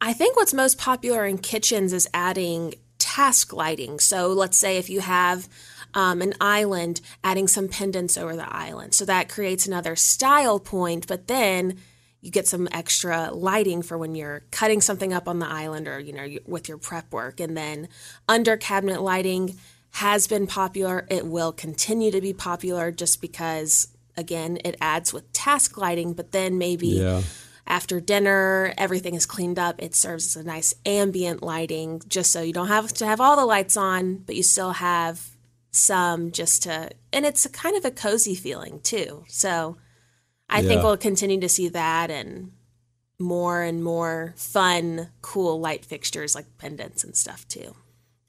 I 0.00 0.14
think 0.14 0.36
what's 0.36 0.54
most 0.54 0.78
popular 0.78 1.26
in 1.26 1.36
kitchens 1.36 1.92
is 1.92 2.08
adding 2.14 2.74
task 2.98 3.52
lighting. 3.52 4.00
So 4.00 4.28
let's 4.28 4.56
say 4.56 4.78
if 4.78 4.88
you 4.88 5.00
have 5.00 5.48
um, 5.92 6.22
an 6.22 6.32
island, 6.40 7.02
adding 7.22 7.46
some 7.46 7.68
pendants 7.68 8.16
over 8.16 8.34
the 8.34 8.50
island. 8.50 8.94
So 8.94 9.04
that 9.04 9.28
creates 9.28 9.66
another 9.66 9.96
style 9.96 10.60
point, 10.60 11.06
but 11.06 11.28
then 11.28 11.78
you 12.22 12.30
get 12.30 12.48
some 12.48 12.68
extra 12.72 13.30
lighting 13.32 13.82
for 13.82 13.98
when 13.98 14.14
you're 14.14 14.44
cutting 14.50 14.80
something 14.80 15.12
up 15.12 15.28
on 15.28 15.40
the 15.40 15.46
island 15.46 15.88
or, 15.88 16.00
you 16.00 16.14
know, 16.14 16.26
with 16.46 16.70
your 16.70 16.78
prep 16.78 17.12
work. 17.12 17.38
And 17.38 17.54
then 17.54 17.88
under 18.28 18.56
cabinet 18.56 19.02
lighting 19.02 19.58
has 19.90 20.26
been 20.26 20.46
popular. 20.46 21.06
It 21.10 21.26
will 21.26 21.52
continue 21.52 22.10
to 22.10 22.20
be 22.22 22.32
popular 22.32 22.90
just 22.90 23.20
because, 23.20 23.88
again, 24.16 24.58
it 24.64 24.76
adds 24.80 25.12
with 25.12 25.32
task 25.32 25.76
lighting, 25.76 26.12
but 26.12 26.32
then 26.32 26.58
maybe 26.58 26.88
Yeah. 26.88 27.22
after 27.66 28.00
dinner, 28.00 28.72
everything 28.78 29.14
is 29.14 29.26
cleaned 29.26 29.58
up. 29.58 29.82
It 29.82 29.94
serves 29.94 30.36
as 30.36 30.42
a 30.42 30.46
nice 30.46 30.74
ambient 30.84 31.42
lighting, 31.42 32.02
just 32.08 32.32
so 32.32 32.42
you 32.42 32.52
don't 32.52 32.68
have 32.68 32.92
to 32.94 33.06
have 33.06 33.20
all 33.20 33.36
the 33.36 33.44
lights 33.44 33.76
on, 33.76 34.16
but 34.26 34.36
you 34.36 34.42
still 34.42 34.72
have 34.72 35.30
some 35.70 36.30
just 36.32 36.62
to, 36.62 36.90
and 37.12 37.26
it's 37.26 37.44
a 37.44 37.50
kind 37.50 37.76
of 37.76 37.84
a 37.84 37.90
cozy 37.90 38.34
feeling 38.34 38.80
too. 38.80 39.24
So 39.28 39.76
I 40.48 40.62
think 40.62 40.82
we'll 40.82 40.96
continue 40.96 41.40
to 41.40 41.48
see 41.48 41.68
that 41.68 42.10
and 42.10 42.52
more 43.18 43.62
and 43.62 43.82
more 43.82 44.32
fun, 44.36 45.08
cool 45.22 45.58
light 45.60 45.84
fixtures 45.84 46.34
like 46.34 46.46
pendants 46.58 47.02
and 47.04 47.16
stuff 47.16 47.46
too. 47.48 47.74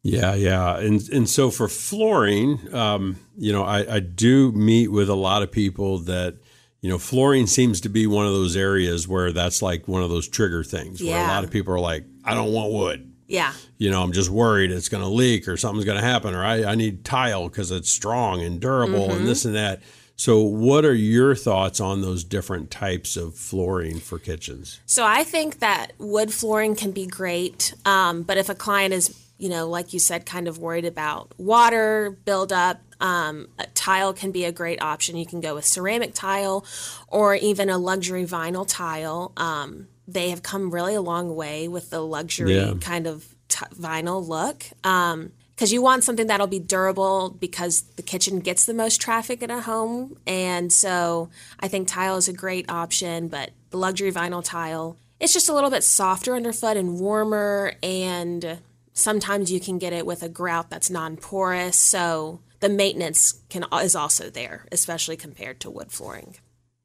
Yeah, 0.07 0.35
yeah, 0.35 0.77
and 0.77 1.01
and 1.09 1.29
so 1.29 1.51
for 1.51 1.67
flooring, 1.67 2.73
um, 2.73 3.17
you 3.37 3.51
know, 3.51 3.63
I, 3.63 3.95
I 3.95 3.99
do 3.99 4.51
meet 4.53 4.89
with 4.89 5.09
a 5.09 5.15
lot 5.15 5.43
of 5.43 5.51
people 5.51 5.99
that, 5.99 6.35
you 6.81 6.89
know, 6.89 6.97
flooring 6.97 7.45
seems 7.47 7.81
to 7.81 7.89
be 7.89 8.07
one 8.07 8.25
of 8.25 8.31
those 8.33 8.55
areas 8.55 9.07
where 9.07 9.33
that's 9.33 9.61
like 9.61 9.87
one 9.87 10.03
of 10.03 10.09
those 10.09 10.27
trigger 10.27 10.63
things 10.63 11.03
where 11.03 11.17
a 11.17 11.27
lot 11.27 11.43
of 11.43 11.51
people 11.51 11.73
are 11.73 11.79
like, 11.79 12.05
I 12.23 12.33
don't 12.33 12.53
want 12.53 12.71
wood. 12.71 13.11
Yeah. 13.27 13.51
You 13.77 13.91
know, 13.91 14.01
I'm 14.01 14.13
just 14.13 14.29
worried 14.29 14.71
it's 14.71 14.87
going 14.87 15.03
to 15.03 15.09
leak 15.09 15.47
or 15.49 15.57
something's 15.57 15.83
going 15.83 15.99
to 15.99 16.03
happen, 16.05 16.33
or 16.33 16.43
I, 16.45 16.63
I 16.63 16.75
need 16.75 17.03
tile 17.03 17.49
because 17.49 17.71
it's 17.71 17.91
strong 17.91 18.41
and 18.41 18.61
durable 18.61 19.09
Mhm. 19.09 19.15
and 19.17 19.27
this 19.27 19.43
and 19.43 19.55
that. 19.55 19.81
So, 20.15 20.39
what 20.41 20.85
are 20.85 20.95
your 20.95 21.35
thoughts 21.35 21.79
on 21.81 22.01
those 22.01 22.23
different 22.23 22.71
types 22.71 23.17
of 23.17 23.35
flooring 23.35 23.99
for 23.99 24.17
kitchens? 24.17 24.79
So 24.85 25.05
I 25.05 25.23
think 25.23 25.59
that 25.59 25.91
wood 25.99 26.33
flooring 26.33 26.75
can 26.75 26.91
be 26.91 27.05
great, 27.05 27.73
um, 27.85 28.23
but 28.23 28.37
if 28.37 28.49
a 28.49 28.55
client 28.55 28.93
is, 28.93 29.13
you 29.37 29.49
know, 29.49 29.67
like 29.69 29.93
you 29.93 29.99
said, 29.99 30.25
kind 30.25 30.47
of 30.47 30.57
worried 30.57 30.85
about 30.85 31.31
water 31.37 32.17
buildup, 32.25 32.81
um, 32.99 33.47
a 33.59 33.67
tile 33.67 34.13
can 34.13 34.31
be 34.31 34.45
a 34.45 34.51
great 34.51 34.81
option. 34.81 35.17
You 35.17 35.25
can 35.25 35.41
go 35.41 35.55
with 35.55 35.65
ceramic 35.65 36.13
tile 36.13 36.65
or 37.07 37.35
even 37.35 37.69
a 37.69 37.77
luxury 37.77 38.25
vinyl 38.25 38.65
tile. 38.67 39.31
Um, 39.37 39.87
they 40.07 40.29
have 40.31 40.41
come 40.41 40.71
really 40.71 40.95
a 40.95 41.01
long 41.01 41.35
way 41.35 41.67
with 41.67 41.89
the 41.91 41.99
luxury 42.01 42.55
Yeah. 42.57 42.73
kind 42.81 43.05
of 43.07 43.25
t- 43.49 43.65
vinyl 43.75 44.25
look. 44.27 44.63
Um, 44.83 45.31
because 45.55 45.73
you 45.73 45.81
want 45.81 46.03
something 46.03 46.27
that'll 46.27 46.45
be 46.45 46.59
durable 46.59 47.31
because 47.31 47.81
the 47.95 48.03
kitchen 48.03 48.39
gets 48.41 48.65
the 48.67 48.75
most 48.75 49.01
traffic 49.01 49.41
in 49.41 49.49
a 49.49 49.59
home. 49.59 50.15
And 50.27 50.71
so 50.71 51.29
I 51.59 51.67
think 51.67 51.87
tile 51.87 52.15
is 52.17 52.27
a 52.27 52.33
great 52.33 52.69
option, 52.69 53.27
but 53.27 53.49
the 53.71 53.77
luxury 53.77 54.11
vinyl 54.11 54.43
tile, 54.43 54.97
it's 55.19 55.33
just 55.33 55.49
a 55.49 55.53
little 55.55 55.71
bit 55.71 55.83
softer 55.83 56.35
underfoot 56.35 56.77
and 56.77 56.99
warmer. 56.99 57.73
And 57.81 58.59
sometimes 58.97 59.51
you 59.51 59.59
can 59.59 59.77
get 59.77 59.93
it 59.93 60.05
with 60.05 60.23
a 60.23 60.29
grout 60.29 60.69
that's 60.69 60.89
non 60.89 61.17
porous. 61.17 61.77
So 61.77 62.41
the 62.59 62.69
maintenance 62.69 63.41
can 63.49 63.65
is 63.81 63.95
also 63.95 64.29
there, 64.29 64.65
especially 64.71 65.15
compared 65.15 65.59
to 65.61 65.69
wood 65.69 65.91
flooring. 65.91 66.35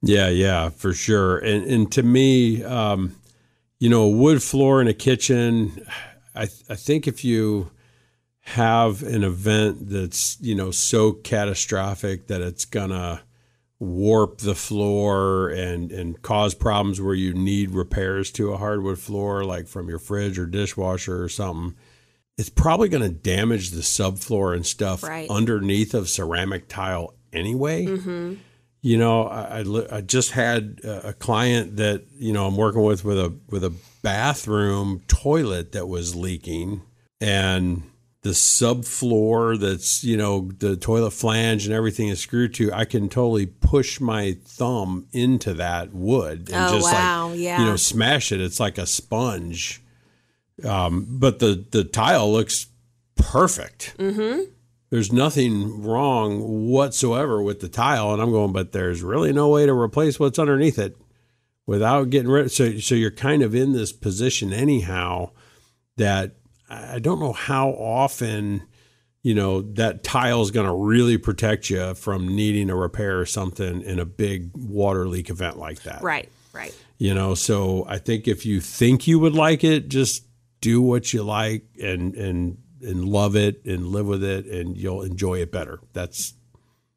Yeah, 0.02 0.28
yeah, 0.28 0.68
for 0.68 0.92
sure. 0.92 1.38
And 1.38 1.64
and 1.64 1.92
to 1.92 2.02
me, 2.02 2.62
um, 2.62 3.16
you 3.78 3.88
know, 3.88 4.02
a 4.02 4.10
wood 4.10 4.42
floor 4.42 4.80
in 4.80 4.88
a 4.88 4.94
kitchen, 4.94 5.86
I 6.34 6.42
I 6.68 6.76
think 6.76 7.08
if 7.08 7.24
you 7.24 7.70
have 8.44 9.02
an 9.02 9.22
event 9.22 9.88
that's 9.88 10.36
you 10.40 10.54
know 10.54 10.70
so 10.70 11.12
catastrophic 11.12 12.26
that 12.26 12.40
it's 12.40 12.64
gonna 12.64 13.22
warp 13.78 14.38
the 14.38 14.54
floor 14.54 15.48
and 15.48 15.90
and 15.90 16.20
cause 16.22 16.54
problems 16.54 17.00
where 17.00 17.14
you 17.14 17.32
need 17.32 17.70
repairs 17.70 18.30
to 18.32 18.52
a 18.52 18.56
hardwood 18.56 18.98
floor 18.98 19.44
like 19.44 19.66
from 19.66 19.88
your 19.88 19.98
fridge 19.98 20.38
or 20.38 20.46
dishwasher 20.46 21.22
or 21.22 21.28
something 21.28 21.76
it's 22.38 22.48
probably 22.48 22.88
going 22.88 23.02
to 23.02 23.10
damage 23.10 23.70
the 23.70 23.82
subfloor 23.82 24.54
and 24.56 24.64
stuff 24.66 25.02
Right. 25.02 25.28
underneath 25.30 25.94
of 25.94 26.08
ceramic 26.08 26.68
tile 26.68 27.14
anyway 27.32 27.86
Mm-hmm. 27.86 28.34
you 28.80 28.98
know, 28.98 29.24
I, 29.28 29.60
I, 29.62 29.96
I 29.98 30.00
just 30.00 30.32
had 30.32 30.80
a 30.84 31.08
a 31.08 31.12
client 31.12 31.76
that 31.76 32.02
you 32.18 32.32
know 32.32 32.46
I'm 32.46 32.56
working 32.56 32.82
with 32.82 33.04
with 33.04 33.18
a 33.18 33.32
with 33.48 33.62
a 33.64 33.72
bathroom 34.02 35.02
toilet 35.08 35.72
that 35.72 35.86
was 35.86 36.16
leaking, 36.16 36.82
and 37.20 37.82
the 38.22 38.30
subfloor 38.30 39.58
that's 39.58 40.02
you 40.04 40.16
know 40.16 40.50
the 40.58 40.76
toilet 40.76 41.12
flange 41.12 41.64
and 41.66 41.74
everything 41.74 42.08
is 42.08 42.20
screwed 42.20 42.54
to. 42.54 42.72
I 42.72 42.84
can 42.84 43.08
totally 43.08 43.46
push 43.46 44.00
my 44.00 44.36
thumb 44.44 45.06
into 45.12 45.54
that 45.54 45.92
wood 45.92 46.50
and 46.52 46.64
Oh, 46.70 46.74
just 46.78 46.92
wow, 46.92 47.28
like 47.30 47.38
yeah. 47.38 47.60
you 47.60 47.64
know 47.66 47.76
smash 47.76 48.32
it. 48.32 48.40
It's 48.40 48.60
like 48.60 48.78
a 48.78 48.86
sponge, 48.86 49.80
um, 50.64 51.07
but 51.09 51.38
the 51.38 51.64
the 51.70 51.84
tile 51.84 52.30
looks 52.30 52.66
perfect 53.16 53.94
Mm-hmm. 53.98 54.42
there's 54.90 55.12
nothing 55.12 55.82
wrong 55.82 56.68
whatsoever 56.68 57.42
with 57.42 57.61
the 57.61 57.68
tile 57.68 58.12
and 58.12 58.20
i'm 58.22 58.30
going 58.32 58.53
but 58.53 58.72
there's 58.72 59.03
really 59.03 59.32
no 59.32 59.48
way 59.48 59.66
to 59.66 59.72
replace 59.72 60.18
what's 60.18 60.38
underneath 60.38 60.78
it 60.78 60.96
without 61.66 62.11
getting 62.11 62.30
rid 62.30 62.50
so 62.50 62.78
so 62.78 62.94
you're 62.94 63.11
kind 63.11 63.42
of 63.42 63.55
in 63.55 63.72
this 63.72 63.92
position 63.92 64.53
anyhow 64.53 65.30
that 65.96 66.34
i 66.68 66.98
don't 66.98 67.20
know 67.20 67.32
how 67.32 67.70
often 67.70 68.62
you 69.22 69.34
know 69.34 69.62
that 69.62 70.03
tile 70.03 70.42
is 70.42 70.50
going 70.50 70.66
to 70.66 70.74
really 70.74 71.16
protect 71.18 71.70
you 71.70 71.94
from 71.94 72.26
needing 72.34 72.68
a 72.70 72.74
repair 72.76 73.20
or 73.20 73.26
something 73.26 73.82
in 73.82 73.98
a 74.00 74.05
big 74.05 74.50
water 74.57 75.07
leak 75.07 75.30
event 75.30 75.59
like 75.59 75.82
that 75.84 76.03
Right, 76.03 76.28
right. 76.53 76.74
you 76.98 77.14
know 77.14 77.34
so 77.34 77.84
i 77.88 77.98
think 77.98 78.26
if 78.26 78.44
you 78.44 78.61
think 78.61 79.07
you 79.07 79.18
would 79.20 79.34
like 79.34 79.62
it 79.62 79.88
just 79.88 80.24
do 80.62 80.80
what 80.80 81.12
you 81.12 81.22
like 81.22 81.64
and 81.82 82.14
and 82.14 82.56
and 82.80 83.04
love 83.04 83.36
it 83.36 83.62
and 83.66 83.88
live 83.88 84.06
with 84.06 84.24
it 84.24 84.46
and 84.46 84.78
you'll 84.78 85.02
enjoy 85.02 85.40
it 85.40 85.52
better 85.52 85.80
that's 85.92 86.32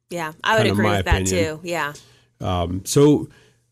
Yeah, 0.09 0.31
I 0.43 0.57
would 0.57 0.67
agree 0.67 0.89
with 0.89 1.05
that 1.05 1.25
too. 1.25 1.59
Yeah. 1.63 1.93
um 2.39 2.85
so 2.85 3.27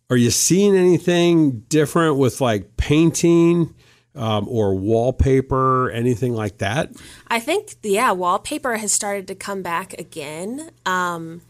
are 0.10 0.18
you 0.18 0.32
seeing 0.32 0.76
anything 0.76 1.62
different 1.70 2.18
with 2.18 2.42
like 2.42 2.76
painting 2.76 3.74
um, 4.16 4.48
or 4.48 4.76
wallpaper 4.76 5.90
anything 5.90 6.34
like 6.36 6.58
that 6.60 6.92
I 7.28 7.40
think, 7.40 7.76
yeah, 7.82 8.12
wallpaper 8.12 8.76
has 8.78 8.92
started 8.92 9.28
to 9.30 9.36
come 9.36 9.64
back 9.64 9.94
again. 10.00 10.70
Um, 10.86 11.42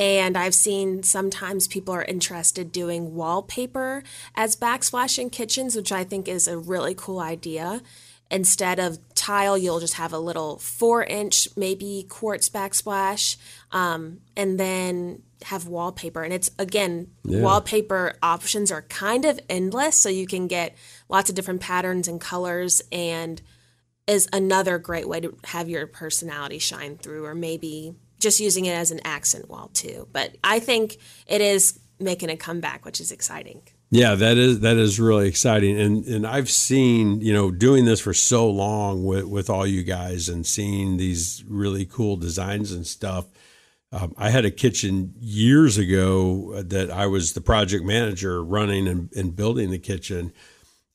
and 0.00 0.34
I've 0.34 0.54
seen 0.54 1.02
sometimes 1.02 1.68
people 1.68 1.92
are 1.92 2.04
interested 2.04 2.72
doing 2.72 3.14
wallpaper 3.14 4.02
as 4.34 4.56
backsplash 4.56 5.18
in 5.18 5.28
kitchens, 5.28 5.76
which 5.76 5.92
I 5.92 6.04
think 6.04 6.26
is 6.26 6.48
a 6.48 6.56
really 6.56 6.94
cool 6.94 7.20
idea. 7.20 7.82
Instead 8.30 8.78
of 8.78 8.98
tile, 9.14 9.58
you'll 9.58 9.78
just 9.78 9.94
have 9.94 10.14
a 10.14 10.18
little 10.18 10.56
four 10.58 11.04
inch, 11.04 11.48
maybe 11.54 12.06
quartz 12.08 12.48
backsplash, 12.48 13.36
um, 13.72 14.20
and 14.34 14.58
then 14.58 15.20
have 15.42 15.68
wallpaper. 15.68 16.22
And 16.22 16.32
it's 16.32 16.50
again, 16.58 17.08
Yeah. 17.22 17.42
wallpaper 17.42 18.14
options 18.22 18.72
are 18.72 18.82
kind 18.82 19.26
of 19.26 19.38
endless, 19.50 19.96
so 19.96 20.08
you 20.08 20.26
can 20.26 20.46
get 20.46 20.74
lots 21.10 21.28
of 21.28 21.36
different 21.36 21.60
patterns 21.60 22.08
and 22.08 22.18
colors, 22.18 22.80
and 22.90 23.42
is 24.06 24.28
another 24.32 24.78
great 24.78 25.06
way 25.06 25.20
to 25.20 25.36
have 25.44 25.68
your 25.68 25.86
personality 25.86 26.58
shine 26.58 26.96
through, 26.96 27.26
or 27.26 27.34
maybe 27.34 27.96
just 28.20 28.38
using 28.38 28.66
it 28.66 28.72
as 28.72 28.90
an 28.92 29.00
accent 29.04 29.48
wall 29.48 29.70
too. 29.74 30.06
But 30.12 30.36
I 30.44 30.60
think 30.60 30.98
it 31.26 31.40
is 31.40 31.80
making 31.98 32.30
a 32.30 32.36
comeback, 32.36 32.84
which 32.84 33.00
is 33.00 33.10
exciting. 33.10 33.62
Yeah, 33.90 34.14
that 34.14 34.38
is 34.38 34.60
that 34.60 34.76
is 34.76 35.00
really 35.00 35.26
exciting, 35.26 35.76
and 35.80 36.04
and 36.06 36.24
I've 36.24 36.48
seen 36.48 37.20
you 37.20 37.32
know 37.32 37.50
doing 37.50 37.86
this 37.86 37.98
for 38.00 38.14
so 38.14 38.48
long 38.48 39.04
with 39.04 39.24
with 39.24 39.50
all 39.50 39.66
you 39.66 39.82
guys 39.82 40.28
and 40.28 40.46
seeing 40.46 40.96
these 40.96 41.42
really 41.48 41.84
cool 41.86 42.16
designs 42.16 42.70
and 42.70 42.86
stuff. 42.86 43.26
Um, 43.92 44.14
I 44.16 44.30
had 44.30 44.44
a 44.44 44.52
kitchen 44.52 45.14
years 45.18 45.76
ago 45.76 46.62
that 46.62 46.92
I 46.92 47.08
was 47.08 47.32
the 47.32 47.40
project 47.40 47.84
manager 47.84 48.44
running 48.44 48.86
and, 48.86 49.10
and 49.16 49.34
building 49.34 49.70
the 49.72 49.80
kitchen, 49.80 50.32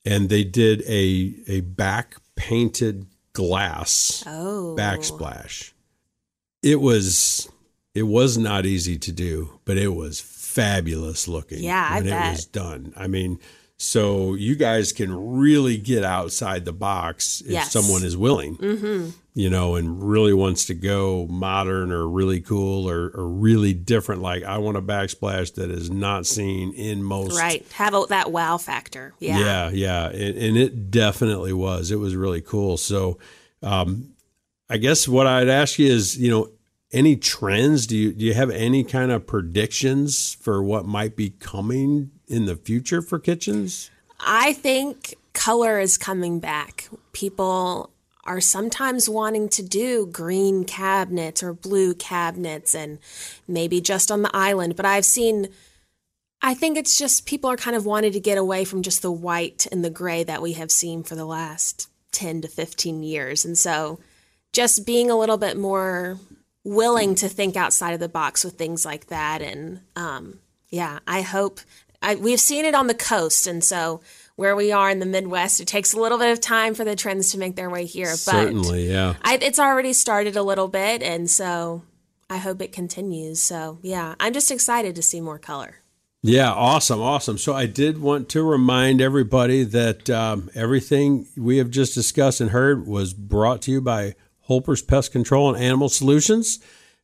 and 0.06 0.30
they 0.30 0.44
did 0.44 0.80
a 0.88 1.34
a 1.48 1.60
back 1.60 2.16
painted 2.36 3.04
glass 3.34 4.24
Oh. 4.26 4.74
backsplash. 4.78 5.72
It 6.66 6.80
was 6.80 7.48
it 7.94 8.02
was 8.04 8.36
not 8.36 8.66
easy 8.66 8.98
to 8.98 9.12
do, 9.12 9.58
but 9.64 9.76
it 9.78 9.94
was 9.94 10.20
fabulous 10.20 11.28
looking. 11.28 11.62
Yeah, 11.62 11.86
I 11.90 12.00
when 12.00 12.06
it 12.08 12.30
was 12.32 12.44
done. 12.46 12.92
I 12.96 13.06
mean, 13.06 13.38
so 13.78 14.34
you 14.34 14.56
guys 14.56 14.92
can 14.92 15.36
really 15.38 15.76
get 15.76 16.02
outside 16.04 16.64
the 16.64 16.72
box 16.72 17.42
if 17.42 17.52
Yes. 17.52 17.72
someone 17.72 18.02
is 18.04 18.16
willing, 18.16 18.56
Mm-hmm. 18.56 19.10
you 19.34 19.50
know, 19.50 19.74
and 19.76 20.02
really 20.02 20.32
wants 20.34 20.64
to 20.66 20.74
go 20.74 21.26
modern 21.28 21.92
or 21.92 22.08
really 22.08 22.40
cool 22.40 22.88
or, 22.88 23.10
or 23.14 23.28
really 23.28 23.72
different. 23.74 24.22
Like 24.22 24.44
I 24.44 24.58
want 24.58 24.76
a 24.78 24.82
backsplash 24.82 25.54
that 25.54 25.70
is 25.70 25.90
not 25.90 26.26
seen 26.26 26.72
in 26.72 27.02
most 27.02 27.38
Right. 27.38 27.64
Have 27.72 27.94
a, 27.94 28.04
that 28.08 28.32
wow 28.32 28.56
factor. 28.58 29.12
Yeah. 29.20 29.38
yeah, 29.38 29.70
yeah, 29.70 30.06
and, 30.08 30.36
and 30.38 30.56
it 30.56 30.90
definitely 30.90 31.52
was. 31.52 31.90
It 31.90 31.96
was 32.00 32.16
really 32.16 32.40
cool. 32.40 32.76
So, 32.78 33.18
um, 33.62 34.14
I 34.68 34.78
guess 34.78 35.06
what 35.06 35.26
I'd 35.26 35.48
ask 35.48 35.78
you 35.78 35.86
is, 35.92 36.16
you 36.18 36.30
know, 36.30 36.48
any 36.92 37.16
trends? 37.16 37.86
Do 37.86 37.96
you 37.96 38.12
do 38.12 38.24
you 38.24 38.34
have 38.34 38.50
any 38.50 38.84
kind 38.84 39.10
of 39.10 39.26
predictions 39.26 40.34
for 40.34 40.62
what 40.62 40.86
might 40.86 41.16
be 41.16 41.30
coming 41.30 42.10
in 42.28 42.46
the 42.46 42.56
future 42.56 43.02
for 43.02 43.18
kitchens? 43.18 43.90
I 44.20 44.54
think 44.54 45.14
color 45.32 45.78
is 45.78 45.98
coming 45.98 46.40
back. 46.40 46.88
People 47.12 47.90
are 48.24 48.40
sometimes 48.40 49.08
wanting 49.08 49.48
to 49.48 49.62
do 49.62 50.06
green 50.06 50.64
cabinets 50.64 51.42
or 51.42 51.52
blue 51.52 51.94
cabinets 51.94 52.74
and 52.74 52.98
maybe 53.46 53.80
just 53.80 54.10
on 54.10 54.22
the 54.22 54.34
island, 54.34 54.74
but 54.74 54.86
I've 54.86 55.04
seen 55.04 55.48
I 56.42 56.54
think 56.54 56.76
it's 56.76 56.96
just 56.96 57.26
people 57.26 57.50
are 57.50 57.56
kind 57.56 57.76
of 57.76 57.86
wanting 57.86 58.12
to 58.12 58.20
get 58.20 58.38
away 58.38 58.64
from 58.64 58.82
just 58.82 59.02
the 59.02 59.12
white 59.12 59.66
and 59.72 59.84
the 59.84 59.90
gray 59.90 60.22
that 60.24 60.42
we 60.42 60.52
have 60.52 60.70
seen 60.70 61.02
for 61.02 61.14
the 61.14 61.24
last 61.24 61.88
10 62.12 62.42
to 62.42 62.48
15 62.48 63.02
years. 63.02 63.44
And 63.44 63.56
so 63.56 63.98
just 64.52 64.86
being 64.86 65.10
a 65.10 65.18
little 65.18 65.38
bit 65.38 65.56
more 65.56 66.18
willing 66.66 67.14
to 67.14 67.28
think 67.28 67.56
outside 67.56 67.92
of 67.92 68.00
the 68.00 68.08
box 68.08 68.44
with 68.44 68.54
things 68.54 68.84
like 68.84 69.06
that. 69.06 69.40
And 69.40 69.80
um, 69.94 70.40
yeah, 70.68 70.98
I 71.06 71.22
hope 71.22 71.60
I, 72.02 72.16
we've 72.16 72.40
seen 72.40 72.64
it 72.64 72.74
on 72.74 72.88
the 72.88 72.94
coast. 72.94 73.46
And 73.46 73.62
so 73.62 74.00
where 74.34 74.56
we 74.56 74.72
are 74.72 74.90
in 74.90 74.98
the 74.98 75.06
Midwest, 75.06 75.60
it 75.60 75.68
takes 75.68 75.92
a 75.92 76.00
little 76.00 76.18
bit 76.18 76.32
of 76.32 76.40
time 76.40 76.74
for 76.74 76.84
the 76.84 76.96
trends 76.96 77.30
to 77.32 77.38
make 77.38 77.54
their 77.54 77.70
way 77.70 77.84
here. 77.84 78.10
But 78.10 78.18
Certainly, 78.18 78.90
yeah. 78.90 79.14
I, 79.22 79.38
it's 79.40 79.60
already 79.60 79.92
started 79.92 80.36
a 80.36 80.42
little 80.42 80.66
bit. 80.66 81.04
And 81.04 81.30
so 81.30 81.84
I 82.28 82.38
hope 82.38 82.60
it 82.60 82.72
continues. 82.72 83.40
So 83.40 83.78
yeah, 83.80 84.16
I'm 84.18 84.32
just 84.32 84.50
excited 84.50 84.96
to 84.96 85.02
see 85.02 85.20
more 85.20 85.38
color. 85.38 85.76
Yeah, 86.22 86.50
awesome, 86.50 87.00
awesome. 87.00 87.38
So 87.38 87.54
I 87.54 87.66
did 87.66 87.98
want 87.98 88.28
to 88.30 88.42
remind 88.42 89.00
everybody 89.00 89.62
that 89.62 90.10
um, 90.10 90.50
everything 90.56 91.28
we 91.36 91.58
have 91.58 91.70
just 91.70 91.94
discussed 91.94 92.40
and 92.40 92.50
heard 92.50 92.88
was 92.88 93.14
brought 93.14 93.62
to 93.62 93.70
you 93.70 93.80
by 93.80 94.16
Holper's 94.46 94.82
Pest 94.82 95.12
Control 95.12 95.52
and 95.52 95.62
Animal 95.62 95.88
Solutions. 95.88 96.58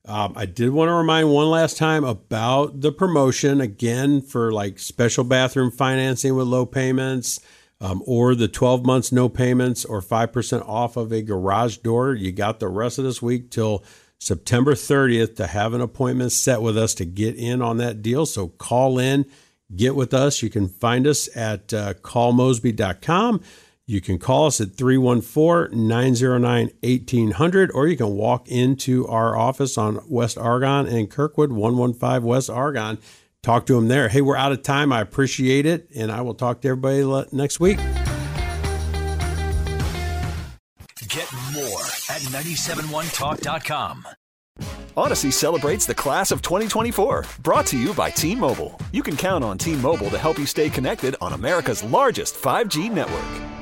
Um, 0.05 0.33
I 0.35 0.47
did 0.47 0.71
want 0.71 0.89
to 0.89 0.95
remind 0.95 1.31
one 1.31 1.49
last 1.49 1.77
time 1.77 2.03
about 2.03 2.81
the 2.81 2.91
promotion 2.91 3.61
again 3.61 4.21
for 4.21 4.53
like 4.53 4.79
special 4.79 5.23
bathroom 5.23 5.71
financing 5.71 6.35
with 6.35 6.47
low 6.47 6.67
payments. 6.67 7.41
Um, 7.81 8.01
or 8.07 8.37
the 8.37 8.47
12 8.47 8.87
months 8.87 9.11
no 9.11 9.29
payments 9.29 9.85
or 9.85 10.01
5% 10.01 10.69
off 10.69 10.97
of 10.97 11.11
a 11.11 11.21
garage 11.21 11.79
door. 11.79 12.15
You 12.15 12.31
got 12.31 12.61
the 12.61 12.69
rest 12.69 12.97
of 12.97 13.05
this 13.05 13.21
week 13.21 13.51
till 13.51 13.83
September 14.21 14.75
30th 14.75 15.35
to 15.35 15.49
have 15.49 15.75
an 15.75 15.81
appointment 15.81 16.31
set 16.31 16.63
with 16.63 16.79
us 16.79 16.95
to 16.95 17.05
get 17.05 17.35
in 17.35 17.61
on 17.61 17.79
that 17.79 18.03
deal. 18.03 18.25
So 18.25 18.49
call 18.49 19.01
in, 19.01 19.27
get 19.75 19.97
with 19.97 20.15
us. 20.15 20.43
You 20.43 20.49
can 20.49 20.69
find 20.69 21.09
us 21.09 21.29
at 21.37 21.75
uh, 21.75 21.95
callmosby.com. 21.95 23.41
You 23.87 24.01
can 24.01 24.19
call 24.19 24.47
us 24.47 24.61
at 24.61 24.77
314 24.77 25.89
909 25.89 26.71
1800, 26.83 27.73
or 27.73 27.89
you 27.89 27.97
can 27.97 28.15
walk 28.15 28.49
into 28.49 29.07
our 29.09 29.37
office 29.37 29.77
on 29.77 29.99
West 30.09 30.39
Argonne 30.39 30.87
and 30.87 31.11
Kirkwood, 31.11 31.51
115 31.51 32.23
West 32.23 32.49
Argonne. 32.49 32.99
Talk 33.43 33.67
to 33.67 33.75
them 33.75 33.89
there. 33.89 34.09
Hey, 34.09 34.21
we're 34.21 34.37
out 34.37 34.53
of 34.53 34.63
time. 34.63 34.93
I 34.93 35.01
appreciate 35.01 35.67
it, 35.67 35.89
and 35.97 36.13
I 36.13 36.21
will 36.21 36.35
talk 36.35 36.61
to 36.61 36.69
everybody 36.69 37.27
next 37.33 37.59
week. 37.59 37.79
Get 41.09 41.31
more 41.53 41.83
at 42.09 42.23
971talk.com. 42.31 44.07
Odyssey 44.97 45.31
celebrates 45.33 45.87
the 45.87 45.95
class 45.95 46.31
of 46.31 46.41
2024, 46.41 47.25
brought 47.43 47.67
to 47.67 47.77
you 47.79 47.93
by 47.95 48.11
T 48.11 48.37
Mobile. 48.37 48.79
You 48.93 49.03
can 49.03 49.17
count 49.17 49.43
on 49.43 49.59
T 49.59 49.75
Mobile 49.75 50.11
to 50.11 50.19
help 50.19 50.39
you 50.39 50.47
stay 50.47 50.71
connected 50.71 51.17
on 51.21 51.33
America's 51.33 51.83
largest 51.83 52.37
5G 52.37 52.91
network. 52.91 53.62